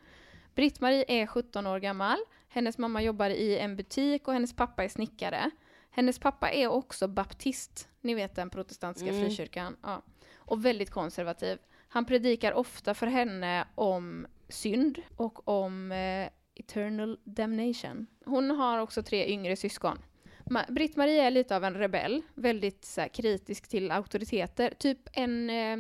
Britt-Marie 0.55 1.05
är 1.09 1.27
17 1.27 1.67
år 1.67 1.79
gammal. 1.79 2.19
Hennes 2.49 2.79
mamma 2.79 3.03
jobbar 3.03 3.31
i 3.31 3.59
en 3.59 3.77
butik 3.77 4.29
och 4.29 4.35
hennes 4.35 4.57
pappa 4.57 4.85
är 4.85 4.89
snickare. 4.89 5.51
Hennes 5.91 6.19
pappa 6.19 6.51
är 6.51 6.69
också 6.69 7.09
baptist, 7.09 7.89
ni 8.01 8.15
vet 8.15 8.35
den 8.35 8.51
protestantiska 8.51 9.09
Mm. 9.09 9.21
frikyrkan. 9.25 9.77
Ja. 9.83 10.03
Och 10.35 10.65
väldigt 10.65 10.91
konservativ. 10.91 11.59
Han 11.89 12.05
predikar 12.05 12.53
ofta 12.53 12.95
för 12.95 13.07
henne 13.07 13.69
om 13.75 14.27
synd 14.49 15.03
och 15.17 15.49
om 15.49 15.93
eh, 15.93 16.29
Eternal 16.55 17.19
Damnation. 17.25 18.07
Hon 18.25 18.51
har 18.51 18.79
också 18.79 19.03
tre 19.03 19.27
yngre 19.27 19.57
syskon. 19.57 19.99
Ma- 20.45 20.73
Britt-Marie 20.73 21.23
är 21.27 21.31
lite 21.31 21.57
av 21.57 21.65
en 21.65 21.75
rebell, 21.75 22.23
väldigt 22.35 22.85
så 22.85 23.01
här, 23.01 23.09
kritisk 23.09 23.69
till 23.69 23.91
auktoriteter. 23.91 24.75
Typ 24.79 24.99
en, 25.13 25.51
eh, 25.51 25.79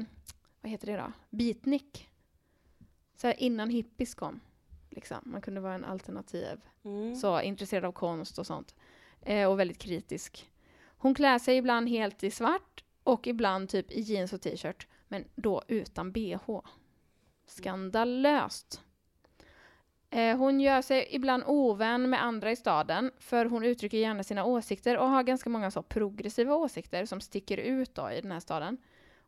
vad 0.61 0.70
heter 0.72 0.87
det 0.87 0.96
då, 0.96 1.12
beatnik. 1.31 2.09
Så 3.16 3.27
här, 3.27 3.42
innan 3.42 3.70
hippies 3.70 4.14
kom. 4.14 4.40
Liksom. 4.90 5.18
Man 5.22 5.40
kunde 5.40 5.61
vara 5.61 5.74
en 5.74 5.85
alternativ 5.85 6.61
Mm. 6.85 7.16
så 7.16 7.40
intresserad 7.40 7.85
av 7.85 7.92
konst 7.92 8.38
och 8.38 8.46
sånt. 8.46 8.74
Eh, 9.22 9.50
och 9.50 9.61
väldigt 9.61 9.79
kritisk. 9.79 10.50
Hon 10.87 11.14
klär 11.14 11.38
sig 11.38 11.57
ibland 11.57 11.88
helt 11.88 12.24
i 12.24 12.31
svart 12.31 12.85
och 13.03 13.27
ibland 13.27 13.68
typ 13.68 13.92
i 13.92 14.00
jeans 14.00 14.33
och 14.33 14.40
t-shirt. 14.40 14.87
Men 15.09 15.24
då 15.35 15.62
utan 15.68 16.12
bh. 16.12 16.37
Skandalöst. 17.46 18.81
Eh, 20.14 20.37
hon 20.37 20.61
gör 20.61 20.83
sig 20.83 21.09
ibland 21.11 21.42
ovän 21.46 22.11
med 22.11 22.24
andra 22.24 22.50
i 22.50 22.57
staden 22.57 23.11
för 23.18 23.46
hon 23.46 23.64
uttrycker 23.64 23.98
gärna 23.98 24.22
sina 24.22 24.44
åsikter 24.44 24.98
och 24.98 25.09
har 25.09 25.22
ganska 25.22 25.50
många 25.50 25.70
så 25.70 25.83
progressiva 25.83 26.55
åsikter 26.55 27.07
som 27.07 27.20
sticker 27.20 27.59
ut 27.59 27.94
då 27.94 28.11
i 28.11 28.20
den 28.20 28.33
här 28.33 28.40
staden. 28.40 28.79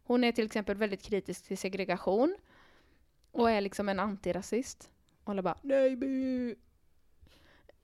Hon 0.04 0.24
är 0.24 0.32
till 0.32 0.44
exempel 0.46 0.76
väldigt 0.76 1.02
kritisk 1.02 1.46
till 1.46 1.58
segregation 1.58 2.36
och 3.32 3.50
är 3.50 3.60
liksom 3.60 3.88
en 3.88 4.00
antirasist. 4.00 4.90
Och 5.24 5.30
alla 5.30 5.42
bara 5.42 5.58
nej 5.62 5.96
bu. 5.96 6.54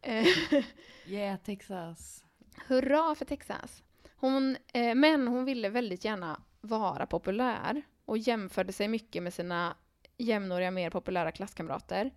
Eh, 0.02 0.26
Yeah, 1.06 1.38
Texas. 1.38 2.24
Hurra 2.66 3.14
för 3.14 3.24
Texas! 3.24 3.82
Hon, 4.16 4.56
eh, 4.74 4.94
men 4.94 5.28
hon 5.28 5.44
ville 5.44 5.68
väldigt 5.68 6.04
gärna 6.04 6.42
vara 6.60 7.06
populär 7.06 7.82
och 8.04 8.18
jämförde 8.18 8.72
sig 8.72 8.88
mycket 8.88 9.22
med 9.22 9.34
sina 9.34 9.76
jämnåriga 10.18 10.70
mer 10.70 10.90
populära 10.90 11.32
klasskamrater. 11.32 12.10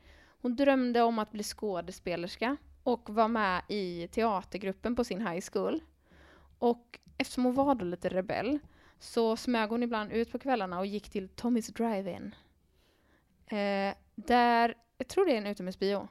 Hon 0.45 0.55
drömde 0.55 1.01
om 1.01 1.19
att 1.19 1.31
bli 1.31 1.43
skådespelerska 1.43 2.57
och 2.83 3.09
var 3.09 3.27
med 3.27 3.61
i 3.67 4.07
teatergruppen 4.07 4.95
på 4.95 5.03
sin 5.03 5.27
high 5.27 5.45
school. 5.51 5.81
Och 6.59 6.99
eftersom 7.17 7.43
hon 7.45 7.55
var 7.55 7.75
då 7.75 7.85
lite 7.85 8.09
rebell 8.09 8.59
så 8.99 9.37
smög 9.37 9.69
hon 9.69 9.83
ibland 9.83 10.11
ut 10.11 10.31
på 10.31 10.39
kvällarna 10.39 10.79
och 10.79 10.85
gick 10.85 11.09
till 11.09 11.29
Tommys 11.29 11.67
Drive-In. 11.67 12.35
Eh, 13.47 13.95
där, 14.15 14.75
jag 14.97 15.07
tror 15.07 15.25
det 15.25 15.33
är 15.33 15.37
en 15.37 15.47
utomhusbio. 15.47 16.07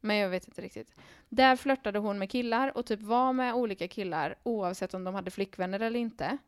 Men 0.00 0.16
jag 0.16 0.28
vet 0.28 0.48
inte 0.48 0.62
riktigt. 0.62 0.94
Där 1.28 1.56
flörtade 1.56 1.98
hon 1.98 2.18
med 2.18 2.30
killar 2.30 2.76
och 2.76 2.86
typ 2.86 3.00
var 3.00 3.32
med 3.32 3.54
olika 3.54 3.88
killar 3.88 4.34
oavsett 4.42 4.94
om 4.94 5.04
de 5.04 5.14
hade 5.14 5.30
flickvänner 5.30 5.80
eller 5.80 6.00
inte. 6.00 6.38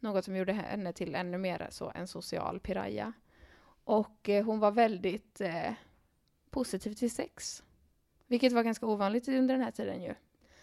Något 0.00 0.24
som 0.24 0.36
gjorde 0.36 0.52
henne 0.52 0.92
till 0.92 1.14
ännu 1.14 1.38
mer 1.38 1.66
så 1.70 1.92
en 1.94 2.08
social 2.08 2.60
piraya. 2.60 3.12
Och 3.84 4.28
eh, 4.28 4.44
hon 4.44 4.60
var 4.60 4.70
väldigt 4.70 5.40
eh, 5.40 5.72
positiv 6.54 6.92
till 6.92 7.10
sex. 7.10 7.62
Vilket 8.26 8.52
var 8.52 8.62
ganska 8.62 8.86
ovanligt 8.86 9.28
under 9.28 9.54
den 9.54 9.64
här 9.64 9.70
tiden 9.70 10.02
ju. 10.02 10.14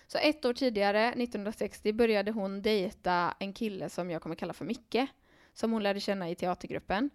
Så 0.07 0.17
ett 0.17 0.45
år 0.45 0.53
tidigare, 0.53 1.07
1960, 1.07 1.93
började 1.93 2.31
hon 2.31 2.61
dejta 2.61 3.35
en 3.39 3.53
kille 3.53 3.89
som 3.89 4.11
jag 4.11 4.21
kommer 4.21 4.35
kalla 4.35 4.53
för 4.53 4.65
Micke. 4.65 5.07
Som 5.53 5.71
hon 5.71 5.83
lärde 5.83 5.99
känna 5.99 6.29
i 6.29 6.35
teatergruppen. 6.35 7.09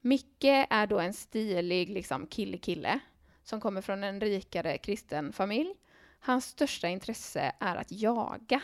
Micke 0.00 0.66
är 0.70 0.86
då 0.86 0.98
en 0.98 1.12
stilig 1.12 1.88
liksom 1.90 2.26
kille-kille 2.26 3.00
som 3.44 3.60
kommer 3.60 3.80
från 3.80 4.04
en 4.04 4.20
rikare 4.20 4.78
kristen 4.78 5.32
familj. 5.32 5.74
Hans 6.20 6.44
största 6.44 6.88
intresse 6.88 7.52
är 7.58 7.76
att 7.76 7.92
jaga. 7.92 8.62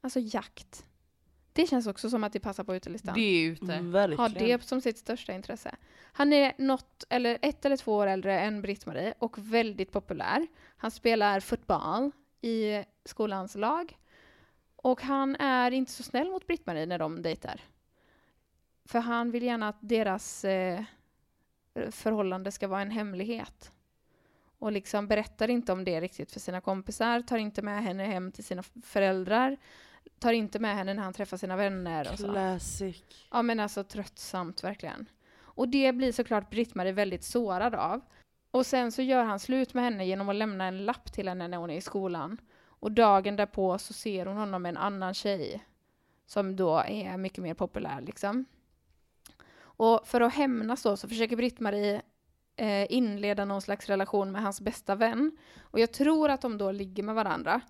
Alltså 0.00 0.20
jakt. 0.20 0.86
Det 1.52 1.66
känns 1.66 1.86
också 1.86 2.10
som 2.10 2.24
att 2.24 2.32
det 2.32 2.40
passar 2.40 2.64
på 2.64 2.76
utelistan. 2.76 3.14
Det 3.14 3.20
är 3.20 3.50
ute. 3.50 3.74
Mm, 3.74 3.94
Har 3.94 4.08
verkligen. 4.08 4.58
det 4.58 4.64
som 4.64 4.80
sitt 4.80 4.98
största 4.98 5.32
intresse. 5.32 5.74
Han 6.12 6.32
är 6.32 6.52
något, 6.58 7.04
eller 7.08 7.38
ett 7.42 7.64
eller 7.64 7.76
två 7.76 7.94
år 7.96 8.06
äldre 8.06 8.40
än 8.40 8.62
Britt-Marie 8.62 9.14
och 9.18 9.38
väldigt 9.38 9.92
populär. 9.92 10.46
Han 10.76 10.90
spelar 10.90 11.40
fotboll 11.40 12.10
i 12.40 12.84
skolans 13.04 13.54
lag. 13.54 13.98
Och 14.76 15.02
han 15.02 15.36
är 15.36 15.70
inte 15.70 15.92
så 15.92 16.02
snäll 16.02 16.30
mot 16.30 16.46
Britt-Marie 16.46 16.86
när 16.86 16.98
de 16.98 17.22
dejtar. 17.22 17.60
För 18.84 18.98
han 18.98 19.30
vill 19.30 19.42
gärna 19.42 19.68
att 19.68 19.78
deras 19.80 20.44
eh, 20.44 20.82
förhållande 21.90 22.52
ska 22.52 22.68
vara 22.68 22.82
en 22.82 22.90
hemlighet. 22.90 23.72
Och 24.58 24.72
liksom 24.72 25.08
berättar 25.08 25.50
inte 25.50 25.72
om 25.72 25.84
det 25.84 26.00
riktigt 26.00 26.32
för 26.32 26.40
sina 26.40 26.60
kompisar, 26.60 27.20
tar 27.20 27.36
inte 27.38 27.62
med 27.62 27.82
henne 27.82 28.04
hem 28.04 28.32
till 28.32 28.44
sina 28.44 28.62
föräldrar, 28.82 29.56
tar 30.22 30.32
inte 30.32 30.58
med 30.58 30.76
henne 30.76 30.94
när 30.94 31.02
han 31.02 31.12
träffar 31.12 31.36
sina 31.36 31.56
vänner 31.56 32.12
och 32.12 32.18
så. 32.18 32.32
Classic. 32.32 33.04
Ja 33.30 33.42
men 33.42 33.60
alltså 33.60 33.84
tröttsamt 33.84 34.64
verkligen. 34.64 35.06
Och 35.40 35.68
det 35.68 35.92
blir 35.92 36.12
såklart 36.12 36.50
Britt-Marie 36.50 36.92
väldigt 36.92 37.24
sårad 37.24 37.74
av. 37.74 38.00
Och 38.50 38.66
sen 38.66 38.92
så 38.92 39.02
gör 39.02 39.24
han 39.24 39.40
slut 39.40 39.74
med 39.74 39.84
henne 39.84 40.06
genom 40.06 40.28
att 40.28 40.36
lämna 40.36 40.64
en 40.64 40.84
lapp 40.84 41.12
till 41.12 41.28
henne 41.28 41.48
när 41.48 41.58
hon 41.58 41.70
är 41.70 41.76
i 41.76 41.80
skolan. 41.80 42.40
Och 42.66 42.92
dagen 42.92 43.36
därpå 43.36 43.78
så 43.78 43.92
ser 43.92 44.26
hon 44.26 44.36
honom 44.36 44.62
med 44.62 44.70
en 44.70 44.76
annan 44.76 45.14
tjej. 45.14 45.64
Som 46.26 46.56
då 46.56 46.82
är 46.86 47.16
mycket 47.16 47.42
mer 47.42 47.54
populär 47.54 48.00
liksom. 48.00 48.44
Och 49.54 50.00
för 50.04 50.20
att 50.20 50.34
hämnas 50.34 50.82
då 50.82 50.96
så 50.96 51.08
försöker 51.08 51.36
Britt-Marie 51.36 52.02
eh, 52.56 52.92
inleda 52.92 53.44
någon 53.44 53.62
slags 53.62 53.86
relation 53.86 54.32
med 54.32 54.42
hans 54.42 54.60
bästa 54.60 54.94
vän. 54.94 55.36
Och 55.60 55.80
jag 55.80 55.92
tror 55.92 56.30
att 56.30 56.40
de 56.40 56.58
då 56.58 56.72
ligger 56.72 57.02
med 57.02 57.14
varandra. 57.14 57.60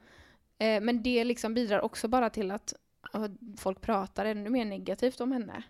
Eh, 0.63 0.81
men 0.81 1.03
det 1.03 1.25
liksom 1.25 1.55
bidrar 1.55 1.81
också 1.81 2.09
bara 2.09 2.31
till 2.31 2.51
att 2.51 2.75
folk 3.59 3.81
pratar 3.81 4.25
ännu 4.25 4.51
mer 4.51 4.65
negativt 4.65 5.21
om 5.21 5.33
henne. 5.33 5.63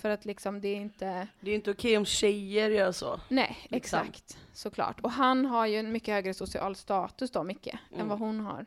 För 0.00 0.10
att 0.10 0.24
liksom 0.24 0.60
det 0.60 0.68
är 0.68 0.76
inte... 0.76 1.28
Det 1.40 1.50
är 1.50 1.54
inte 1.54 1.70
okej 1.70 1.96
om 1.96 2.04
tjejer 2.04 2.70
gör 2.70 2.92
så. 2.92 3.20
Nej, 3.28 3.56
Liksom. 3.68 3.76
exakt. 4.00 4.38
Såklart. 4.52 5.00
Och 5.00 5.10
han 5.10 5.46
har 5.46 5.66
ju 5.66 5.76
en 5.76 5.92
mycket 5.92 6.14
högre 6.14 6.34
social 6.34 6.76
status 6.76 7.30
då, 7.30 7.42
Micke, 7.42 7.66
än 7.66 7.78
Mm. 7.94 8.08
vad 8.08 8.18
hon 8.18 8.40
har. 8.40 8.66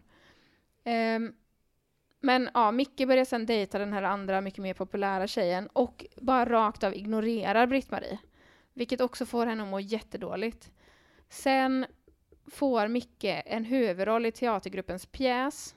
Ehm, 0.84 1.34
men 2.20 2.50
ja, 2.54 2.72
Micke 2.72 3.08
börjar 3.08 3.26
sen 3.26 3.46
dejta 3.46 3.80
den 3.80 3.94
här 3.94 4.04
andra, 4.04 4.42
mycket 4.42 4.60
mer 4.64 4.74
populära 4.74 5.28
tjejen 5.28 5.68
och 5.74 6.06
bara 6.16 6.46
rakt 6.46 6.84
av 6.84 6.96
ignorerar 6.96 7.68
Britt-Marie. 7.68 8.18
Vilket 8.74 9.02
också 9.02 9.26
får 9.26 9.46
henne 9.46 9.64
att 9.64 9.70
må 9.70 9.80
jättedåligt. 9.80 10.72
Sen 11.30 11.86
får 12.48 12.88
Micke 12.88 13.42
en 13.46 13.66
huvudroll 13.66 14.26
i 14.26 14.32
teatergruppens 14.32 15.06
pjäs 15.06 15.76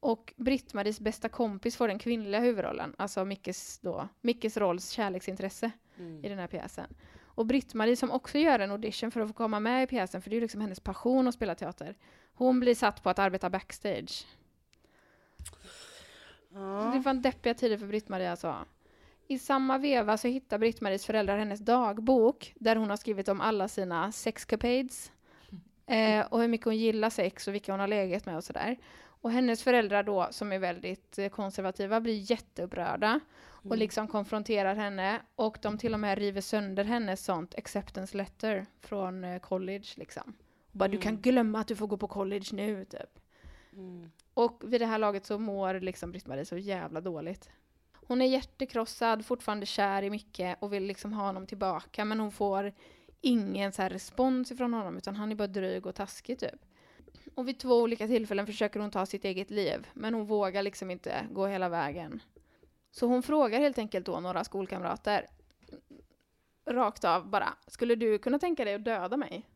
och 0.00 0.34
Britt-Maries 0.36 1.00
bästa 1.00 1.28
kompis 1.28 1.76
får 1.76 1.88
den 1.88 1.98
kvinnliga 1.98 2.40
huvudrollen, 2.40 2.94
alltså 2.98 3.24
Mickes, 3.24 3.78
då, 3.78 4.08
Mickes 4.20 4.56
rolls 4.56 4.90
kärleksintresse 4.90 5.70
i 6.22 6.28
den 6.28 6.38
här 6.38 6.46
pjäsen. 6.46 6.94
Och 7.22 7.46
Britt-Marie 7.46 7.96
som 7.96 8.10
också 8.10 8.38
gör 8.38 8.58
en 8.58 8.70
audition 8.70 9.10
för 9.10 9.20
att 9.20 9.28
få 9.28 9.34
komma 9.34 9.60
med 9.60 9.82
i 9.82 9.86
pjäsen, 9.86 10.22
för 10.22 10.30
det 10.30 10.34
är 10.34 10.36
ju 10.36 10.40
liksom 10.40 10.60
hennes 10.60 10.80
passion 10.80 11.28
att 11.28 11.34
spela 11.34 11.54
teater. 11.54 11.96
Hon 12.34 12.60
blir 12.60 12.74
satt 12.74 13.02
på 13.02 13.10
att 13.10 13.18
arbeta 13.18 13.50
backstage. 13.50 14.26
Så 16.52 16.90
det 16.92 16.98
är 16.98 17.02
fan 17.02 17.22
deppiga 17.22 17.54
tider 17.54 17.78
för 17.78 17.86
Britt-Marie 17.86 18.30
alltså. 18.30 18.56
I 19.26 19.38
samma 19.38 19.78
veva 19.78 20.16
så 20.16 20.28
hittar 20.28 20.58
Britt-Maries 20.58 21.06
föräldrar 21.06 21.38
hennes 21.38 21.60
dagbok 21.60 22.52
där 22.56 22.76
hon 22.76 22.90
har 22.90 22.96
skrivit 22.96 23.28
om 23.28 23.40
alla 23.40 23.68
sina 23.68 24.12
sexcapades. 24.12 25.12
Eh, 25.90 26.26
och 26.26 26.40
hur 26.40 26.48
mycket 26.48 26.64
hon 26.64 26.76
gillar 26.76 27.10
sex 27.10 27.48
och 27.48 27.54
vilka 27.54 27.72
hon 27.72 27.80
har 27.80 27.88
legat 27.88 28.26
med 28.26 28.36
och 28.36 28.44
sådär. 28.44 28.76
Och 29.02 29.30
hennes 29.30 29.62
föräldrar 29.62 30.02
då, 30.02 30.28
som 30.30 30.52
är 30.52 30.58
väldigt 30.58 31.18
eh, 31.18 31.28
konservativa, 31.28 32.00
blir 32.00 32.30
jätteupprörda 32.30 33.20
och 33.50 33.76
liksom 33.76 34.08
konfronterar 34.08 34.74
henne. 34.74 35.20
Och 35.34 35.58
de 35.62 35.78
till 35.78 35.94
och 35.94 36.00
med 36.00 36.18
river 36.18 36.40
sönder 36.40 36.84
hennes 36.84 37.24
sånt 37.24 37.54
acceptance 37.54 38.16
letter 38.16 38.66
från 38.80 39.24
eh, 39.24 39.40
college 39.40 39.86
liksom. 39.96 40.34
Och 40.72 40.78
bara, 40.78 40.88
du 40.88 40.98
kan 40.98 41.16
glömma 41.16 41.60
att 41.60 41.68
du 41.68 41.76
får 41.76 41.86
gå 41.86 41.96
på 41.96 42.08
college 42.08 42.46
nu, 42.52 42.84
typ. 42.84 43.18
Och 44.34 44.62
vid 44.64 44.80
det 44.80 44.86
här 44.86 44.98
laget 44.98 45.26
så 45.26 45.38
mår 45.38 45.80
liksom 45.80 46.12
Britt-Marie 46.12 46.44
så 46.44 46.56
jävla 46.56 47.00
dåligt. 47.00 47.50
Hon 48.06 48.22
är 48.22 48.26
hjärtekrossad, 48.26 49.26
fortfarande 49.26 49.66
kär 49.66 50.02
i 50.02 50.10
Micke 50.10 50.56
och 50.58 50.72
vill 50.72 50.84
liksom 50.84 51.12
ha 51.12 51.26
honom 51.26 51.46
tillbaka 51.46 52.04
men 52.04 52.20
hon 52.20 52.32
får 52.32 52.72
ingen 53.20 53.72
så 53.72 53.82
här 53.82 53.90
respons 53.90 54.52
ifrån 54.52 54.74
honom 54.74 54.96
utan 54.96 55.16
han 55.16 55.32
är 55.32 55.36
bara 55.36 55.48
dryg 55.48 55.86
och 55.86 55.94
taskig 55.94 56.38
typ. 56.38 56.60
Och 57.34 57.48
vid 57.48 57.58
två 57.58 57.82
olika 57.82 58.06
tillfällen 58.06 58.46
försöker 58.46 58.80
hon 58.80 58.90
ta 58.90 59.06
sitt 59.06 59.24
eget 59.24 59.50
liv 59.50 59.88
men 59.94 60.14
hon 60.14 60.26
vågar 60.26 60.62
liksom 60.62 60.90
inte 60.90 61.26
gå 61.30 61.46
hela 61.46 61.68
vägen. 61.68 62.22
Så 62.90 63.06
hon 63.06 63.22
frågar 63.22 63.60
helt 63.60 63.78
enkelt 63.78 64.06
då 64.06 64.20
några 64.20 64.44
skolkamrater 64.44 65.26
rakt 66.66 67.04
av 67.04 67.28
bara, 67.28 67.54
skulle 67.66 67.94
du 67.94 68.18
kunna 68.18 68.38
tänka 68.38 68.64
dig 68.64 68.74
att 68.74 68.84
döda 68.84 69.16
mig? 69.16 69.46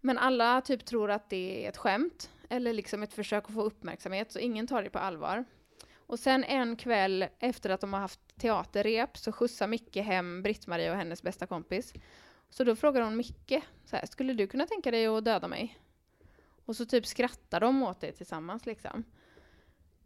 Men 0.00 0.18
alla 0.18 0.60
typ 0.60 0.84
tror 0.84 1.10
att 1.10 1.30
det 1.30 1.64
är 1.64 1.68
ett 1.68 1.76
skämt 1.76 2.30
eller 2.48 2.72
liksom 2.72 3.02
ett 3.02 3.12
försök 3.12 3.44
att 3.44 3.54
få 3.54 3.62
uppmärksamhet 3.62 4.32
så 4.32 4.38
ingen 4.38 4.66
tar 4.66 4.82
det 4.82 4.90
på 4.90 4.98
allvar. 4.98 5.44
Och 6.08 6.18
sen 6.18 6.44
en 6.44 6.76
kväll 6.76 7.26
efter 7.38 7.70
att 7.70 7.80
de 7.80 7.92
har 7.92 8.00
haft 8.00 8.20
teaterrep 8.36 9.16
så 9.18 9.32
skjutsar 9.32 9.66
Micke 9.66 9.96
hem 9.96 10.42
Britt-Marie 10.42 10.90
och 10.90 10.96
hennes 10.96 11.22
bästa 11.22 11.46
kompis. 11.46 11.92
Så 12.50 12.64
då 12.64 12.76
frågar 12.76 13.02
hon 13.02 13.16
Micke, 13.16 13.62
så 13.84 13.96
här, 13.96 14.06
skulle 14.06 14.34
du 14.34 14.46
kunna 14.46 14.66
tänka 14.66 14.90
dig 14.90 15.06
att 15.06 15.24
döda 15.24 15.48
mig? 15.48 15.78
Och 16.64 16.76
så 16.76 16.86
typ 16.86 17.06
skrattar 17.06 17.60
de 17.60 17.82
åt 17.82 18.00
det 18.00 18.12
tillsammans 18.12 18.66
liksom. 18.66 19.04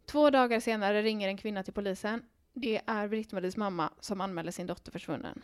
Två 0.05 0.29
dagar 0.29 0.59
senare 0.59 1.01
ringer 1.01 1.27
en 1.27 1.37
kvinna 1.37 1.63
till 1.63 1.73
polisen. 1.73 2.23
Det 2.53 2.81
är 2.87 3.07
Britt-Maries 3.07 3.57
mamma 3.57 3.93
som 3.99 4.21
anmäler 4.21 4.51
sin 4.51 4.67
dotter 4.67 4.91
försvunnen. 4.91 5.41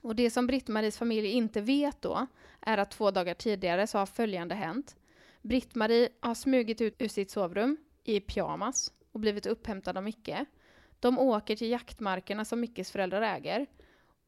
Och 0.00 0.16
det 0.16 0.30
som 0.30 0.46
Britt-Maries 0.46 0.98
familj 0.98 1.28
inte 1.28 1.60
vet 1.60 2.02
då 2.02 2.26
är 2.60 2.78
att 2.78 2.90
två 2.90 3.10
dagar 3.10 3.34
tidigare 3.34 3.86
så 3.86 3.98
har 3.98 4.06
följande 4.06 4.54
hänt. 4.54 4.96
Britt-Marie 5.42 6.08
har 6.20 6.34
smugit 6.34 6.80
ut 6.80 6.94
ur 6.98 7.08
sitt 7.08 7.30
sovrum 7.30 7.76
i 8.04 8.20
pyjamas 8.20 8.92
och 9.12 9.20
blivit 9.20 9.46
upphämtad 9.46 9.96
av 9.96 10.04
Micke. 10.04 10.44
De 11.00 11.18
åker 11.18 11.56
till 11.56 11.70
jaktmarkerna 11.70 12.44
som 12.44 12.60
Mickes 12.60 12.90
föräldrar 12.90 13.22
äger 13.22 13.66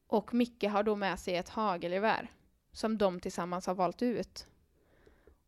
och 0.07 0.33
Micke 0.33 0.63
har 0.63 0.83
då 0.83 0.95
med 0.95 1.19
sig 1.19 1.35
ett 1.35 1.49
hagelgevär 1.49 2.31
som 2.71 2.97
de 2.97 3.19
tillsammans 3.19 3.67
har 3.67 3.75
valt 3.75 4.01
ut. 4.01 4.47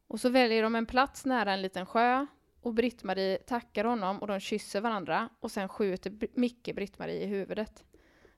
Och 0.07 0.19
så 0.19 0.29
väljer 0.29 0.63
de 0.63 0.75
en 0.75 0.85
plats 0.85 1.25
nära 1.25 1.53
en 1.53 1.61
liten 1.61 1.85
sjö 1.85 2.25
och 2.61 2.73
Britt-Marie 2.73 3.37
tackar 3.37 3.85
honom 3.85 4.19
och 4.19 4.27
de 4.27 4.39
kysser 4.39 4.81
varandra 4.81 5.29
och 5.39 5.51
sen 5.51 5.69
skjuter 5.69 6.17
Micke 6.33 6.75
Britt-Marie 6.75 7.23
i 7.23 7.25
huvudet. 7.25 7.83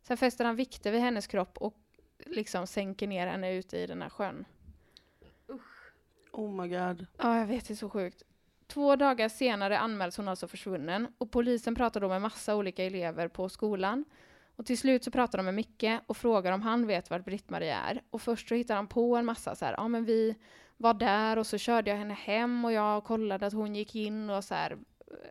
Sen 0.03 0.17
fäster 0.17 0.45
han 0.45 0.55
vikter 0.55 0.91
vid 0.91 1.01
hennes 1.01 1.27
kropp 1.27 1.57
och 1.57 1.77
liksom 2.25 2.67
sänker 2.67 3.07
ner 3.07 3.27
henne 3.27 3.53
ute 3.53 3.77
i 3.77 3.87
den 3.87 4.01
här 4.01 4.09
sjön. 4.09 4.45
Oh 6.31 6.51
my 6.51 6.67
god. 6.67 7.05
Ja, 7.17 7.39
jag 7.39 7.45
vet, 7.45 7.67
det 7.67 7.73
är 7.73 7.75
så 7.75 7.89
sjukt. 7.89 8.23
Två 8.67 8.95
dagar 8.95 9.29
senare 9.29 9.79
anmäls 9.79 10.17
hon 10.17 10.27
alltså 10.27 10.47
försvunnen 10.47 11.07
och 11.17 11.31
polisen 11.31 11.75
pratar 11.75 12.01
då 12.01 12.07
med 12.07 12.21
massa 12.21 12.55
olika 12.55 12.83
elever 12.83 13.27
på 13.27 13.49
skolan. 13.49 14.05
Och 14.55 14.65
till 14.65 14.77
slut 14.77 15.03
så 15.03 15.11
pratar 15.11 15.37
de 15.37 15.45
med 15.45 15.53
Micke 15.53 15.99
och 16.07 16.17
frågar 16.17 16.51
om 16.51 16.61
han 16.61 16.87
vet 16.87 17.09
vart 17.09 17.25
Britt-Marie 17.25 17.75
är. 17.75 18.01
Och 18.09 18.21
först 18.21 18.49
så 18.49 18.55
hittar 18.55 18.75
han 18.75 18.87
på 18.87 19.15
en 19.15 19.25
massa 19.25 19.55
så 19.55 19.65
här, 19.65 19.73
ja 19.77 19.87
men 19.87 20.05
vi 20.05 20.35
var 20.77 20.93
där 20.93 21.37
och 21.37 21.47
så 21.47 21.57
körde 21.57 21.89
jag 21.89 21.97
henne 21.97 22.13
hem 22.13 22.65
och 22.65 22.71
jag 22.71 23.03
kollade 23.03 23.45
att 23.45 23.53
hon 23.53 23.75
gick 23.75 23.95
in 23.95 24.29
och 24.29 24.43
så 24.43 24.55
här, 24.55 24.77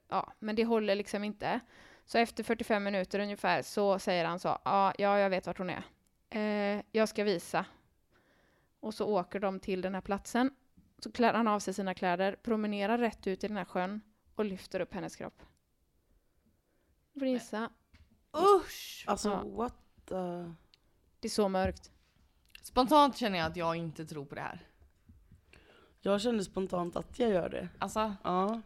ja, 0.08 0.32
men 0.38 0.56
det 0.56 0.64
håller 0.64 0.94
liksom 0.94 1.24
inte. 1.24 1.60
Så 2.06 2.18
efter 2.18 2.44
45 2.44 2.84
minuter 2.84 3.20
ungefär 3.20 3.62
så 3.62 3.98
säger 3.98 4.24
han 4.24 4.40
så, 4.40 4.58
ah, 4.62 4.92
ja 4.98 5.18
jag 5.18 5.30
vet 5.30 5.46
vart 5.46 5.58
hon 5.58 5.70
är. 5.70 5.82
Eh, 6.30 6.82
jag 6.92 7.08
ska 7.08 7.24
visa. 7.24 7.64
Och 8.80 8.94
så 8.94 9.06
åker 9.06 9.40
de 9.40 9.60
till 9.60 9.80
den 9.80 9.94
här 9.94 10.00
platsen 10.00 10.50
så 10.98 11.12
klär 11.12 11.34
han 11.34 11.48
av 11.48 11.60
sig 11.60 11.74
sina 11.74 11.94
kläder, 11.94 12.36
promenerar 12.42 12.98
rätt 12.98 13.26
ut 13.26 13.44
i 13.44 13.48
den 13.48 13.56
här 13.56 13.64
sjön 13.64 14.00
och 14.34 14.44
lyfter 14.44 14.80
upp 14.80 14.94
hennes 14.94 15.16
kropp. 15.16 15.42
Får 17.18 17.26
gissa. 17.28 17.70
Usch! 18.36 19.04
Alltså 19.06 19.28
Ja. 19.28 19.44
what 19.44 19.74
the... 20.04 20.14
Det 21.20 21.28
är 21.28 21.30
så 21.30 21.48
mörkt. 21.48 21.90
Spontant 22.62 23.16
känner 23.16 23.38
jag 23.38 23.46
att 23.46 23.56
jag 23.56 23.76
inte 23.76 24.06
tror 24.06 24.24
på 24.24 24.34
det 24.34 24.40
här. 24.40 24.68
Jag 26.00 26.20
kände 26.20 26.44
spontant 26.44 26.96
att 26.96 27.18
jag 27.18 27.30
gör 27.30 27.48
det. 27.48 27.68
Alltså, 27.78 28.14
Ja. 28.24 28.60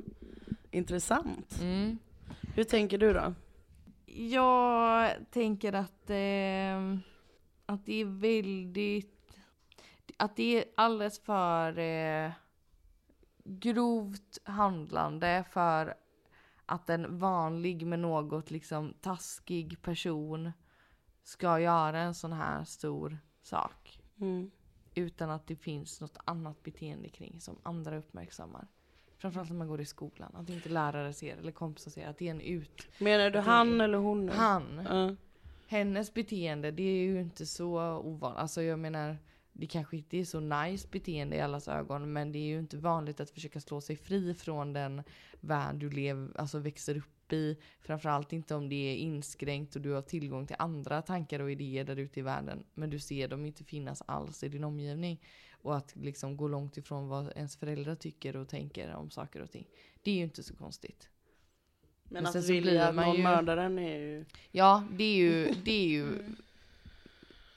Intressant. 0.71 1.61
mm. 1.61 1.99
Hur 2.55 2.65
tänker 2.65 2.99
du 2.99 3.13
då? 3.13 3.35
Jag 4.07 5.11
tänker 5.31 5.73
att, 5.73 6.11
eh, 6.11 6.99
att 7.67 7.87
det 7.87 8.01
är 8.01 8.21
väldigt... 8.21 9.20
Att 10.21 10.37
det 10.37 10.59
är 10.59 10.65
alldeles 10.75 11.19
för 11.21 11.79
eh, 11.79 12.31
grovt 13.45 14.39
handlande 14.45 15.45
för 15.51 15.95
att 16.67 16.91
en 16.91 17.19
vanlig 17.19 17.87
med 17.87 17.99
något 17.99 18.51
liksom 18.51 18.95
taskig 19.01 19.83
person 19.83 20.53
ska 21.23 21.61
göra 21.61 22.01
en 22.01 22.15
sån 22.15 22.33
här 22.33 22.65
stor 22.65 23.19
sak. 23.43 24.01
Mm. 24.21 24.51
Utan 24.95 25.31
att 25.31 25.47
det 25.47 25.57
finns 25.57 26.01
något 26.01 26.17
annat 26.25 26.63
beteende 26.63 27.09
kring 27.09 27.41
som 27.41 27.59
andra 27.63 27.97
uppmärksammar. 27.97 28.69
Framförallt 29.19 29.51
när 29.51 29.57
man 29.57 29.69
går 29.69 29.81
i 29.81 29.87
skolan. 29.87 30.37
Att 30.37 30.49
inte 30.49 30.69
lärare 30.69 31.13
ser 31.13 31.37
eller 31.37 31.53
kompisar 31.53 31.91
ser 31.91 32.09
att 32.09 32.19
det 32.19 32.27
är 32.27 32.31
en 32.31 32.41
ut... 32.41 32.89
Menar 32.99 33.31
du 33.31 33.39
han 33.39 33.81
eller 33.81 33.99
hon? 33.99 34.29
Han. 34.29 34.87
Ja. 34.91 35.17
Hennes 35.67 36.15
beteende, 36.15 36.71
det 36.71 36.83
är 36.83 37.03
ju 37.03 37.21
inte 37.21 37.47
så 37.47 37.99
ovanligt. 37.99 38.41
Alltså 38.41 38.63
jag 38.63 38.79
menar, 38.79 39.17
det 39.61 39.67
kanske 39.67 39.97
inte 39.97 40.17
är 40.17 40.25
så 40.25 40.41
nice 40.41 40.89
beteende 40.91 41.37
i 41.37 41.41
allas 41.41 41.69
ögon, 41.69 42.13
men 42.13 42.33
det 42.33 42.39
är 42.39 42.47
ju 42.47 42.59
inte 42.59 42.77
vanligt 42.77 43.21
att 43.21 43.31
försöka 43.31 43.61
slå 43.61 43.81
sig 43.81 43.97
fri 43.97 44.35
från 44.35 44.73
den 44.73 45.03
värld 45.41 45.77
du 45.77 45.91
lev, 45.91 46.33
alltså 46.37 46.59
växer 46.59 46.97
upp 46.97 47.33
i. 47.33 47.57
Framförallt 47.81 48.33
inte 48.33 48.55
om 48.55 48.69
det 48.69 48.75
är 48.75 48.97
inskränkt 48.97 49.77
och 49.77 49.83
du 49.83 49.91
har 49.91 50.03
tillgång 50.03 50.47
till 50.47 50.57
andra 50.59 51.03
tankar 51.03 51.41
och 51.41 51.51
idéer 51.51 51.85
där 51.85 51.97
ute 51.97 52.21
i 52.21 52.23
världen, 52.23 52.65
men 52.75 52.91
du 52.91 52.99
ser 52.99 53.29
dem 53.29 53.47
inte 53.47 53.65
finnas 53.65 54.03
alls 54.07 54.45
i 54.45 54.49
din 54.49 54.65
omgivning. 54.65 55.21
Och 55.63 55.77
att 55.77 55.97
liksom 55.97 56.37
gå 56.37 56.49
långt 56.49 56.77
ifrån 56.77 57.09
vad 57.09 57.33
ens 57.37 57.57
föräldrar 57.57 57.95
tycker 57.95 58.37
och 58.37 58.49
tänker 58.49 58.95
om 58.95 59.11
saker 59.11 59.43
och 59.43 59.51
ting. 59.51 59.67
Det 60.03 60.11
är 60.11 60.15
ju 60.15 60.23
inte 60.23 60.43
så 60.43 60.57
konstigt. 60.57 61.09
Men 62.05 62.13
Men 62.13 62.27
att 62.27 62.33
sen 62.33 62.43
så 62.43 62.49
blir 62.49 62.61
vilja 62.63 62.89
att 62.89 62.95
någon 62.95 63.17
ju- 63.17 63.23
mördar 63.23 63.57
en 63.57 63.79
är 63.79 63.99
ju... 63.99 64.25
Ja, 64.51 64.85
det 64.93 65.05
är 65.05 65.17
ju, 65.17 65.55
det 65.65 65.73
är 65.73 65.89
ju 65.89 66.23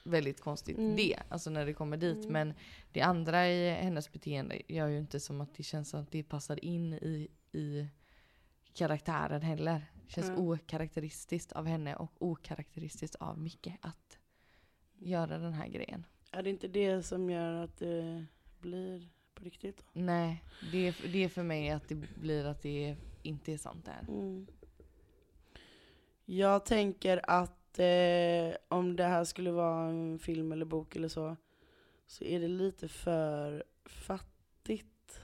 väldigt 0.03 0.41
konstigt 0.41 0.77
Mm. 0.77 0.95
det, 0.95 1.15
alltså 1.29 1.49
när 1.49 1.65
det 1.65 1.73
kommer 1.73 1.97
dit. 1.97 2.17
Mm. 2.25 2.31
Men 2.33 2.53
det 2.91 3.01
andra 3.01 3.47
i 3.49 3.69
hennes 3.69 4.11
beteende 4.11 4.61
gör 4.67 4.87
ju 4.87 4.97
inte 4.97 5.19
som 5.19 5.41
att 5.41 5.55
det 5.55 5.63
känns 5.63 5.89
som 5.89 6.01
att 6.01 6.11
det 6.11 6.23
passar 6.23 6.65
in 6.65 6.93
i, 6.93 7.27
i 7.51 7.87
karaktären 8.73 9.41
heller. 9.41 9.91
Det 10.05 10.11
känns 10.13 10.29
Mm. 10.29 10.41
okaraktäristiskt 10.47 11.51
av 11.51 11.65
henne 11.65 11.95
och 11.95 12.11
okaraktäristiskt 12.19 13.15
av 13.15 13.39
Micke 13.39 13.67
att 13.81 14.17
göra 14.97 15.37
den 15.37 15.53
här 15.53 15.67
grejen. 15.67 16.05
Är 16.31 16.43
det 16.43 16.49
inte 16.49 16.67
det 16.67 17.03
som 17.03 17.29
gör 17.29 17.53
att 17.53 17.77
det 17.77 18.25
blir 18.59 19.09
på 19.35 19.43
riktigt 19.43 19.77
då? 19.77 19.83
Nej, 20.01 20.43
det 20.71 20.87
är, 20.87 20.95
det 21.11 21.23
är 21.23 21.29
för 21.29 21.43
mig 21.43 21.69
att 21.69 21.87
det 21.89 21.95
blir 21.95 22.45
att 22.45 22.61
det 22.61 22.95
inte 23.21 23.53
är 23.53 23.57
sant 23.57 23.85
där. 23.85 24.05
Mm. 24.13 24.47
Jag 26.25 26.65
tänker 26.65 27.29
att 27.29 27.59
eh, 27.79 28.55
om 28.67 28.95
det 28.95 29.03
här 29.03 29.23
skulle 29.23 29.51
vara 29.51 29.89
en 29.89 30.19
film 30.19 30.51
eller 30.51 30.65
bok 30.65 30.95
eller 30.95 31.07
så, 31.07 31.35
så 32.05 32.23
är 32.23 32.39
det 32.39 32.47
lite 32.47 32.87
för 32.87 33.63
fattigt. 33.85 35.21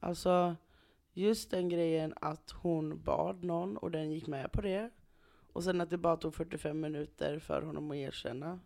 Alltså, 0.00 0.56
just 1.12 1.50
den 1.50 1.68
grejen 1.68 2.14
att 2.16 2.50
hon 2.50 3.02
bad 3.02 3.44
någon 3.44 3.76
och 3.76 3.90
den 3.90 4.10
gick 4.10 4.26
med 4.26 4.52
på 4.52 4.60
det. 4.60 4.90
Och 5.52 5.64
sen 5.64 5.80
att 5.80 5.90
det 5.90 5.98
bara 5.98 6.16
tog 6.16 6.34
45 6.34 6.80
minuter 6.80 7.38
för 7.38 7.62
honom 7.62 7.90
att 7.90 7.96
erkänna. 7.96 8.60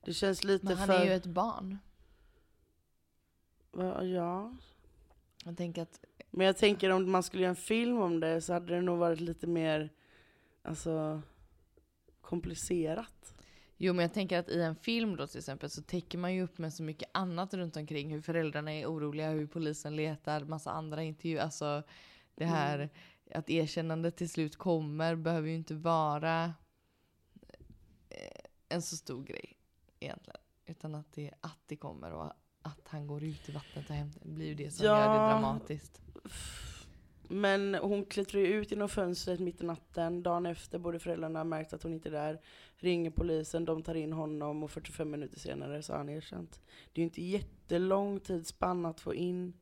Det 0.00 0.12
känns 0.12 0.44
lite 0.44 0.66
Men 0.66 0.76
han 0.76 0.86
för... 0.86 0.94
är 0.94 1.04
ju 1.04 1.12
ett 1.12 1.26
barn. 1.26 1.78
Ja. 4.02 4.52
Jag 5.44 5.56
tänker 5.56 5.82
att 5.82 6.04
Men 6.30 6.46
jag 6.46 6.56
tänker 6.56 6.90
om 6.90 7.10
man 7.10 7.22
skulle 7.22 7.42
göra 7.42 7.50
en 7.50 7.56
film 7.56 7.98
om 7.98 8.20
det 8.20 8.40
så 8.40 8.52
hade 8.52 8.74
det 8.74 8.80
nog 8.80 8.98
varit 8.98 9.20
lite 9.20 9.46
mer 9.46 9.92
alltså, 10.62 11.22
komplicerat. 12.26 13.34
Jo 13.76 13.92
men 13.92 14.02
jag 14.02 14.14
tänker 14.14 14.38
att 14.38 14.48
i 14.48 14.62
en 14.62 14.76
film 14.76 15.16
då 15.16 15.26
till 15.26 15.38
exempel 15.38 15.70
så 15.70 15.82
täcker 15.82 16.18
man 16.18 16.34
ju 16.34 16.42
upp 16.42 16.58
med 16.58 16.74
så 16.74 16.82
mycket 16.82 17.08
annat 17.12 17.54
runt 17.54 17.76
omkring. 17.76 18.10
Hur 18.10 18.20
föräldrarna 18.20 18.72
är 18.72 18.86
oroliga, 18.86 19.30
hur 19.30 19.46
polisen 19.46 19.96
letar, 19.96 20.44
massa 20.44 20.70
andra 20.70 21.02
intervjuer. 21.02 21.42
Alltså 21.42 21.82
det 22.34 22.44
här 22.44 22.78
Mm. 22.78 22.88
att 23.40 23.50
erkännandet 23.50 24.16
till 24.16 24.30
slut 24.30 24.56
kommer 24.56 25.14
behöver 25.16 25.48
ju 25.48 25.54
inte 25.54 25.74
vara 25.74 26.44
eh, 28.08 28.40
en 28.68 28.82
så 28.82 28.96
stor 28.96 29.24
grej 29.24 29.56
egentligen. 30.00 30.40
Utan 30.66 30.94
att 30.94 31.12
det, 31.12 31.30
att 31.40 31.58
det 31.66 31.76
kommer 31.76 32.12
och 32.12 32.32
att 32.62 32.80
han 32.88 33.06
går 33.06 33.22
ut 33.22 33.48
i 33.48 33.52
vattnet 33.52 33.90
och 33.90 33.94
hämtar. 33.96 34.20
Det 34.24 34.28
blir 34.32 34.46
ju 34.46 34.54
det 34.54 34.70
som 34.70 34.86
Ja. 34.86 34.98
gör 34.98 35.08
det 35.12 35.28
dramatiskt. 35.28 36.00
Men 37.28 37.74
hon 37.74 38.04
klättrar 38.04 38.40
ju 38.40 38.46
ut 38.46 38.70
genom 38.70 38.88
fönstret 38.88 39.40
mitt 39.40 39.60
i 39.60 39.64
natten. 39.64 40.22
Dagen 40.22 40.46
efter 40.46 40.78
borde 40.78 40.98
föräldrarna 40.98 41.38
ha 41.38 41.44
märkt 41.44 41.72
att 41.72 41.82
hon 41.82 41.92
inte 41.92 42.08
är 42.08 42.12
där. 42.12 42.40
Ringer 42.76 43.10
polisen, 43.10 43.64
de 43.64 43.82
tar 43.82 43.94
in 43.94 44.12
honom 44.12 44.62
och 44.62 44.70
45 44.70 45.10
minuter 45.10 45.38
senare 45.40 45.82
så 45.82 45.92
har 45.92 45.98
han 45.98 46.08
erkänt. 46.08 46.60
Det 46.92 47.00
är 47.00 47.02
ju 47.02 47.04
inte 47.04 47.22
jättelång 47.22 48.20
tidsspann 48.20 48.86
att 48.86 49.00
få 49.00 49.14
in. 49.14 49.52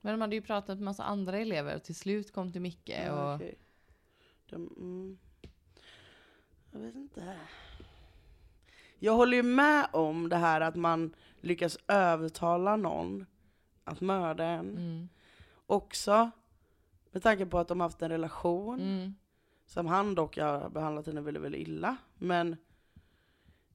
Men 0.00 0.12
de 0.12 0.20
hade 0.20 0.36
ju 0.36 0.42
pratat 0.42 0.78
med 0.78 0.84
massa 0.84 1.04
andra 1.04 1.38
elever 1.38 1.76
och 1.76 1.82
till 1.82 1.94
slut 1.94 2.32
kom 2.32 2.52
till 2.52 2.60
Micke. 2.60 2.92
Ja, 3.06 3.28
och, 3.28 3.34
okej. 3.34 3.58
De, 4.46 4.74
mm. 4.76 5.18
Jag 6.70 6.80
vet 6.80 6.94
inte. 6.94 7.36
Jag 8.98 9.12
håller 9.12 9.36
ju 9.36 9.42
med 9.42 9.86
om 9.92 10.28
det 10.28 10.36
här 10.36 10.60
att 10.60 10.76
man 10.76 11.14
lyckas 11.40 11.78
övertala 11.88 12.76
någon 12.76 13.26
att 13.84 14.00
mörda 14.00 14.44
en. 14.44 14.70
mm, 14.70 15.08
Också 15.66 16.30
med 17.12 17.22
tanke 17.22 17.46
på 17.46 17.58
att 17.58 17.68
de 17.68 17.80
haft 17.80 18.02
en 18.02 18.08
relation. 18.10 18.80
mm. 18.80 19.14
Som 19.66 19.86
han 19.86 20.14
dock 20.14 20.38
har 20.38 20.68
behandlat 20.70 21.06
henne 21.06 21.20
väldigt, 21.20 21.42
väldigt 21.42 21.68
illa. 21.68 21.96
Men 22.18 22.56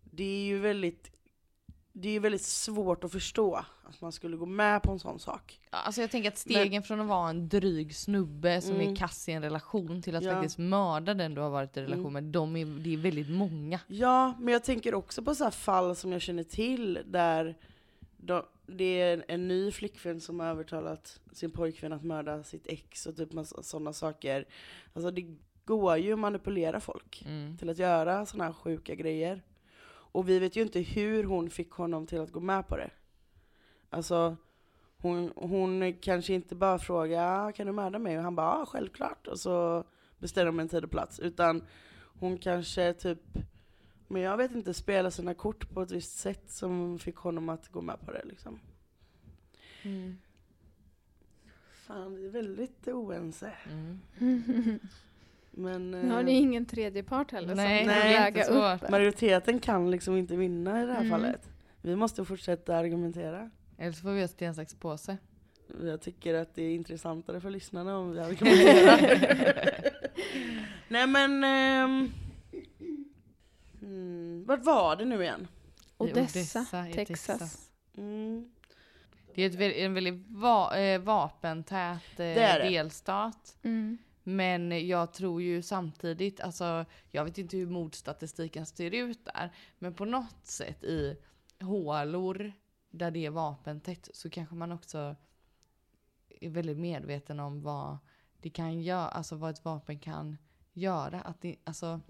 det 0.03 0.23
är 0.23 0.45
ju 0.45 0.59
väldigt, 0.59 1.11
det 1.93 2.09
är 2.09 2.19
väldigt 2.19 2.41
svårt 2.41 3.03
att 3.03 3.11
förstå 3.11 3.55
att 3.83 4.01
man 4.01 4.11
skulle 4.11 4.37
gå 4.37 4.45
med 4.45 4.83
på 4.83 4.91
en 4.91 4.99
sån 4.99 5.19
sak. 5.19 5.59
Alltså 5.69 6.01
jag 6.01 6.11
tänker 6.11 6.29
att 6.31 6.37
stegen 6.37 6.83
från 6.83 6.99
att 7.01 7.07
vara 7.07 7.29
en 7.29 7.49
dryg 7.49 7.95
snubbe 7.95 8.61
som 8.61 8.75
Mm. 8.75 8.91
är 8.91 8.95
kass 8.95 9.29
i 9.29 9.31
en 9.31 9.41
relation 9.41 10.01
till 10.01 10.15
att 10.15 10.23
Ja. 10.23 10.31
faktiskt 10.33 10.57
mörda 10.57 11.13
den 11.13 11.33
du 11.35 11.41
har 11.41 11.49
varit 11.49 11.77
i 11.77 11.81
relation 11.81 12.05
Mm. 12.05 12.13
med, 12.13 12.23
de 12.23 12.55
är, 12.55 12.65
det 12.65 12.93
är 12.93 12.97
väldigt 12.97 13.29
många. 13.29 13.79
Ja, 13.87 14.33
men 14.39 14.53
jag 14.53 14.63
tänker 14.63 14.93
också 14.93 15.21
på 15.23 15.35
så 15.35 15.43
här 15.43 15.51
fall 15.51 15.95
som 15.95 16.11
jag 16.11 16.21
känner 16.21 16.43
till 16.43 16.99
där 17.05 17.57
de, 18.17 18.43
det 18.67 19.01
är 19.01 19.13
en, 19.13 19.23
en 19.27 19.47
ny 19.47 19.71
flickvän 19.71 20.21
som 20.21 20.39
har 20.39 20.47
övertalat 20.47 21.19
sin 21.31 21.51
pojkvän 21.51 21.93
att 21.93 22.03
mörda 22.03 22.43
sitt 22.43 22.67
ex 22.67 23.05
och 23.05 23.15
typ 23.17 23.29
sådana 23.61 23.93
saker. 23.93 24.45
Alltså 24.93 25.11
det 25.11 25.35
går 25.65 25.97
ju 25.97 26.13
att 26.13 26.19
manipulera 26.19 26.79
folk 26.79 27.23
Mm. 27.25 27.57
till 27.57 27.69
att 27.69 27.77
göra 27.77 28.25
sådana 28.25 28.43
här 28.43 28.53
sjuka 28.53 28.95
grejer. 28.95 29.41
Och 29.89 30.29
vi 30.29 30.39
vet 30.39 30.55
ju 30.55 30.61
inte 30.61 30.79
hur 30.79 31.23
hon 31.23 31.49
fick 31.49 31.71
honom 31.71 32.07
till 32.07 32.19
att 32.19 32.31
gå 32.31 32.39
med 32.39 32.67
på 32.67 32.77
det. 32.77 32.89
Alltså, 33.89 34.37
hon, 34.97 35.33
hon 35.35 35.93
kanske 35.93 36.33
inte 36.33 36.55
bara 36.55 36.79
frågar 36.79 37.51
kan 37.51 37.67
du 37.67 37.73
mörda 37.73 37.99
mig? 37.99 38.17
Och 38.17 38.23
han 38.23 38.35
bara 38.35 38.59
ja, 38.59 38.65
självklart. 38.65 39.27
Och 39.27 39.39
så 39.39 39.83
bestämmer 40.17 40.45
de 40.45 40.59
en 40.59 40.69
tid 40.69 40.83
och 40.83 40.91
plats. 40.91 41.19
Utan 41.19 41.63
hon 42.19 42.37
kanske 42.37 42.93
typ, 42.93 43.19
men 44.07 44.21
jag 44.21 44.37
vet 44.37 44.51
inte, 44.55 44.73
spelar 44.73 45.09
sina 45.09 45.33
kort 45.33 45.69
på 45.73 45.81
ett 45.81 45.91
visst 45.91 46.17
sätt 46.19 46.43
som 46.49 46.99
fick 46.99 47.15
honom 47.15 47.49
att 47.49 47.67
gå 47.71 47.81
med 47.81 47.99
på 48.05 48.11
det 48.11 48.21
liksom. 48.25 48.59
Mm. 49.83 50.17
Fan, 51.87 52.15
vi 52.15 52.25
är 52.25 52.29
väldigt 52.29 52.87
oense. 52.87 53.51
Mm. 53.71 53.99
Men 55.51 55.91
Nu 55.91 56.09
har 56.11 56.19
eh, 56.19 56.25
ni 56.25 56.31
ingen 56.33 56.65
tredje 56.65 57.03
part 57.03 57.31
heller 57.31 57.55
Nej, 57.55 57.83
som 57.85 57.93
är 57.93 58.03
väga 58.03 58.41
inte 58.41 58.53
upp. 58.85 58.89
majoriteten 58.91 59.59
kan 59.59 59.91
liksom 59.91 60.17
inte 60.17 60.35
vinna 60.35 60.83
i 60.83 60.85
det 60.85 60.91
här 60.93 60.99
Mm. 60.99 61.09
fallet. 61.11 61.49
Vi 61.81 61.95
måste 61.95 62.25
fortsätta 62.25 62.75
argumentera. 62.75 63.49
Eller 63.77 63.91
så 63.91 64.01
får 64.01 64.09
vi 64.11 64.17
göra 64.17 64.27
sten, 64.27 64.55
sax, 64.55 64.73
påse. 64.75 65.17
Jag 65.83 66.01
tycker 66.01 66.33
att 66.33 66.55
det 66.55 66.63
är 66.63 66.75
intressantare 66.75 67.41
för 67.41 67.49
lyssnarna 67.49 67.97
om 67.97 68.11
vi 68.11 68.19
argumenterar. 68.19 68.99
Nej 70.87 71.07
men... 71.07 71.43
ehm, 71.43 72.11
mm, 73.87 74.45
vart 74.47 74.65
var 74.65 74.95
det 74.95 75.05
nu 75.05 75.21
igen? 75.23 75.47
Odessa, 75.97 76.39
Odessa 76.39 76.89
i 76.89 76.93
Texas. 76.93 77.25
Texas. 77.39 77.71
Mm, 77.97 78.51
Det 79.35 79.41
är 79.43 79.61
ett, 79.61 79.75
en 79.75 79.93
väldigt 79.93 80.27
va, 80.27 80.77
eh, 80.77 81.01
vapentät 81.01 82.11
eh, 82.11 82.17
det. 82.17 82.69
delstat. 82.69 83.57
Mm. 83.63 83.97
Men 84.23 84.87
jag 84.87 85.13
tror 85.13 85.41
ju 85.41 85.61
samtidigt, 85.61 86.41
alltså 86.41 86.85
jag 87.11 87.25
vet 87.25 87.37
inte 87.37 87.57
hur 87.57 87.67
mordstatistiken 87.67 88.65
ser 88.65 88.91
ut 88.93 89.25
där, 89.25 89.51
men 89.79 89.93
på 89.93 90.05
något 90.05 90.45
sätt 90.45 90.83
i 90.83 91.17
hålor 91.61 92.51
där 92.89 93.11
det 93.11 93.25
är 93.25 93.29
vapentätt 93.29 94.09
så 94.13 94.29
kanske 94.29 94.55
man 94.55 94.71
också 94.71 95.15
är 96.41 96.49
väldigt 96.49 96.77
medveten 96.77 97.39
om 97.39 97.61
vad 97.61 97.97
det 98.41 98.49
kan 98.49 98.81
göra, 98.81 99.07
alltså 99.07 99.35
vad 99.35 99.49
ett 99.49 99.65
vapen 99.65 99.99
kan 99.99 100.37
göra. 100.73 101.21
Att 101.21 101.41
det, 101.41 101.55
alltså, 101.63 102.01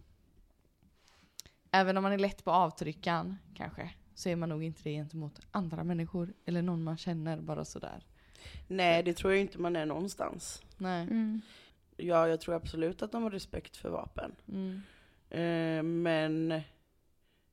även 1.77 1.97
om 1.97 2.03
man 2.03 2.11
är 2.11 2.17
lätt 2.17 2.43
på 2.43 2.51
avtryckan 2.51 3.37
kanske, 3.53 3.89
så 4.15 4.29
är 4.29 4.35
man 4.35 4.49
nog 4.49 4.63
inte 4.63 4.81
det 4.83 4.91
gentemot 4.91 5.39
andra 5.51 5.83
människor 5.83 6.33
eller 6.45 6.61
någon 6.61 6.83
man 6.83 6.97
känner 6.97 7.37
bara 7.41 7.65
sådär. 7.65 8.05
nej 8.67 9.03
det 9.03 9.13
tror 9.13 9.33
jag 9.33 9.41
inte 9.41 9.59
man 9.59 9.75
är 9.75 9.85
någonstans. 9.85 10.61
Nej. 10.77 11.03
Mm. 11.03 11.41
Ja, 11.97 12.27
jag 12.27 12.41
tror 12.41 12.55
absolut 12.55 13.01
att 13.01 13.11
de 13.11 13.23
har 13.23 13.31
respekt 13.31 13.77
för 13.77 13.89
vapen. 13.89 14.35
Mm. 14.47 14.81
Eh, 15.29 15.83
men 15.83 16.61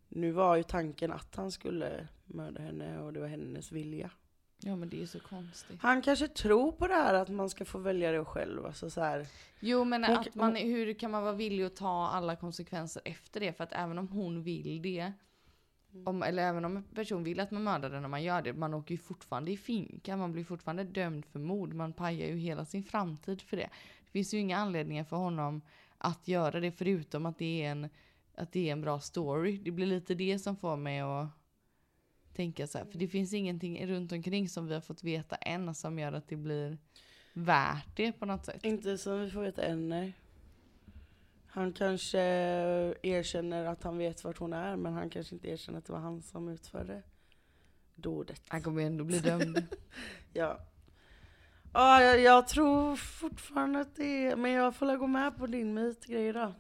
nu 0.09 0.33
var 0.33 0.57
ju 0.57 0.63
tanken 0.63 1.13
att 1.13 1.37
han 1.37 1.51
skulle 1.51 2.09
mörda 2.25 2.63
henne 2.63 2.99
och 2.99 3.13
det 3.13 3.21
var 3.21 3.29
hennes 3.29 3.73
vilja. 3.73 4.11
Ja 4.67 4.77
men 4.77 4.89
det 4.89 4.97
är 4.97 5.01
ju 5.01 5.07
så 5.07 5.21
konstigt. 5.21 5.77
Han 5.81 6.03
kanske 6.03 6.29
tror 6.29 6.73
på 6.73 6.87
det 6.87 6.95
här 6.95 7.15
att 7.15 7.29
man 7.29 7.51
ska 7.51 7.65
få 7.65 7.79
välja 7.79 8.13
det 8.13 8.25
själv. 8.25 8.67
Alltså 8.67 8.91
så 8.91 9.01
här. 9.01 9.27
Jo 9.61 9.85
men 9.85 10.05
Hon- 10.05 10.17
att 10.17 10.35
man, 10.35 10.57
hur 10.57 10.95
kan 10.95 11.11
man 11.11 11.23
vara 11.23 11.33
villig 11.33 11.65
att 11.65 11.77
ta 11.77 12.09
alla 12.09 12.37
konsekvenser 12.37 13.03
efter 13.05 13.41
det? 13.41 13.53
För 13.53 13.65
att 13.65 13.73
även 13.73 13.99
om 13.99 14.09
hon 14.09 14.43
vill 14.43 14.83
det, 14.83 15.13
om, 16.05 16.23
eller 16.23 16.43
även 16.43 16.65
om 16.65 16.77
en 16.77 16.83
person 16.83 17.25
vill 17.25 17.41
att 17.41 17.51
man 17.51 17.65
mördar 17.65 17.91
den 17.91 18.03
när 18.03 18.09
man 18.09 18.23
gör 18.23 18.43
det, 18.43 18.53
man 18.53 18.75
åker 18.75 18.95
ju 18.95 18.99
fortfarande 18.99 19.51
i 19.51 19.57
finkan, 19.57 20.19
man 20.19 20.33
blir 20.33 20.45
fortfarande 20.45 20.85
dömd 20.85 21.25
för 21.25 21.39
mord, 21.39 21.75
man 21.75 21.93
pajar 21.93 22.29
ju 22.29 22.37
hela 22.37 22.65
sin 22.65 22.83
framtid 22.85 23.43
för 23.43 23.57
det. 23.57 23.71
Det 24.05 24.11
finns 24.11 24.35
ju 24.35 24.39
inga 24.39 24.57
anledningar 24.57 25.05
för 25.05 25.17
honom 25.17 25.63
att 25.99 26.29
göra 26.29 26.61
det 26.61 26.73
förutom 26.73 27.27
att 27.27 27.39
det 27.39 27.63
är 27.65 27.71
en, 27.71 27.89
att 28.35 28.53
det 28.53 28.69
är 28.69 28.73
en 28.73 28.81
bra 28.81 29.01
story. 29.01 29.59
Det 29.59 29.71
blir 29.71 29.87
lite 29.87 30.15
det 30.15 30.39
som 30.39 30.57
får 30.57 30.77
mig 30.77 31.01
att 31.01 31.27
tänka 32.35 32.67
så 32.67 32.79
här, 32.79 32.85
för 32.85 32.99
det 32.99 33.09
finns 33.09 33.33
ingenting 33.33 33.87
runt 33.87 34.13
omkring 34.13 34.49
som 34.49 34.67
vi 34.67 34.75
har 34.75 34.81
fått 34.81 35.03
veta 35.03 35.37
än 35.37 35.75
som 35.75 35.99
gör 35.99 36.13
att 36.13 36.29
det 36.29 36.37
blir 36.37 36.79
värt 37.33 37.97
det 37.97 38.13
på 38.13 38.27
något 38.27 38.45
sätt. 38.45 38.65
Inte 38.65 38.99
som 38.99 39.21
vi 39.21 39.31
får 39.31 39.43
veta 39.43 39.63
än, 39.63 39.89
nej. 39.89 40.19
Han 41.47 41.73
kanske 41.73 42.21
erkänner 43.03 43.65
att 43.65 43.83
han 43.83 43.99
vet 43.99 44.25
vart 44.25 44.39
hon 44.39 44.53
är, 44.53 44.77
men 44.77 44.93
han 44.93 45.11
kanske 45.11 45.35
inte 45.35 45.49
erkänner 45.49 45.79
att 45.79 45.87
det 45.87 45.93
var 45.93 46.01
han 46.01 46.23
som 46.23 46.49
utförde 46.49 47.03
dådet. 47.95 48.43
Han 48.49 48.63
kommer 48.63 48.83
ändå 48.83 49.05
bli 49.05 49.19
dömd. 49.19 49.67
Ja. 50.33 50.59
Ja, 51.73 52.03
jag, 52.03 52.21
jag 52.21 52.49
tror 52.49 52.97
fortfarande 52.97 53.81
att 53.81 53.97
det 53.97 54.27
är, 54.27 54.37
men 54.37 54.51
jag 54.51 54.75
får 54.75 54.87
väl 54.87 54.97
gå 54.97 55.07
med 55.07 55.37
på 55.37 55.47
din 55.47 55.75
mytgrej 55.75 56.33
då. 56.33 56.55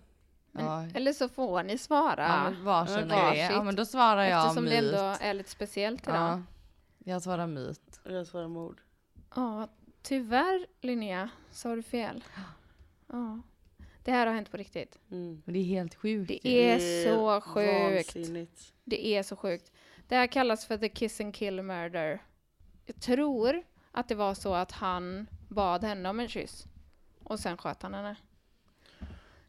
Men, 0.55 0.65
Ja. 0.65 0.87
Eller 0.95 1.13
så 1.13 1.29
får 1.29 1.63
ni 1.63 1.79
svara. 1.79 2.27
Ja, 2.29 2.53
varsin 2.65 3.09
Ja, 3.11 3.31
grej. 3.31 3.39
Ja, 3.39 3.63
men 3.63 3.77
då 3.77 3.85
svarar 3.85 4.25
jag 4.25 4.43
eftersom 4.45 4.65
myt. 4.65 4.73
det 4.73 4.79
ändå 4.79 5.17
är 5.21 5.35
lite 5.35 5.51
speciellt 5.51 6.03
idag. 6.09 6.17
ja, 6.17 6.43
jag 7.05 7.23
svarar 7.23 7.47
myt. 7.47 8.01
Och 8.05 8.13
Jag 8.13 8.27
svarar 8.27 8.49
mord. 8.49 8.81
Ja, 9.35 9.69
tyvärr 10.03 10.67
Linnea 10.81 11.29
så 11.51 11.69
har 11.69 11.77
du 11.77 11.83
fel. 11.83 12.25
Ja. 13.07 13.41
Det 14.05 14.13
här 14.13 14.27
har 14.27 14.35
hänt 14.35 14.51
på 14.51 14.57
riktigt. 14.57 14.99
Mm. 15.11 15.43
Det 15.45 15.59
är 15.59 15.65
helt 15.65 15.95
sjukt. 15.95 16.29
Det 16.43 16.47
är 16.49 17.05
så 17.05 17.41
sjukt. 17.41 18.15
Vansinnigt. 18.17 18.73
Det 18.85 19.07
är 19.07 19.23
så 19.23 19.37
sjukt. 19.37 19.73
Det 20.09 20.17
här 20.17 20.27
kallas 20.27 20.67
för 20.67 20.79
the 20.79 20.89
kiss 20.89 21.21
and 21.21 21.35
kill 21.35 21.63
murder. 21.63 22.23
Jag 22.87 23.01
tror 23.01 23.63
att 23.93 24.09
det 24.09 24.15
var 24.15 24.35
så 24.35 24.55
att 24.55 24.73
han 24.73 25.27
bad 25.49 25.85
henne 25.85 26.09
om 26.09 26.21
en 26.21 26.29
kyss. 26.29 26.65
Och 27.25 27.41
sen 27.41 27.57
sköt 27.57 27.83
han 27.83 27.95
henne. 27.95 28.17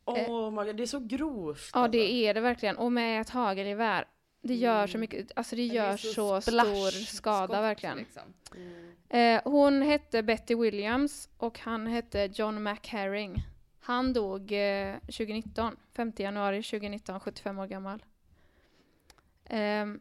Åh 0.05 0.51
my 0.51 0.65
God, 0.65 0.75
det 0.77 0.83
är 0.83 0.87
så 0.87 0.99
grovt. 0.99 1.69
Ja, 1.73 1.79
alltså. 1.79 1.91
det 1.91 2.11
är 2.27 2.33
det 2.33 2.41
verkligen. 2.41 2.77
Och 2.77 2.91
med 2.91 3.21
ett 3.21 3.29
hagelgevär. 3.29 4.05
Det 4.41 4.55
gör 4.55 4.87
så 4.87 4.91
Mm. 4.97 5.01
mycket, 5.01 5.31
alltså 5.35 5.55
det 5.55 5.67
det 5.67 5.73
gör 5.75 5.93
är 5.93 5.97
så, 5.97 6.41
splash 6.41 6.65
stor 6.65 6.91
skada 6.91 7.47
skott, 7.47 7.57
verkligen. 7.63 7.97
liksom. 7.97 8.21
Mm. 8.55 8.91
Eh, 9.09 9.41
hon 9.51 9.81
hette 9.81 10.23
Betty 10.23 10.55
Williams 10.55 11.29
och 11.37 11.59
han 11.59 11.87
hette 11.87 12.29
John 12.33 12.63
McHerring. 12.63 13.43
Han 13.79 14.13
dog 14.13 14.51
eh, 14.51 14.95
2019, 14.99 15.75
5 15.95 16.11
januari 16.17 16.63
2019, 16.63 17.19
75 17.19 17.59
år 17.59 17.67
gammal. 17.67 18.03
Ehm, 19.45 19.99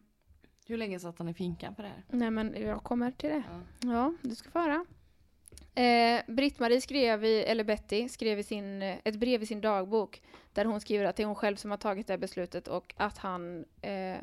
Hur 0.67 0.77
länge 0.77 0.99
satt 1.01 1.19
han 1.19 1.29
i 1.29 1.35
finkan 1.35 1.75
på 1.75 1.83
det 1.83 1.89
här? 1.89 2.03
nej 2.11 2.31
men 2.31 2.55
jag 2.63 2.83
kommer 2.83 3.11
till 3.11 3.31
det. 3.31 3.43
Ja. 3.51 3.89
Ja, 3.93 4.15
du 4.23 4.35
ska 4.35 4.51
få 4.51 4.59
höra. 4.59 4.85
Eh, 5.75 6.23
Britt-Marie 6.27 6.81
skrev, 6.81 7.25
i, 7.25 7.43
eller 7.43 7.65
Betty, 7.65 8.09
skrev 8.09 8.39
i 8.39 8.43
sin, 8.43 8.83
eh, 8.83 8.99
ett 9.05 9.17
brev 9.17 9.43
i 9.43 9.47
sin 9.47 9.61
dagbok 9.61 10.23
där 10.53 10.65
hon 10.65 10.81
skriver 10.81 11.05
att 11.05 11.17
det 11.17 11.23
är 11.23 11.27
hon 11.27 11.35
själv 11.35 11.57
som 11.57 11.71
har 11.71 11.79
tagit 11.79 12.07
det 12.07 12.13
här 12.13 12.19
beslutet 12.19 12.69
och 12.69 12.95
att 12.97 13.19
han, 13.19 13.65
eh, 13.83 14.17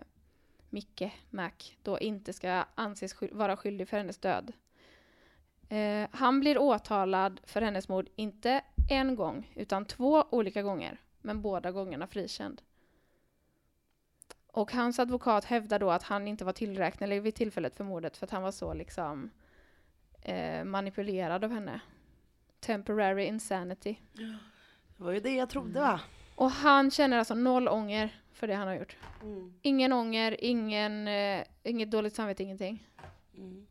Micke 0.70 1.12
Mac, 1.30 1.52
då 1.84 2.00
inte 2.00 2.34
ska 2.34 2.66
anses 2.76 3.14
sky- 3.14 3.32
vara 3.32 3.58
skyldig 3.58 3.88
för 3.88 3.98
hennes 3.98 4.18
död. 4.18 4.54
Eh, 5.70 6.08
han 6.12 6.40
blir 6.40 6.58
åtalad 6.58 7.42
för 7.44 7.62
hennes 7.62 7.90
mord, 7.90 8.10
inte 8.16 8.62
en 8.90 9.16
gång, 9.16 9.52
utan 9.56 9.86
två 9.86 10.26
olika 10.30 10.62
gånger, 10.62 10.98
men 11.22 11.42
båda 11.42 11.72
gångerna 11.72 12.08
frikänd. 12.08 12.62
Och 14.48 14.72
hans 14.72 15.00
advokat 15.00 15.46
hävdar 15.46 15.80
då 15.80 15.92
att 15.92 16.04
han 16.04 16.28
inte 16.28 16.46
var 16.46 16.54
tillräknelig 16.54 17.22
vid 17.22 17.36
tillfället 17.36 17.78
för 17.78 17.84
mordet 17.84 18.18
för 18.18 18.26
att 18.26 18.32
han 18.32 18.44
var 18.44 18.52
så 18.52 18.74
liksom 18.74 19.30
eh, 20.22 20.64
manipulerad 20.64 21.44
av 21.44 21.52
henne. 21.52 21.80
Temporary 22.60 23.24
insanity. 23.26 23.96
Det 24.98 25.04
var 25.04 25.12
ju 25.12 25.20
det 25.20 25.36
jag 25.36 25.50
trodde 25.50 25.80
va? 25.82 26.00
Och 26.36 26.52
han 26.52 26.92
känner 26.92 27.18
alltså 27.18 27.36
noll 27.36 27.68
ånger 27.68 28.22
för 28.34 28.48
det 28.48 28.54
han 28.56 28.68
har 28.68 28.76
gjort. 28.76 28.98
Mm. 29.22 29.54
Ingen 29.62 29.94
ånger, 29.94 30.36
ingen, 30.44 31.08
eh, 31.08 31.44
inget 31.64 31.92
dåligt 31.92 32.16
samvete, 32.16 32.44
ingenting. 32.44 32.88
Mm. 33.38 33.68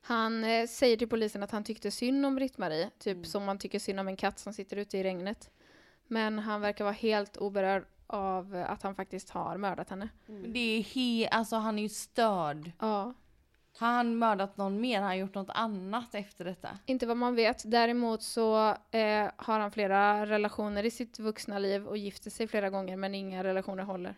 Han 0.00 0.44
eh, 0.44 0.66
säger 0.66 0.96
till 0.96 1.08
polisen 1.08 1.42
att 1.42 1.50
han 1.50 1.64
tyckte 1.64 1.90
synd 1.90 2.26
om 2.26 2.34
Britt-Marie, 2.36 2.90
typ 2.98 3.14
Mm. 3.16 3.24
som 3.24 3.44
man 3.44 3.58
tycker 3.58 3.78
synd 3.78 4.00
om 4.00 4.08
en 4.08 4.16
katt 4.16 4.38
som 4.38 4.52
sitter 4.52 4.76
ute 4.76 4.98
i 4.98 5.02
regnet. 5.02 5.50
Men 6.06 6.38
han 6.38 6.60
verkar 6.60 6.84
vara 6.84 6.94
helt 6.94 7.36
oberörd 7.36 7.84
av 8.06 8.64
att 8.68 8.82
han 8.82 8.94
faktiskt 8.94 9.30
har 9.30 9.56
mördat 9.56 9.90
henne. 9.90 10.08
Men 10.26 10.52
det 10.52 10.58
är 10.58 10.82
he, 10.82 11.28
alltså 11.28 11.56
han 11.56 11.78
är 11.78 11.82
ju 11.82 11.88
störd. 11.88 12.70
Ja, 12.78 13.14
Har 13.78 13.88
han 13.88 14.16
mördat 14.16 14.56
någon 14.56 14.80
mer? 14.80 15.00
Har 15.00 15.06
han 15.06 15.18
gjort 15.18 15.34
något 15.34 15.50
annat 15.50 16.14
efter 16.14 16.44
detta? 16.44 16.68
inte 16.86 17.06
vad 17.06 17.16
man 17.16 17.34
vet. 17.34 17.70
Däremot 17.70 18.22
så 18.22 18.68
eh, 18.90 19.30
har 19.36 19.60
han 19.60 19.70
flera 19.70 20.26
relationer 20.26 20.84
i 20.84 20.90
sitt 20.90 21.18
vuxna 21.18 21.58
liv 21.58 21.86
och 21.86 21.96
gifter 21.96 22.30
sig 22.30 22.46
flera 22.48 22.70
gånger 22.70 22.96
men 22.96 23.14
inga 23.14 23.44
relationer 23.44 23.82
håller. 23.82 24.14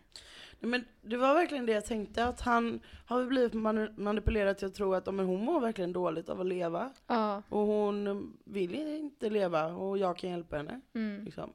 Nej, 0.60 0.70
men 0.70 0.84
det 1.02 1.16
var 1.16 1.34
verkligen 1.34 1.66
det 1.66 1.72
jag 1.72 1.84
tänkte, 1.84 2.24
att 2.24 2.40
han 2.40 2.80
har 3.06 3.26
blivit 3.26 3.54
manipulerad 3.98 4.58
till 4.58 4.66
att 4.66 4.74
tro 4.74 4.94
att 4.94 5.14
men 5.14 5.26
hon 5.26 5.44
mår 5.44 5.60
verkligen 5.60 5.92
dåligt 5.92 6.28
av 6.28 6.40
att 6.40 6.46
leva. 6.46 6.90
Ja. 7.06 7.42
Och 7.48 7.66
hon 7.66 8.32
vill 8.44 8.74
inte 8.74 9.30
leva 9.30 9.66
och 9.66 9.98
jag 9.98 10.16
kan 10.16 10.30
hjälpa 10.30 10.56
henne. 10.56 10.80
Mm. 10.94 11.24
Liksom. 11.24 11.52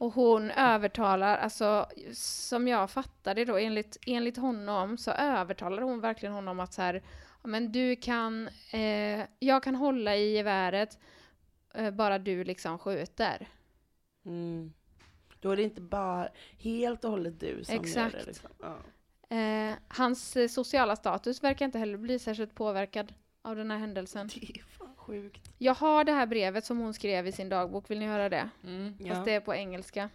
Och 0.00 0.12
hon 0.12 0.50
övertalar, 0.50 1.36
alltså 1.38 1.86
som 2.14 2.68
jag 2.68 2.90
fattar 2.90 3.34
det 3.34 3.44
då, 3.44 3.56
enligt, 3.56 3.96
enligt 4.06 4.36
honom 4.36 4.98
så 4.98 5.10
övertalar 5.10 5.82
hon 5.82 6.00
verkligen 6.00 6.34
honom 6.34 6.60
att 6.60 6.72
så 6.72 6.82
här, 6.82 6.94
"Ja, 7.42 7.48
men 7.48 7.72
du 7.72 7.96
kan, 7.96 8.48
eh, 8.72 9.20
jag 9.38 9.62
kan 9.62 9.74
hålla 9.74 10.16
i 10.16 10.32
geväret, 10.36 10.98
eh, 11.74 11.90
bara 11.90 12.18
du 12.18 12.44
liksom 12.44 12.78
skjuter. 12.78 13.48
Mm. 14.24 14.72
Då 15.40 15.50
är 15.50 15.56
det 15.56 15.62
inte 15.62 15.80
bara 15.80 16.28
helt 16.58 17.04
och 17.04 17.10
hållet 17.10 17.40
du 17.40 17.64
som 17.64 17.74
gör 17.74 17.82
Exakt. 17.82 18.12
det. 18.12 18.26
Liksom. 18.26 18.50
Ja. 18.60 18.76
Eh, 19.36 19.74
hans 19.88 20.36
sociala 20.54 20.96
status 20.96 21.42
verkar 21.42 21.64
inte 21.64 21.78
heller 21.78 21.98
bli 21.98 22.18
särskilt 22.18 22.54
påverkad 22.54 23.14
av 23.42 23.56
den 23.56 23.70
här 23.70 23.78
händelsen. 23.78 24.28
Det 24.34 24.58
är 24.58 24.62
fan 24.62 24.89
sjukt. 25.10 25.50
Jag 25.58 25.74
har 25.74 26.04
det 26.04 26.12
här 26.12 26.26
brevet 26.26 26.64
som 26.64 26.78
hon 26.78 26.94
skrev 26.94 27.26
i 27.26 27.32
sin 27.32 27.48
dagbok, 27.48 27.90
vill 27.90 27.98
ni 27.98 28.06
höra 28.06 28.28
det? 28.28 28.48
Mm. 28.64 28.94
Ja. 28.98 29.14
Fast 29.14 29.24
det 29.24 29.32
är 29.32 29.40
på 29.40 29.54
engelska. 29.54 30.10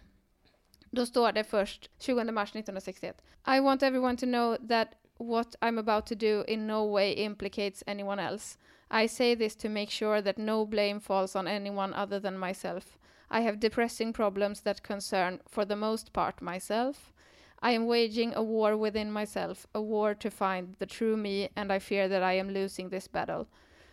Då 0.90 1.06
står 1.06 1.32
det 1.32 1.44
först 1.44 1.90
20 1.98 2.24
mars 2.32 2.50
1961. 2.50 3.22
I 3.56 3.60
want 3.60 3.82
everyone 3.82 4.16
to 4.16 4.26
know 4.26 4.56
that 4.68 4.88
what 5.18 5.56
I'm 5.60 5.78
about 5.78 6.06
to 6.06 6.14
do 6.14 6.44
in 6.44 6.66
no 6.66 6.92
way 6.92 7.12
implicates 7.12 7.82
anyone 7.86 8.22
else. 8.22 8.58
I 8.90 9.08
say 9.08 9.36
this 9.36 9.56
to 9.56 9.68
make 9.68 9.90
sure 9.90 10.22
that 10.22 10.36
no 10.36 10.66
blame 10.66 11.00
falls 11.00 11.36
on 11.36 11.48
anyone 11.48 11.94
other 12.02 12.20
than 12.20 12.38
myself. 12.38 12.98
I 13.30 13.40
have 13.40 13.58
depressing 13.58 14.12
problems 14.12 14.60
that 14.60 14.82
concern, 14.82 15.40
for 15.48 15.64
the 15.64 15.76
most 15.76 16.12
part, 16.12 16.40
myself. 16.40 17.12
I 17.60 17.72
am 17.72 17.86
waging 17.86 18.34
a 18.34 18.42
war 18.42 18.76
within 18.76 19.10
myself, 19.10 19.66
a 19.74 19.80
war 19.80 20.14
to 20.14 20.30
find 20.30 20.76
the 20.78 20.86
true 20.86 21.16
me, 21.16 21.48
and 21.56 21.72
I 21.72 21.78
fear 21.80 22.08
that 22.08 22.22
I 22.22 22.38
am 22.38 22.50
losing 22.50 22.90
this 22.90 23.08
battle. 23.08 23.48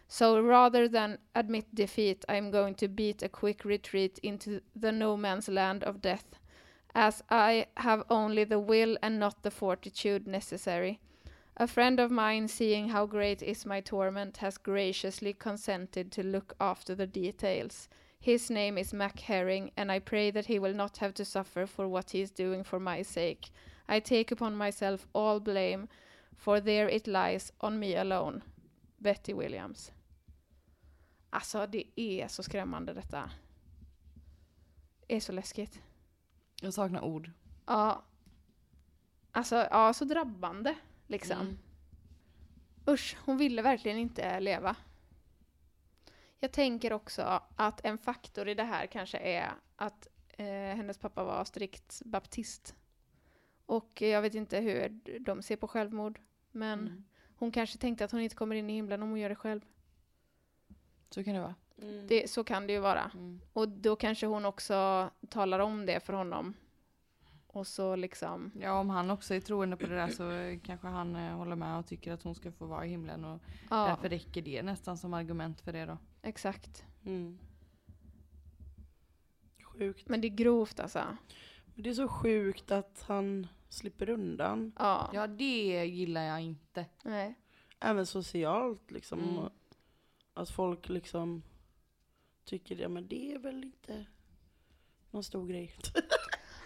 So 0.08 0.39
rather 0.39 0.88
than 0.88 1.18
admit 1.34 1.74
defeat, 1.74 2.24
I 2.30 2.36
am 2.36 2.51
going 2.51 2.76
to 2.76 2.88
beat 2.88 3.24
a 3.24 3.30
quick 3.30 3.66
retreat 3.66 4.20
into 4.22 4.62
the 4.76 4.91
no 4.91 5.18
man's 5.18 5.49
land 5.49 5.84
of 5.84 6.01
death, 6.01 6.36
as 6.93 7.24
I 7.30 7.68
have 7.78 8.04
only 8.10 8.43
the 8.43 8.60
will 8.60 8.97
and 9.01 9.20
not 9.20 9.41
the 9.41 9.51
fortitude 9.51 10.28
necessary. 10.28 10.99
A 11.58 11.68
friend 11.68 11.99
of 11.99 12.10
mine, 12.10 12.47
seeing 12.47 12.89
how 12.89 13.06
great 13.06 13.43
is 13.43 13.66
my 13.66 13.80
torment, 13.80 14.38
has 14.38 14.58
graciously 14.58 15.34
consented 15.34 16.12
to 16.12 16.24
look 16.24 16.56
after 16.60 16.95
the 16.95 17.08
details. 17.08 17.89
His 18.20 18.49
name 18.49 18.78
is 18.78 18.93
Mac 18.93 19.20
Herring, 19.20 19.72
and 19.78 19.91
I 19.91 19.99
pray 19.99 20.32
that 20.32 20.45
he 20.45 20.58
will 20.58 20.74
not 20.74 20.97
have 20.97 21.14
to 21.16 21.26
suffer 21.26 21.66
for 21.66 21.88
what 21.88 22.12
he 22.12 22.22
is 22.22 22.32
doing 22.32 22.64
for 22.64 22.80
my 22.80 23.01
sake. 23.01 23.49
I 23.88 23.99
take 23.99 24.32
upon 24.32 24.56
myself 24.56 25.08
all 25.14 25.39
blame, 25.39 25.89
for 26.36 26.60
there 26.60 26.88
it 26.88 27.06
lies 27.06 27.51
on 27.62 27.80
me 27.80 27.95
alone. 27.95 28.43
Betty 29.04 29.34
Williams. 29.34 29.91
Alltså 31.30 31.68
det 31.68 31.99
är 31.99 32.28
så 32.28 32.43
skrämmande 32.43 32.93
detta. 32.93 33.32
Det 35.08 35.16
är 35.16 35.20
så 35.20 35.32
läskigt. 35.32 35.82
Jag 36.62 36.74
saknar 36.74 37.01
ord. 37.01 37.32
Ja. 37.66 38.04
Alltså, 39.32 39.56
ja, 39.56 39.93
så 39.93 40.06
drabbande 40.06 40.76
liksom. 41.08 41.39
Mm. 41.41 41.58
Usch, 42.88 43.18
hon 43.26 43.38
ville 43.38 43.62
verkligen 43.62 43.97
inte 43.97 44.39
leva. 44.39 44.76
Jag 46.39 46.51
tänker 46.51 46.93
också 46.93 47.41
att 47.56 47.86
en 47.86 47.97
faktor 47.97 48.49
i 48.49 48.54
det 48.54 48.64
här 48.64 48.86
kanske 48.86 49.18
är 49.18 49.51
att 49.76 50.08
eh, 50.30 50.45
hennes 50.47 50.97
pappa 50.97 51.24
var 51.24 51.45
strikt 51.45 52.01
baptist. 52.06 52.76
Och 53.66 54.01
jag 54.01 54.22
vet 54.22 54.36
inte 54.36 54.60
hur 54.60 55.01
de 55.20 55.41
ser 55.41 55.56
på 55.56 55.68
självmord. 55.68 56.20
Men 56.51 56.80
Mm. 56.80 57.04
Hon 57.44 57.52
kanske 57.52 57.78
tänkte 57.78 58.06
att 58.06 58.12
hon 58.12 58.22
inte 58.22 58.36
kommer 58.36 58.56
in 58.56 58.70
i 58.70 58.74
himlen 58.74 59.04
om 59.04 59.10
hon 59.10 59.20
gör 59.20 59.30
det 59.30 59.36
själv. 59.36 59.62
Så 61.10 61.24
kan 61.24 61.34
det 61.34 61.39
vara. 61.41 61.56
Mm. 61.82 62.08
Det, 62.08 62.30
så 62.30 62.44
kan 62.44 62.68
det 62.68 62.74
ju 62.74 62.80
vara. 62.80 63.12
Mm. 63.14 63.41
Och 63.54 63.70
då 63.70 63.96
kanske 63.96 64.26
hon 64.26 64.46
också 64.46 65.10
talar 65.30 65.60
om 65.60 65.86
det 65.86 66.00
för 66.00 66.14
honom. 66.14 66.54
Och 67.48 67.68
så 67.68 67.96
liksom, 67.96 68.52
Ja, 68.60 68.80
om 68.80 68.89
han 68.89 69.12
också 69.12 69.34
är 69.34 69.39
troende 69.39 69.78
på 69.78 69.88
det 69.88 69.96
där 69.96 70.08
så 70.08 70.60
kanske 70.66 70.88
han 70.88 71.16
eh, 71.16 71.36
håller 71.36 71.56
med 71.56 71.80
och 71.80 71.86
tycker 71.86 72.14
att 72.14 72.24
hon 72.24 72.36
ska 72.36 72.52
få 72.52 72.66
vara 72.66 72.86
i 72.86 72.89
himlen 72.89 73.26
och 73.26 73.41
ja, 73.70 73.88
därför 73.88 74.10
räcker 74.10 74.41
det 74.41 74.64
nästan 74.64 74.98
som 74.98 75.14
argument 75.14 75.62
för 75.62 75.74
det 75.74 75.86
då. 75.86 75.98
exakt. 76.22 76.84
Mm. 77.06 77.39
Sjukt. 79.64 80.10
Men 80.10 80.22
det 80.22 80.28
är 80.28 80.36
grovt 80.36 80.80
alltså. 80.80 81.18
Men 81.76 81.84
Det 81.84 81.89
är 81.89 81.94
så 81.94 82.08
sjukt 82.08 82.72
att 82.72 83.06
han 83.08 83.48
slipper 83.74 84.09
undan. 84.09 84.71
Ja, 84.80 85.09
Ja, 85.13 85.28
det 85.28 85.86
gillar 85.86 86.24
jag 86.24 86.41
inte. 86.41 86.86
nej. 87.03 87.36
Även 87.80 88.05
socialt 88.05 88.91
liksom. 88.91 89.19
Mm. 89.19 89.49
Att 90.34 90.49
folk 90.49 90.89
liksom 90.89 91.43
tycker 92.45 92.76
det, 92.76 92.89
men 92.89 93.07
det 93.07 93.34
är 93.34 93.39
väl 93.39 93.63
inte 93.63 94.05
någon 95.11 95.24
stor 95.24 95.47
grej. 95.47 95.74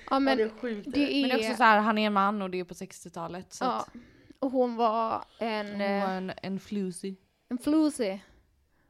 Ja, 0.10 0.20
men 0.20 0.32
ja, 0.40 0.46
det 0.46 0.52
är 0.52 0.60
sjukt. 0.60 0.88
det 0.94 1.00
är... 1.00 1.22
Men 1.22 1.30
det 1.30 1.36
är 1.36 1.50
också 1.50 1.58
så 1.58 1.64
här, 1.64 1.80
han 1.80 1.98
är 1.98 2.08
en 2.08 2.14
man 2.14 2.42
och 2.42 2.50
det 2.50 2.60
är 2.60 2.64
på 2.64 2.74
60-talet. 2.74 3.54
Så 3.54 3.66
ja. 3.66 3.80
att 3.80 3.90
Och 4.40 4.52
hon 4.52 4.76
var 4.76 5.26
en, 5.40 5.68
hon 5.72 5.82
eh, 5.82 6.08
var 6.08 6.14
en, 6.14 6.32
en 6.42 6.60
flusy. 6.60 7.16
en 7.50 7.58
floozy. 7.58 8.20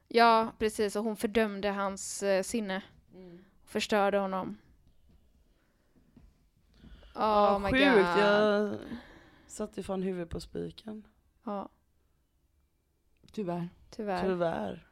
Ja, 0.08 0.52
precis. 0.58 0.96
Och 0.96 1.04
hon 1.04 1.16
fördömde 1.16 1.68
hans 1.70 2.22
eh, 2.22 2.42
sinne. 2.42 2.82
Förstörde 3.64 4.18
honom. 4.18 4.56
Oh 7.18 7.24
ja, 7.24 7.58
my 7.58 7.70
sjukt. 7.70 7.84
god. 7.84 8.18
Jag 8.18 8.78
satte 9.46 9.82
fan 9.82 10.02
huvudet 10.02 10.30
på 10.30 10.40
spiken. 10.40 11.06
Ja, 11.44 11.68
Tyvärr. 13.32 13.68
tyvärr. 13.90 14.22
Tyvärr. 14.22 14.86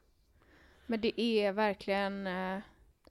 Men 0.86 1.00
det 1.00 1.20
är 1.20 1.52
verkligen 1.52 2.26
eh, 2.26 2.58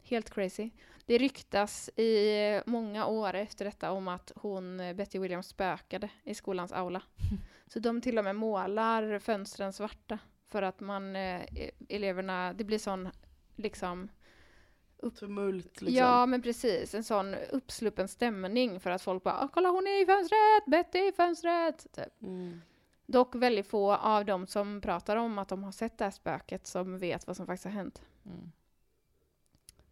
helt 0.04 0.30
crazy. 0.30 0.70
Det 1.06 1.18
ryktas 1.18 1.90
i 1.90 2.62
många 2.66 3.06
år 3.06 3.34
efter 3.34 3.66
detta 3.66 3.92
om 3.92 4.08
att 4.08 4.32
hon, 4.36 4.80
eh, 4.80 4.94
Betty 4.94 5.20
Williams, 5.20 5.48
spökade 5.48 6.10
i 6.24 6.34
skolans 6.36 6.72
aula. 6.72 7.02
Så 7.68 7.80
de 7.80 8.02
till 8.02 8.18
och 8.18 8.24
med 8.24 8.36
målar 8.36 9.20
fönstren 9.20 9.74
svarta 9.74 10.20
för 10.48 10.62
att 10.62 10.80
man, 10.80 11.16
eh, 11.16 11.42
eleverna, 11.90 12.54
det 12.54 12.64
blir 12.64 12.80
sån 12.80 13.10
liksom, 13.56 14.10
Tumult 15.20 15.82
liksom. 15.82 15.94
ja 16.06 16.26
men 16.26 16.42
precis, 16.42 16.96
en 16.96 17.04
sån 17.04 17.36
uppsluppen 17.36 18.08
stämning 18.08 18.80
för 18.80 18.90
att 18.90 19.02
folk 19.02 19.24
bara 19.24 19.38
"Ah, 19.40 19.48
kolla 19.54 19.70
hon 19.70 19.88
är 19.88 20.02
i 20.04 20.06
fönstret, 20.06 20.66
Betty 20.68 21.00
är 21.00 21.10
i 21.10 21.12
fönstret. 21.12 21.88
Typ. 21.94 22.22
Mm. 22.22 22.62
Dock 23.06 23.36
väldigt 23.36 23.68
få 23.68 23.94
av 23.94 24.26
dem 24.26 24.48
som 24.48 24.82
pratar 24.82 25.16
om 25.16 25.38
att 25.40 25.48
de 25.48 25.64
har 25.64 25.72
sett 25.72 25.98
det 25.98 26.04
här 26.04 26.12
spöket 26.12 26.68
som 26.68 26.98
vet 27.00 27.28
vad 27.28 27.38
som 27.38 27.46
faktiskt 27.46 27.64
har 27.66 27.72
hänt. 27.72 28.02
Mm. 28.26 28.52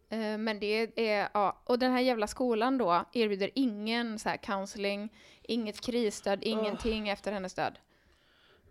Eh, 0.08 0.38
Men 0.38 0.60
det 0.60 1.00
är, 1.10 1.28
ja, 1.34 1.62
och 1.64 1.78
den 1.78 1.92
här 1.92 2.00
jävla 2.00 2.26
skolan 2.26 2.78
då 2.78 3.04
erbjuder 3.12 3.50
ingen 3.54 4.18
så 4.18 4.28
här 4.28 4.36
counseling, 4.36 5.12
inget 5.42 5.80
krisstöd, 5.80 6.38
ingenting 6.42 7.08
efter 7.08 7.32
hennes 7.32 7.54
död. 7.54 7.78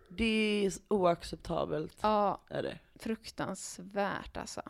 Det 0.08 0.64
är 0.66 0.72
oacceptabelt. 0.88 1.98
Ja, 2.02 2.40
Är 2.50 2.62
det. 2.62 2.78
fruktansvärt 2.98 4.36
alltså. 4.36 4.62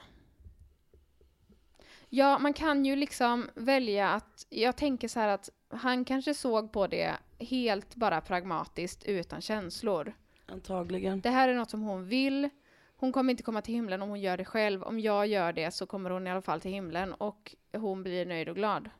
Ja, 2.16 2.38
man 2.38 2.52
kan 2.52 2.84
ju 2.84 2.96
liksom 2.96 3.48
välja 3.54 4.08
att, 4.10 4.46
jag 4.50 4.76
tänker 4.76 5.08
så 5.08 5.20
här 5.20 5.28
att 5.28 5.50
han 5.68 6.04
kanske 6.04 6.34
såg 6.34 6.72
på 6.72 6.86
det 6.86 7.16
helt 7.38 7.94
bara 7.94 8.20
pragmatiskt 8.20 9.04
utan 9.04 9.40
känslor. 9.40 10.12
Antagligen. 10.46 11.20
Det 11.20 11.30
här 11.30 11.48
är 11.48 11.54
något 11.54 11.70
som 11.70 11.82
hon 11.82 12.08
vill. 12.08 12.48
Hon 12.96 13.12
kommer 13.12 13.30
inte 13.30 13.42
komma 13.42 13.62
till 13.62 13.74
himlen 13.74 14.02
om 14.02 14.08
hon 14.08 14.20
gör 14.20 14.36
det 14.36 14.44
själv. 14.44 14.82
Om 14.82 15.00
jag 15.00 15.26
gör 15.26 15.52
det 15.52 15.70
så 15.70 15.86
kommer 15.86 16.10
hon 16.10 16.26
i 16.26 16.30
alla 16.30 16.42
fall 16.42 16.60
till 16.60 16.70
himlen 16.70 17.12
och 17.12 17.54
hon 17.72 18.02
blir 18.02 18.26
nöjd 18.26 18.48
och 18.48 18.56
glad. 18.56 18.90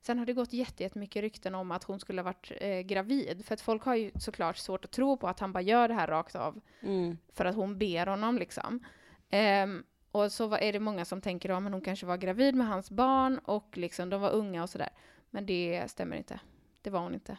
Sen 0.00 0.18
har 0.18 0.26
det 0.26 0.32
gått 0.32 0.52
jätte- 0.52 0.82
jättemycket 0.82 1.20
rykten 1.22 1.54
om 1.54 1.70
att 1.70 1.84
hon 1.84 2.00
skulle 2.00 2.20
ha 2.20 2.24
varit 2.24 2.52
eh, 2.60 2.80
gravid. 2.80 3.44
För 3.44 3.54
att 3.54 3.60
folk 3.60 3.82
har 3.82 3.94
ju 3.94 4.10
såklart 4.20 4.56
svårt 4.56 4.84
att 4.84 4.90
tro 4.90 5.16
på 5.16 5.28
att 5.28 5.40
han 5.40 5.52
bara 5.52 5.60
gör 5.62 5.88
det 5.88 5.94
här 5.94 6.06
rakt 6.06 6.36
av. 6.36 6.60
Mm. 6.80 7.18
För 7.34 7.44
att 7.44 7.54
hon 7.54 7.78
ber 7.78 8.06
honom 8.06 8.38
liksom. 8.38 8.84
Ehm, 9.30 9.84
och 10.18 10.32
så 10.32 10.46
var- 10.46 10.58
är 10.58 10.72
det 10.72 10.80
många 10.80 11.04
som 11.04 11.20
tänker 11.20 11.48
att 11.50 11.62
hon 11.72 11.80
kanske 11.80 12.06
var 12.06 12.16
gravid 12.16 12.54
med 12.54 12.66
hans 12.66 12.90
barn 12.90 13.38
och 13.38 13.76
liksom 13.78 14.10
de 14.10 14.20
var 14.20 14.30
unga 14.30 14.62
och 14.62 14.70
sådär. 14.70 14.90
Men 15.30 15.46
det 15.46 15.84
stämmer 15.90 16.16
inte. 16.16 16.40
Det 16.82 16.90
var 16.90 17.00
hon 17.00 17.14
inte. 17.14 17.38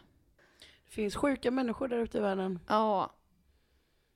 Det 0.86 0.92
finns 0.92 1.16
sjuka 1.16 1.52
människor 1.52 1.88
där 1.88 1.98
ute 1.98 2.18
i 2.18 2.22
världen. 2.22 2.60
Ja. 2.68 3.12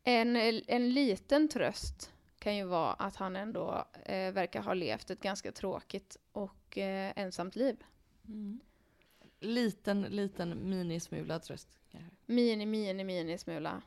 En, 0.03 0.35
en 0.67 0.93
liten 0.93 1.49
tröst 1.49 2.11
kan 2.39 2.55
ju 2.55 2.65
vara 2.65 2.93
att 2.93 3.15
han 3.15 3.35
ändå 3.35 3.85
eh, 4.05 4.31
verkar 4.31 4.61
ha 4.61 4.73
levt 4.73 5.09
ett 5.09 5.19
ganska 5.21 5.51
tråkigt 5.51 6.17
och 6.31 6.77
eh, 6.77 7.13
ensamt 7.15 7.55
liv. 7.55 7.83
Mm. 8.27 8.59
Liten, 9.39 10.01
liten 10.01 10.69
minismula 10.69 11.39
tröst. 11.39 11.79
Mini, 12.25 12.65
mini, 12.65 13.03
mini 13.03 13.37
smula. 13.37 13.81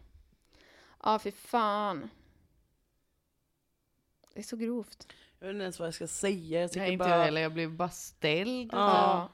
Ja, 1.03 1.19
fy 1.19 1.31
fan. 1.31 2.11
Det 4.37 4.41
är 4.41 4.45
så 4.45 4.57
grovt. 4.57 5.13
Jag 5.39 5.47
vet 5.47 5.55
inte 5.55 5.63
ens 5.63 5.79
vad 5.79 5.87
jag 5.87 5.95
ska 5.95 6.07
säga. 6.07 6.61
Jag 6.61 6.71
tycker 6.71 6.81
Nej, 6.81 6.93
inte 6.93 7.05
bara... 7.05 7.17
jag 7.17 7.25
heller. 7.25 7.41
Jag 7.41 7.53
blev 7.53 7.71
bara 7.71 7.89
ställd. 7.89 8.71
Ja. 8.73 9.29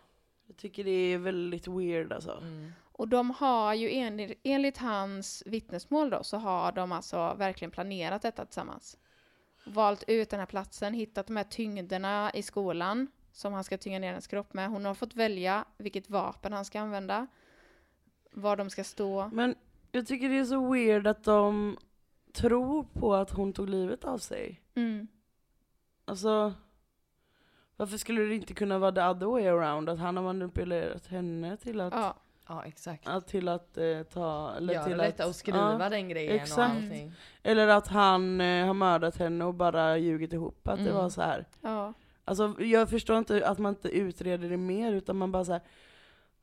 Jag 0.46 0.57
tycker 0.57 0.84
det 0.84 0.90
är 0.90 1.18
väldigt 1.18 1.68
weird 1.68 2.12
alltså. 2.12 2.30
Mm. 2.30 2.72
Och 2.82 3.09
de 3.09 3.30
har 3.30 3.74
ju 3.74 3.90
enligt, 3.90 4.40
enligt 4.42 4.78
hans 4.78 5.42
vittnesmål 5.46 6.11
då, 6.11 6.24
så 6.24 6.36
har 6.36 6.72
de 6.72 6.92
alltså 6.92 7.34
verkligen 7.34 7.70
planerat 7.70 8.22
detta 8.22 8.44
tillsammans. 8.44 8.98
Valt 9.66 10.05
ut 10.07 10.30
den 10.30 10.40
här 10.40 10.46
platsen, 10.46 10.94
hittat 10.94 11.26
de 11.26 11.36
här 11.36 11.44
tyngderna 11.44 12.30
i 12.34 12.42
skolan 12.42 13.07
som 13.32 13.53
han 13.53 13.64
ska 13.64 13.78
tynga 13.78 13.98
ner 13.98 14.09
hennes 14.09 14.26
kropp 14.26 14.55
med. 14.55 14.70
Hon 14.70 14.84
har 14.84 14.94
fått 14.94 15.14
välja 15.14 15.64
vilket 15.78 16.11
vapen 16.11 16.53
han 16.53 16.64
ska 16.64 16.80
använda, 16.80 17.26
var 18.32 18.57
de 18.57 18.70
ska 18.70 18.84
stå. 18.84 19.30
Men 19.32 19.55
jag 19.92 20.07
tycker 20.07 20.28
det 20.28 20.38
är 20.38 20.44
så 20.44 20.72
weird 20.72 21.07
att 21.07 21.24
de 21.24 21.76
tror 22.33 22.83
på 22.93 23.14
att 23.14 23.30
hon 23.30 23.53
tog 23.53 23.68
livet 23.68 24.05
av 24.05 24.18
sig. 24.18 24.61
Mm. 24.74 25.09
Alltså, 26.05 26.53
Varför 27.76 27.97
skulle 27.99 28.22
det 28.22 28.35
inte 28.35 28.55
kunna 28.55 28.78
vara 28.78 28.93
the 28.93 29.01
other 29.03 29.26
way 29.26 29.47
around? 29.47 29.89
Att 29.89 29.99
han 29.99 30.16
har 30.16 30.24
manipulerat 30.24 31.07
henne 31.07 31.57
till 31.57 31.80
att, 31.80 31.93
Ja. 31.95 32.16
Ja 32.49 32.64
exakt. 32.64 33.09
att, 33.09 33.26
till 33.26 33.49
att 33.49 33.76
eh, 33.78 34.03
ta... 34.03 34.55
Eller 34.57 34.74
Göra 34.74 34.85
till 34.85 34.99
detta 34.99 35.22
att, 35.22 35.28
och 35.28 35.35
skriva 35.37 35.78
ja. 35.80 35.89
den 35.89 36.09
grejen 36.09 36.35
exakt. 36.35 36.59
och 36.59 36.64
allting. 36.64 37.12
Eller 37.43 37.68
att 37.68 37.87
han 37.89 38.41
eh, 38.41 38.66
har 38.66 38.74
mördat 38.74 39.16
henne 39.16 39.45
och 39.45 39.55
bara 39.55 39.99
ljugit 39.99 40.33
ihop 40.33 40.68
att 40.68 40.76
det 40.78 40.83
Mm. 40.91 40.95
var 40.95 41.09
så 41.09 41.22
här. 41.22 41.47
ja. 41.61 41.93
Alltså 42.24 42.55
jag 42.62 42.91
förstår 42.91 43.18
inte 43.18 43.49
att 43.49 43.59
man 43.59 43.72
inte 43.72 43.89
utreder 43.89 44.49
det 44.49 44.57
mer 44.57 44.93
utan 44.93 45.16
man 45.16 45.33
bara 45.33 45.45
såhär, 45.45 45.61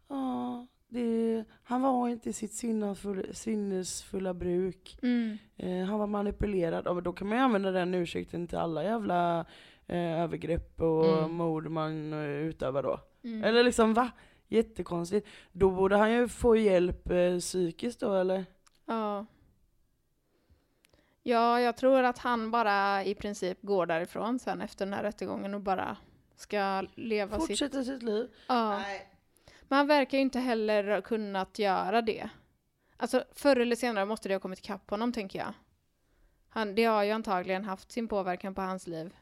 ja, 0.07 0.67
det, 0.89 1.43
han 1.63 1.81
var 1.81 2.09
inte 2.09 2.29
i 2.29 2.33
sitt 2.33 2.53
sinnesfulla, 2.53 3.33
sinnesfulla 3.33 4.33
bruk. 4.33 4.97
Mm. 5.01 5.37
Eh, 5.57 5.85
han 5.85 5.99
var 5.99 6.07
manipulerad. 6.07 6.95
Men 6.95 7.03
då 7.03 7.13
kan 7.13 7.27
man 7.27 7.37
ju 7.37 7.43
använda 7.43 7.71
den 7.71 7.93
ursäkten 7.93 8.47
till 8.47 8.57
alla 8.57 8.83
jävla 8.83 9.45
eh, 9.87 10.21
övergrepp 10.21 10.81
och 10.81 11.05
Mm. 11.17 11.31
mord 11.31 11.69
man 11.71 12.13
eh, 12.13 12.19
utövar 12.29 12.83
då. 12.83 12.99
Mm. 13.23 13.43
Eller 13.43 13.63
liksom 13.63 13.93
va? 13.93 14.11
Jättekonstigt. 14.47 15.27
Då 15.51 15.71
borde 15.71 15.97
han 15.97 16.11
ju 16.11 16.27
få 16.27 16.55
hjälp 16.55 17.11
eh, 17.11 17.37
psykiskt 17.39 17.99
då 17.99 18.13
eller? 18.13 18.45
Ja. 18.85 19.25
Ja, 21.23 21.61
jag 21.61 21.77
tror 21.77 22.03
att 22.03 22.17
han 22.17 22.51
bara 22.51 23.03
i 23.03 23.15
princip 23.15 23.57
går 23.61 23.85
därifrån 23.85 24.39
sen 24.39 24.61
efter 24.61 24.85
den 24.85 24.93
här 24.93 25.03
rättegången 25.03 25.53
och 25.53 25.61
bara 25.61 25.97
ska 26.35 26.83
leva 26.95 27.39
sitt... 27.39 27.47
Fortsätter 27.47 27.83
sitt 27.83 28.03
liv? 28.03 28.27
Ja. 28.47 28.81
Men 29.69 29.77
han 29.77 29.87
verkar 29.87 30.17
ju 30.17 30.21
inte 30.21 30.39
heller 30.39 30.83
ha 30.95 31.01
kunnat 31.01 31.59
göra 31.59 32.01
det. 32.01 32.29
Alltså 32.97 33.23
förr 33.31 33.55
eller 33.55 33.75
senare 33.75 34.05
måste 34.05 34.29
det 34.29 34.35
ha 34.35 34.39
kommit 34.39 34.59
ikapp 34.59 34.89
honom 34.89 35.13
tänker 35.13 35.39
jag. 35.39 35.53
Han, 36.49 36.75
det 36.75 36.83
har 36.83 37.03
ju 37.03 37.11
antagligen 37.11 37.65
haft 37.65 37.91
sin 37.91 38.07
påverkan 38.07 38.55
på 38.55 38.61
hans 38.61 38.87
liv. 38.87 39.15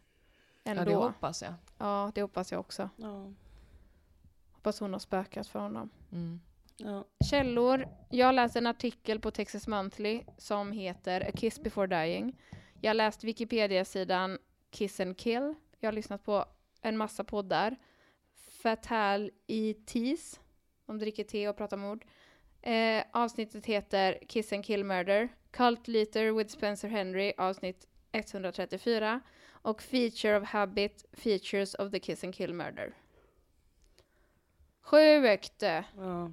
Ändå. 0.63 0.81
Ja 0.81 0.85
det 0.85 0.95
hoppas 0.95 1.41
jag. 1.41 1.53
Ja, 1.77 2.11
det 2.15 2.21
hoppas 2.21 2.51
jag 2.51 2.59
också. 2.59 2.89
Ja. 2.95 3.31
Hoppas 4.51 4.79
hon 4.79 4.93
har 4.93 4.99
spökat 4.99 5.47
för 5.47 5.59
honom. 5.59 5.89
Mm. 6.11 6.41
ja. 6.77 7.05
Källor. 7.29 7.87
Jag 8.09 8.35
läste 8.35 8.59
en 8.59 8.67
artikel 8.67 9.19
på 9.19 9.31
Texas 9.31 9.67
Monthly 9.67 10.23
som 10.37 10.71
heter 10.71 11.29
A 11.29 11.31
Kiss 11.35 11.59
Before 11.59 11.87
Dying. 11.87 12.39
Jag 12.81 12.95
läst 12.95 13.23
Wikipedia-sidan 13.23 14.37
Kiss 14.71 14.99
and 14.99 15.17
Kill. 15.17 15.55
Jag 15.79 15.87
har 15.87 15.93
lyssnat 15.93 16.23
på 16.23 16.45
en 16.81 16.97
massa 16.97 17.23
poddar. 17.23 17.75
Fatal 18.57 19.31
ETs. 19.47 20.39
De 20.85 20.99
dricker 20.99 21.23
te 21.23 21.49
och 21.49 21.57
pratar 21.57 21.77
mord. 21.77 22.05
Eh, 22.61 23.03
avsnittet 23.11 23.65
heter 23.65 24.19
Kiss 24.27 24.53
and 24.53 24.65
Kill 24.65 24.83
Murder. 24.83 25.29
Cult 25.51 25.87
Leader 25.87 26.31
with 26.31 26.49
Spencer 26.49 26.87
Henry, 26.87 27.33
avsnitt 27.37 27.87
134. 28.11 29.19
Och 29.49 29.81
Feature 29.81 30.37
of 30.37 30.43
Habit, 30.43 31.05
Features 31.13 31.75
of 31.75 31.91
the 31.91 31.99
Kiss 31.99 32.23
and 32.23 32.35
Kill 32.35 32.53
Murder. 32.53 32.93
Sjukt! 34.81 35.61
ja. 35.61 36.31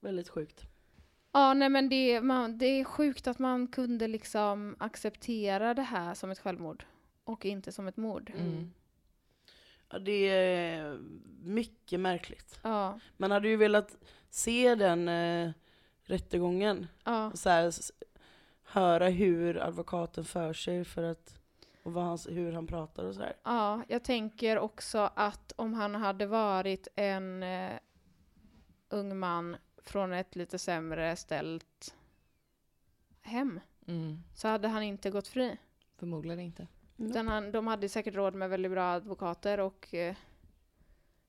Väldigt 0.00 0.28
sjukt. 0.28 0.66
Ja, 1.32 1.54
nej 1.54 1.68
men 1.68 1.88
det, 1.88 2.20
man, 2.20 2.58
det 2.58 2.66
är 2.66 2.84
sjukt 2.84 3.26
att 3.26 3.38
man 3.38 3.68
kunde 3.68 4.08
liksom 4.08 4.76
acceptera 4.78 5.74
det 5.74 5.82
här 5.82 6.14
som 6.14 6.30
ett 6.30 6.38
självmord 6.38 6.84
och 7.24 7.44
inte 7.44 7.72
som 7.72 7.86
ett 7.86 7.96
mord. 7.96 8.32
Mm. 8.36 8.72
Ja, 9.92 9.98
det 9.98 10.28
är 10.28 10.98
mycket 11.42 12.00
märkligt. 12.00 12.58
Ja, 12.62 12.98
Man 13.16 13.30
hade 13.30 13.48
ju 13.48 13.56
velat 13.56 13.96
se 14.30 14.74
den 14.74 15.08
eh, 15.08 15.50
rättegången. 16.02 16.86
ja, 17.04 17.30
Och 17.30 17.38
så 17.38 17.48
här, 17.50 17.72
höra 18.62 19.08
hur 19.08 19.56
advokaten 19.62 20.24
för 20.24 20.52
sig 20.52 20.84
för 20.84 21.02
att, 21.02 21.40
och 21.82 21.92
vad 21.92 22.04
han, 22.04 22.18
hur 22.28 22.52
han 22.52 22.66
pratar 22.66 23.04
och 23.04 23.14
sådär. 23.14 23.36
ja. 23.44 23.82
Jag 23.88 24.04
tänker 24.04 24.58
också 24.58 25.10
att 25.14 25.52
om 25.56 25.74
han 25.74 25.94
hade 25.94 26.26
varit 26.26 26.88
en 26.96 27.42
eh, 27.42 27.72
ung 28.88 29.18
man 29.18 29.56
från 29.84 30.12
ett 30.12 30.36
lite 30.36 30.58
sämre 30.58 31.16
ställt 31.16 31.94
hem 33.20 33.60
Mm. 33.86 34.22
så 34.34 34.48
hade 34.48 34.68
han 34.68 34.82
inte 34.82 35.10
gått 35.10 35.28
fri. 35.28 35.56
Förmodligen 35.98 36.40
inte. 36.40 36.66
Utan 37.10 37.28
han, 37.28 37.52
de 37.52 37.66
hade 37.66 37.88
säkert 37.88 38.14
råd 38.14 38.34
med 38.34 38.50
väldigt 38.50 38.72
bra 38.72 38.92
advokater 38.92 39.60
och 39.60 39.94
eh, 39.94 40.14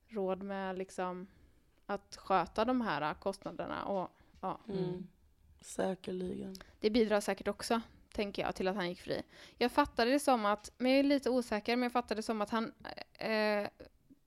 råd 0.08 0.42
med 0.42 0.78
liksom 0.78 1.26
att 1.86 2.16
sköta 2.16 2.64
de 2.64 2.80
här 2.80 3.14
kostnaderna. 3.14 3.84
Och 3.84 4.10
ja, 4.40 4.60
Mm. 4.68 5.06
Säkerligen. 5.60 6.54
det 6.80 6.90
bidrar 6.90 7.20
säkert 7.20 7.48
också, 7.48 7.80
tänker 8.12 8.42
jag, 8.42 8.54
till 8.54 8.68
att 8.68 8.76
han 8.76 8.88
gick 8.88 9.00
fri. 9.00 9.22
Jag 9.58 9.72
fattade 9.72 10.10
det 10.10 10.20
som 10.20 10.46
att, 10.46 10.72
men 10.78 10.90
jag 10.90 10.98
är 10.98 11.02
lite 11.02 11.30
osäker, 11.30 11.76
men 11.76 11.82
jag 11.82 11.92
fattade 11.92 12.18
det 12.18 12.22
som 12.22 12.40
att 12.42 12.50
han, 12.50 12.72
eh, 13.18 13.68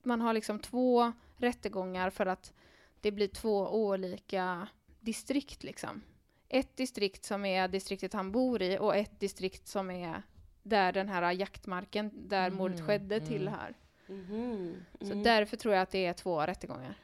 man 0.02 0.20
har 0.20 0.32
liksom 0.32 0.58
två 0.58 1.12
rättegångar 1.36 2.10
för 2.10 2.26
att 2.26 2.52
det 3.00 3.12
blir 3.12 3.28
två 3.28 3.68
olika 3.68 4.68
distrikt 5.00 5.64
liksom. 5.64 6.02
Ett 6.48 6.76
distrikt 6.76 7.24
som 7.24 7.44
är 7.44 7.68
distriktet 7.68 8.12
han 8.12 8.32
bor 8.32 8.62
i 8.62 8.78
och 8.78 8.96
ett 8.96 9.20
distrikt 9.20 9.68
som 9.68 9.90
är 9.90 10.22
där 10.68 10.92
den 10.92 11.08
här 11.08 11.32
jaktmarken 11.32 12.10
där 12.28 12.50
mordet 12.50 12.78
Mhm, 12.78 12.86
skedde 12.86 13.16
mm. 13.16 13.28
tillhör. 13.28 13.74
Mhm. 14.06 14.76
Så 15.00 15.06
Mm. 15.06 15.22
därför 15.22 15.56
tror 15.56 15.74
jag 15.74 15.82
att 15.82 15.90
det 15.90 16.06
är 16.06 16.12
två 16.12 16.40
rättegångar. 16.42 16.94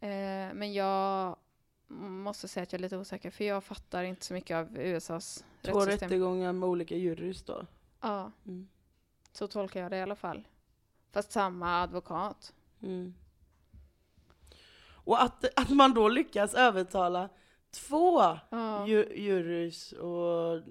Eh, 0.00 0.54
men 0.54 0.72
jag 0.72 1.36
måste 1.98 2.48
säga 2.48 2.62
att 2.62 2.72
jag 2.72 2.78
är 2.78 2.82
lite 2.82 2.96
osäker, 2.96 3.30
för 3.30 3.44
jag 3.44 3.64
fattar 3.64 4.02
inte 4.04 4.24
så 4.26 4.34
mycket 4.34 4.56
av 4.56 4.78
USAs 4.78 5.44
Två 5.62 5.80
rättssystem. 5.80 6.08
rättegångar 6.08 6.52
med 6.52 6.68
olika 6.68 6.96
jurys 6.96 7.42
då. 7.42 7.66
Ja, 8.00 8.32
Mm. 8.46 8.68
så 9.32 9.46
tolkar 9.48 9.80
jag 9.82 9.90
det 9.90 9.96
i 9.96 10.02
alla 10.02 10.16
fall. 10.16 10.44
Fast 11.12 11.32
samma 11.32 11.82
advokat. 11.82 12.52
Mm. 12.82 13.14
Och 15.04 15.22
att, 15.22 15.58
att 15.60 15.70
man 15.70 15.94
då 15.94 16.08
lyckas 16.08 16.54
övertala 16.54 17.28
två 17.70 18.20
Ja, 18.50 18.86
ju, 18.86 19.12
jurys 19.16 19.92
och, 19.92 20.62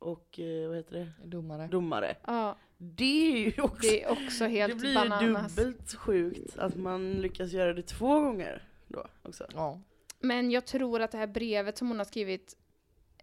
och 0.00 0.38
eh, 0.38 0.68
vad 0.68 0.76
heter 0.76 0.94
det? 0.94 1.12
Domare. 1.24 1.66
domare. 1.66 2.16
ja 2.26 2.56
Det 2.78 3.32
är 3.32 3.36
ju 3.36 3.62
också, 3.62 3.80
det 3.80 4.04
är 4.04 4.10
också 4.10 4.44
helt 4.44 4.72
det 4.72 4.78
blir 4.78 5.22
ju 5.22 5.32
dubbelt 5.32 5.94
sjukt 5.94 6.58
att 6.58 6.76
man 6.76 7.12
lyckas 7.12 7.52
göra 7.52 7.74
det 7.74 7.82
två 7.82 8.20
gånger 8.20 8.68
då 8.88 9.06
också. 9.22 9.46
Ja. 9.54 9.80
Men 10.20 10.50
jag 10.50 10.66
tror 10.66 11.00
att 11.00 11.10
det 11.10 11.18
här 11.18 11.26
brevet 11.26 11.78
som 11.78 11.88
hon 11.88 11.98
har 11.98 12.04
skrivit 12.04 12.56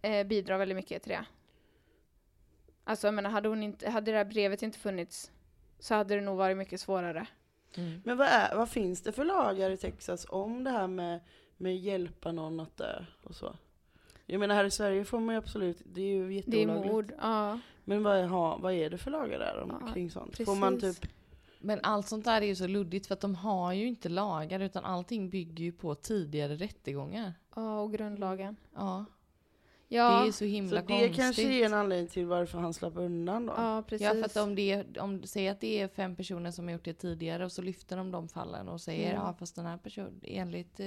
eh, 0.02 0.26
bidrar 0.26 0.58
väldigt 0.58 0.76
mycket 0.76 1.02
till 1.02 1.12
det. 1.12 1.24
Alltså 2.84 3.06
jag 3.06 3.14
menar, 3.14 3.30
hade, 3.30 3.48
hon 3.48 3.62
inte, 3.62 3.90
hade 3.90 4.10
det 4.10 4.18
här 4.18 4.24
brevet 4.24 4.62
inte 4.62 4.78
funnits 4.78 5.30
så 5.78 5.94
hade 5.94 6.14
det 6.14 6.20
nog 6.20 6.36
varit 6.36 6.56
mycket 6.56 6.80
svårare. 6.80 7.26
Mm. 7.76 8.02
Men 8.04 8.16
vad, 8.16 8.26
är, 8.26 8.56
vad 8.56 8.70
finns 8.70 9.02
det 9.02 9.12
för 9.12 9.24
lagar 9.24 9.70
i 9.70 9.76
Texas 9.76 10.26
om 10.28 10.64
det 10.64 10.70
här 10.70 10.86
med, 10.86 11.20
med 11.56 11.76
hjälpa 11.76 12.32
någon 12.32 12.60
att 12.60 12.76
dö 12.76 13.04
och 13.22 13.34
så? 13.34 13.56
Jag 14.30 14.40
menar 14.40 14.54
här 14.54 14.64
i 14.64 14.70
Sverige 14.70 15.04
får 15.04 15.20
man 15.20 15.34
ju 15.34 15.38
absolut, 15.38 15.82
det 15.84 16.00
är 16.00 16.06
ju 16.06 16.28
Det 16.28 16.32
är 16.34 16.36
jätteolagligt. 16.36 16.92
mord, 16.92 17.12
ja. 17.20 17.58
Men 17.84 18.02
vad, 18.02 18.16
är- 18.16 18.26
ha, 18.26 18.56
vad 18.56 18.72
är 18.72 18.90
det 18.90 18.98
för 18.98 19.10
lagar 19.10 19.38
där 19.38 19.66
Ja, 19.68 19.86
omkring 19.86 20.10
sånt? 20.10 20.36
Får 20.46 20.54
man 20.56 20.74
precis. 20.80 20.98
typ, 21.00 21.10
Men 21.60 21.80
allt 21.82 22.06
sånt 22.08 22.24
där 22.24 22.42
är 22.42 22.46
ju 22.46 22.54
så 22.54 22.66
luddigt 22.66 23.06
för 23.06 23.14
att 23.14 23.20
de 23.20 23.34
har 23.34 23.72
ju 23.72 23.86
inte 23.86 24.08
lagar 24.08 24.60
utan 24.60 24.84
allting 24.84 25.30
bygger 25.30 25.64
ju 25.64 25.72
på 25.72 25.94
tidigare 25.94 26.54
rättegångar. 26.54 27.32
Ja, 27.56 27.80
och 27.80 27.92
grundlagen. 27.92 28.56
Ja, 28.74 29.04
Ja, 29.90 30.20
det 30.22 30.28
är 30.28 30.32
så 30.32 30.44
himla 30.44 30.80
så 30.80 30.86
det 30.86 30.92
konstigt. 30.98 31.16
kanske 31.16 31.42
är 31.42 31.66
en 31.66 31.74
anledning 31.74 32.08
till 32.08 32.26
varför 32.26 32.58
han 32.58 32.74
slapp 32.74 32.96
undan 32.96 33.46
då? 33.46 33.52
ja 33.56 33.82
precis. 33.86 34.04
Ja 34.06 34.14
för 34.14 34.22
att 34.24 34.36
om 34.36 34.54
det 34.54 34.72
är, 34.72 35.00
om 35.00 35.22
säger 35.22 35.50
att 35.52 35.60
det 35.60 35.80
är 35.80 35.88
fem 35.88 36.16
personer 36.16 36.50
som 36.50 36.64
har 36.64 36.72
gjort 36.72 36.84
det 36.84 36.94
tidigare 36.94 37.44
och 37.44 37.52
så 37.52 37.62
lyfter 37.62 37.96
de 37.96 38.10
de 38.10 38.28
fallen 38.28 38.68
och 38.68 38.80
säger 38.80 39.10
Mm. 39.10 39.22
ja 39.22 39.34
fast 39.38 39.56
den 39.56 39.66
här 39.66 39.76
personen 39.76 40.20
enligt 40.22 40.80
eh, 40.80 40.86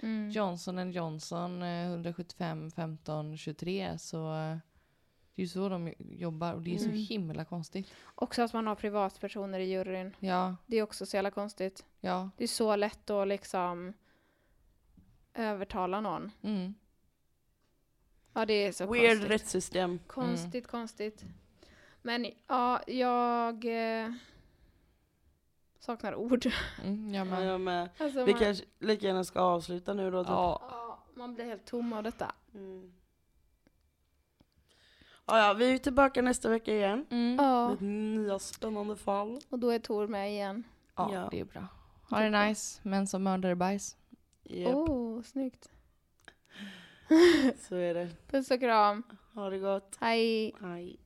mm. 0.00 0.30
Johnson 0.30 0.92
Johnson 0.92 1.62
eh, 1.62 1.86
175 1.86 2.70
15 2.70 3.36
23 3.36 3.98
så 3.98 4.32
eh, 4.34 4.56
det 5.34 5.42
är 5.42 5.44
ju 5.44 5.48
så 5.48 5.68
de 5.68 5.94
jobbar 5.98 6.52
och 6.54 6.62
det 6.62 6.74
är 6.74 6.78
Mm. 6.78 6.90
så 6.90 7.12
himla 7.12 7.44
konstigt. 7.44 7.88
Också 8.14 8.42
att 8.42 8.52
man 8.52 8.66
har 8.66 8.74
privatpersoner 8.74 9.60
i 9.60 9.64
juryn. 9.64 10.16
Ja, 10.18 10.56
Det 10.66 10.76
är 10.76 10.82
också 10.82 11.06
så 11.06 11.16
jävla 11.16 11.30
konstigt. 11.30 11.84
ja. 12.00 12.30
Det 12.36 12.44
är 12.44 12.48
så 12.48 12.76
lätt 12.76 13.10
att 13.10 13.28
liksom 13.28 13.92
övertala 15.34 16.00
någon. 16.00 16.30
Mm. 16.42 16.74
Ja, 18.36 18.46
det 18.46 18.52
är 18.66 18.72
så 18.72 18.86
Weird 18.86 19.08
konstigt. 19.10 19.30
rättssystem. 19.30 19.98
Konstigt, 20.06 20.66
konstigt. 20.66 21.24
Men 22.02 22.26
ja, 22.46 22.80
jag 22.86 23.64
eh, 24.04 24.12
saknar 25.78 26.14
ord. 26.14 26.46
Mm, 26.84 27.14
jag 27.14 27.26
Ja, 27.26 27.30
med. 27.30 27.46
jag 27.46 27.60
med. 27.60 27.88
Alltså, 27.98 28.24
Vi 28.24 28.32
man, 28.32 28.40
kanske 28.40 28.64
lika 28.78 29.06
gärna 29.06 29.24
ska 29.24 29.40
avsluta 29.40 29.94
nu 29.94 30.10
då. 30.10 30.24
Typ. 30.24 30.30
Ja. 30.30 30.62
ja, 30.70 30.98
man 31.14 31.34
blir 31.34 31.44
helt 31.44 31.64
tom 31.64 31.92
av 31.92 32.02
detta. 32.02 32.32
Mm. 32.54 32.92
Ja, 35.26 35.38
ja, 35.46 35.52
vi 35.54 35.72
är 35.74 35.78
tillbaka 35.78 36.22
nästa 36.22 36.48
vecka 36.48 36.72
igen. 36.74 37.06
Mm. 37.10 37.36
Ja, 37.44 37.68
Med 37.68 37.82
nya 37.82 38.38
spännande 38.38 38.96
fall. 38.96 39.40
och 39.48 39.58
då 39.58 39.70
är 39.70 39.78
Tor 39.78 40.06
med 40.06 40.30
igen. 40.32 40.64
Ja, 40.96 41.10
Ja. 41.14 41.28
det 41.30 41.40
är 41.40 41.44
bra. 41.44 41.66
Ha 42.10 42.20
det 42.20 42.46
nice, 42.46 42.80
men 42.82 43.06
som 43.06 43.22
mördare 43.22 43.54
bajs. 43.56 43.96
Yep, 44.44 44.74
Oh, 44.74 45.22
snyggt. 45.22 45.70
Så 47.68 47.76
är 47.76 47.94
det. 47.94 48.08
Puss 48.30 48.50
och 48.50 48.60
kram. 48.60 49.02
Ha 49.34 49.50
det 49.50 49.58
gott. 49.58 49.96
Hej. 50.00 50.54
Hej. 50.60 51.05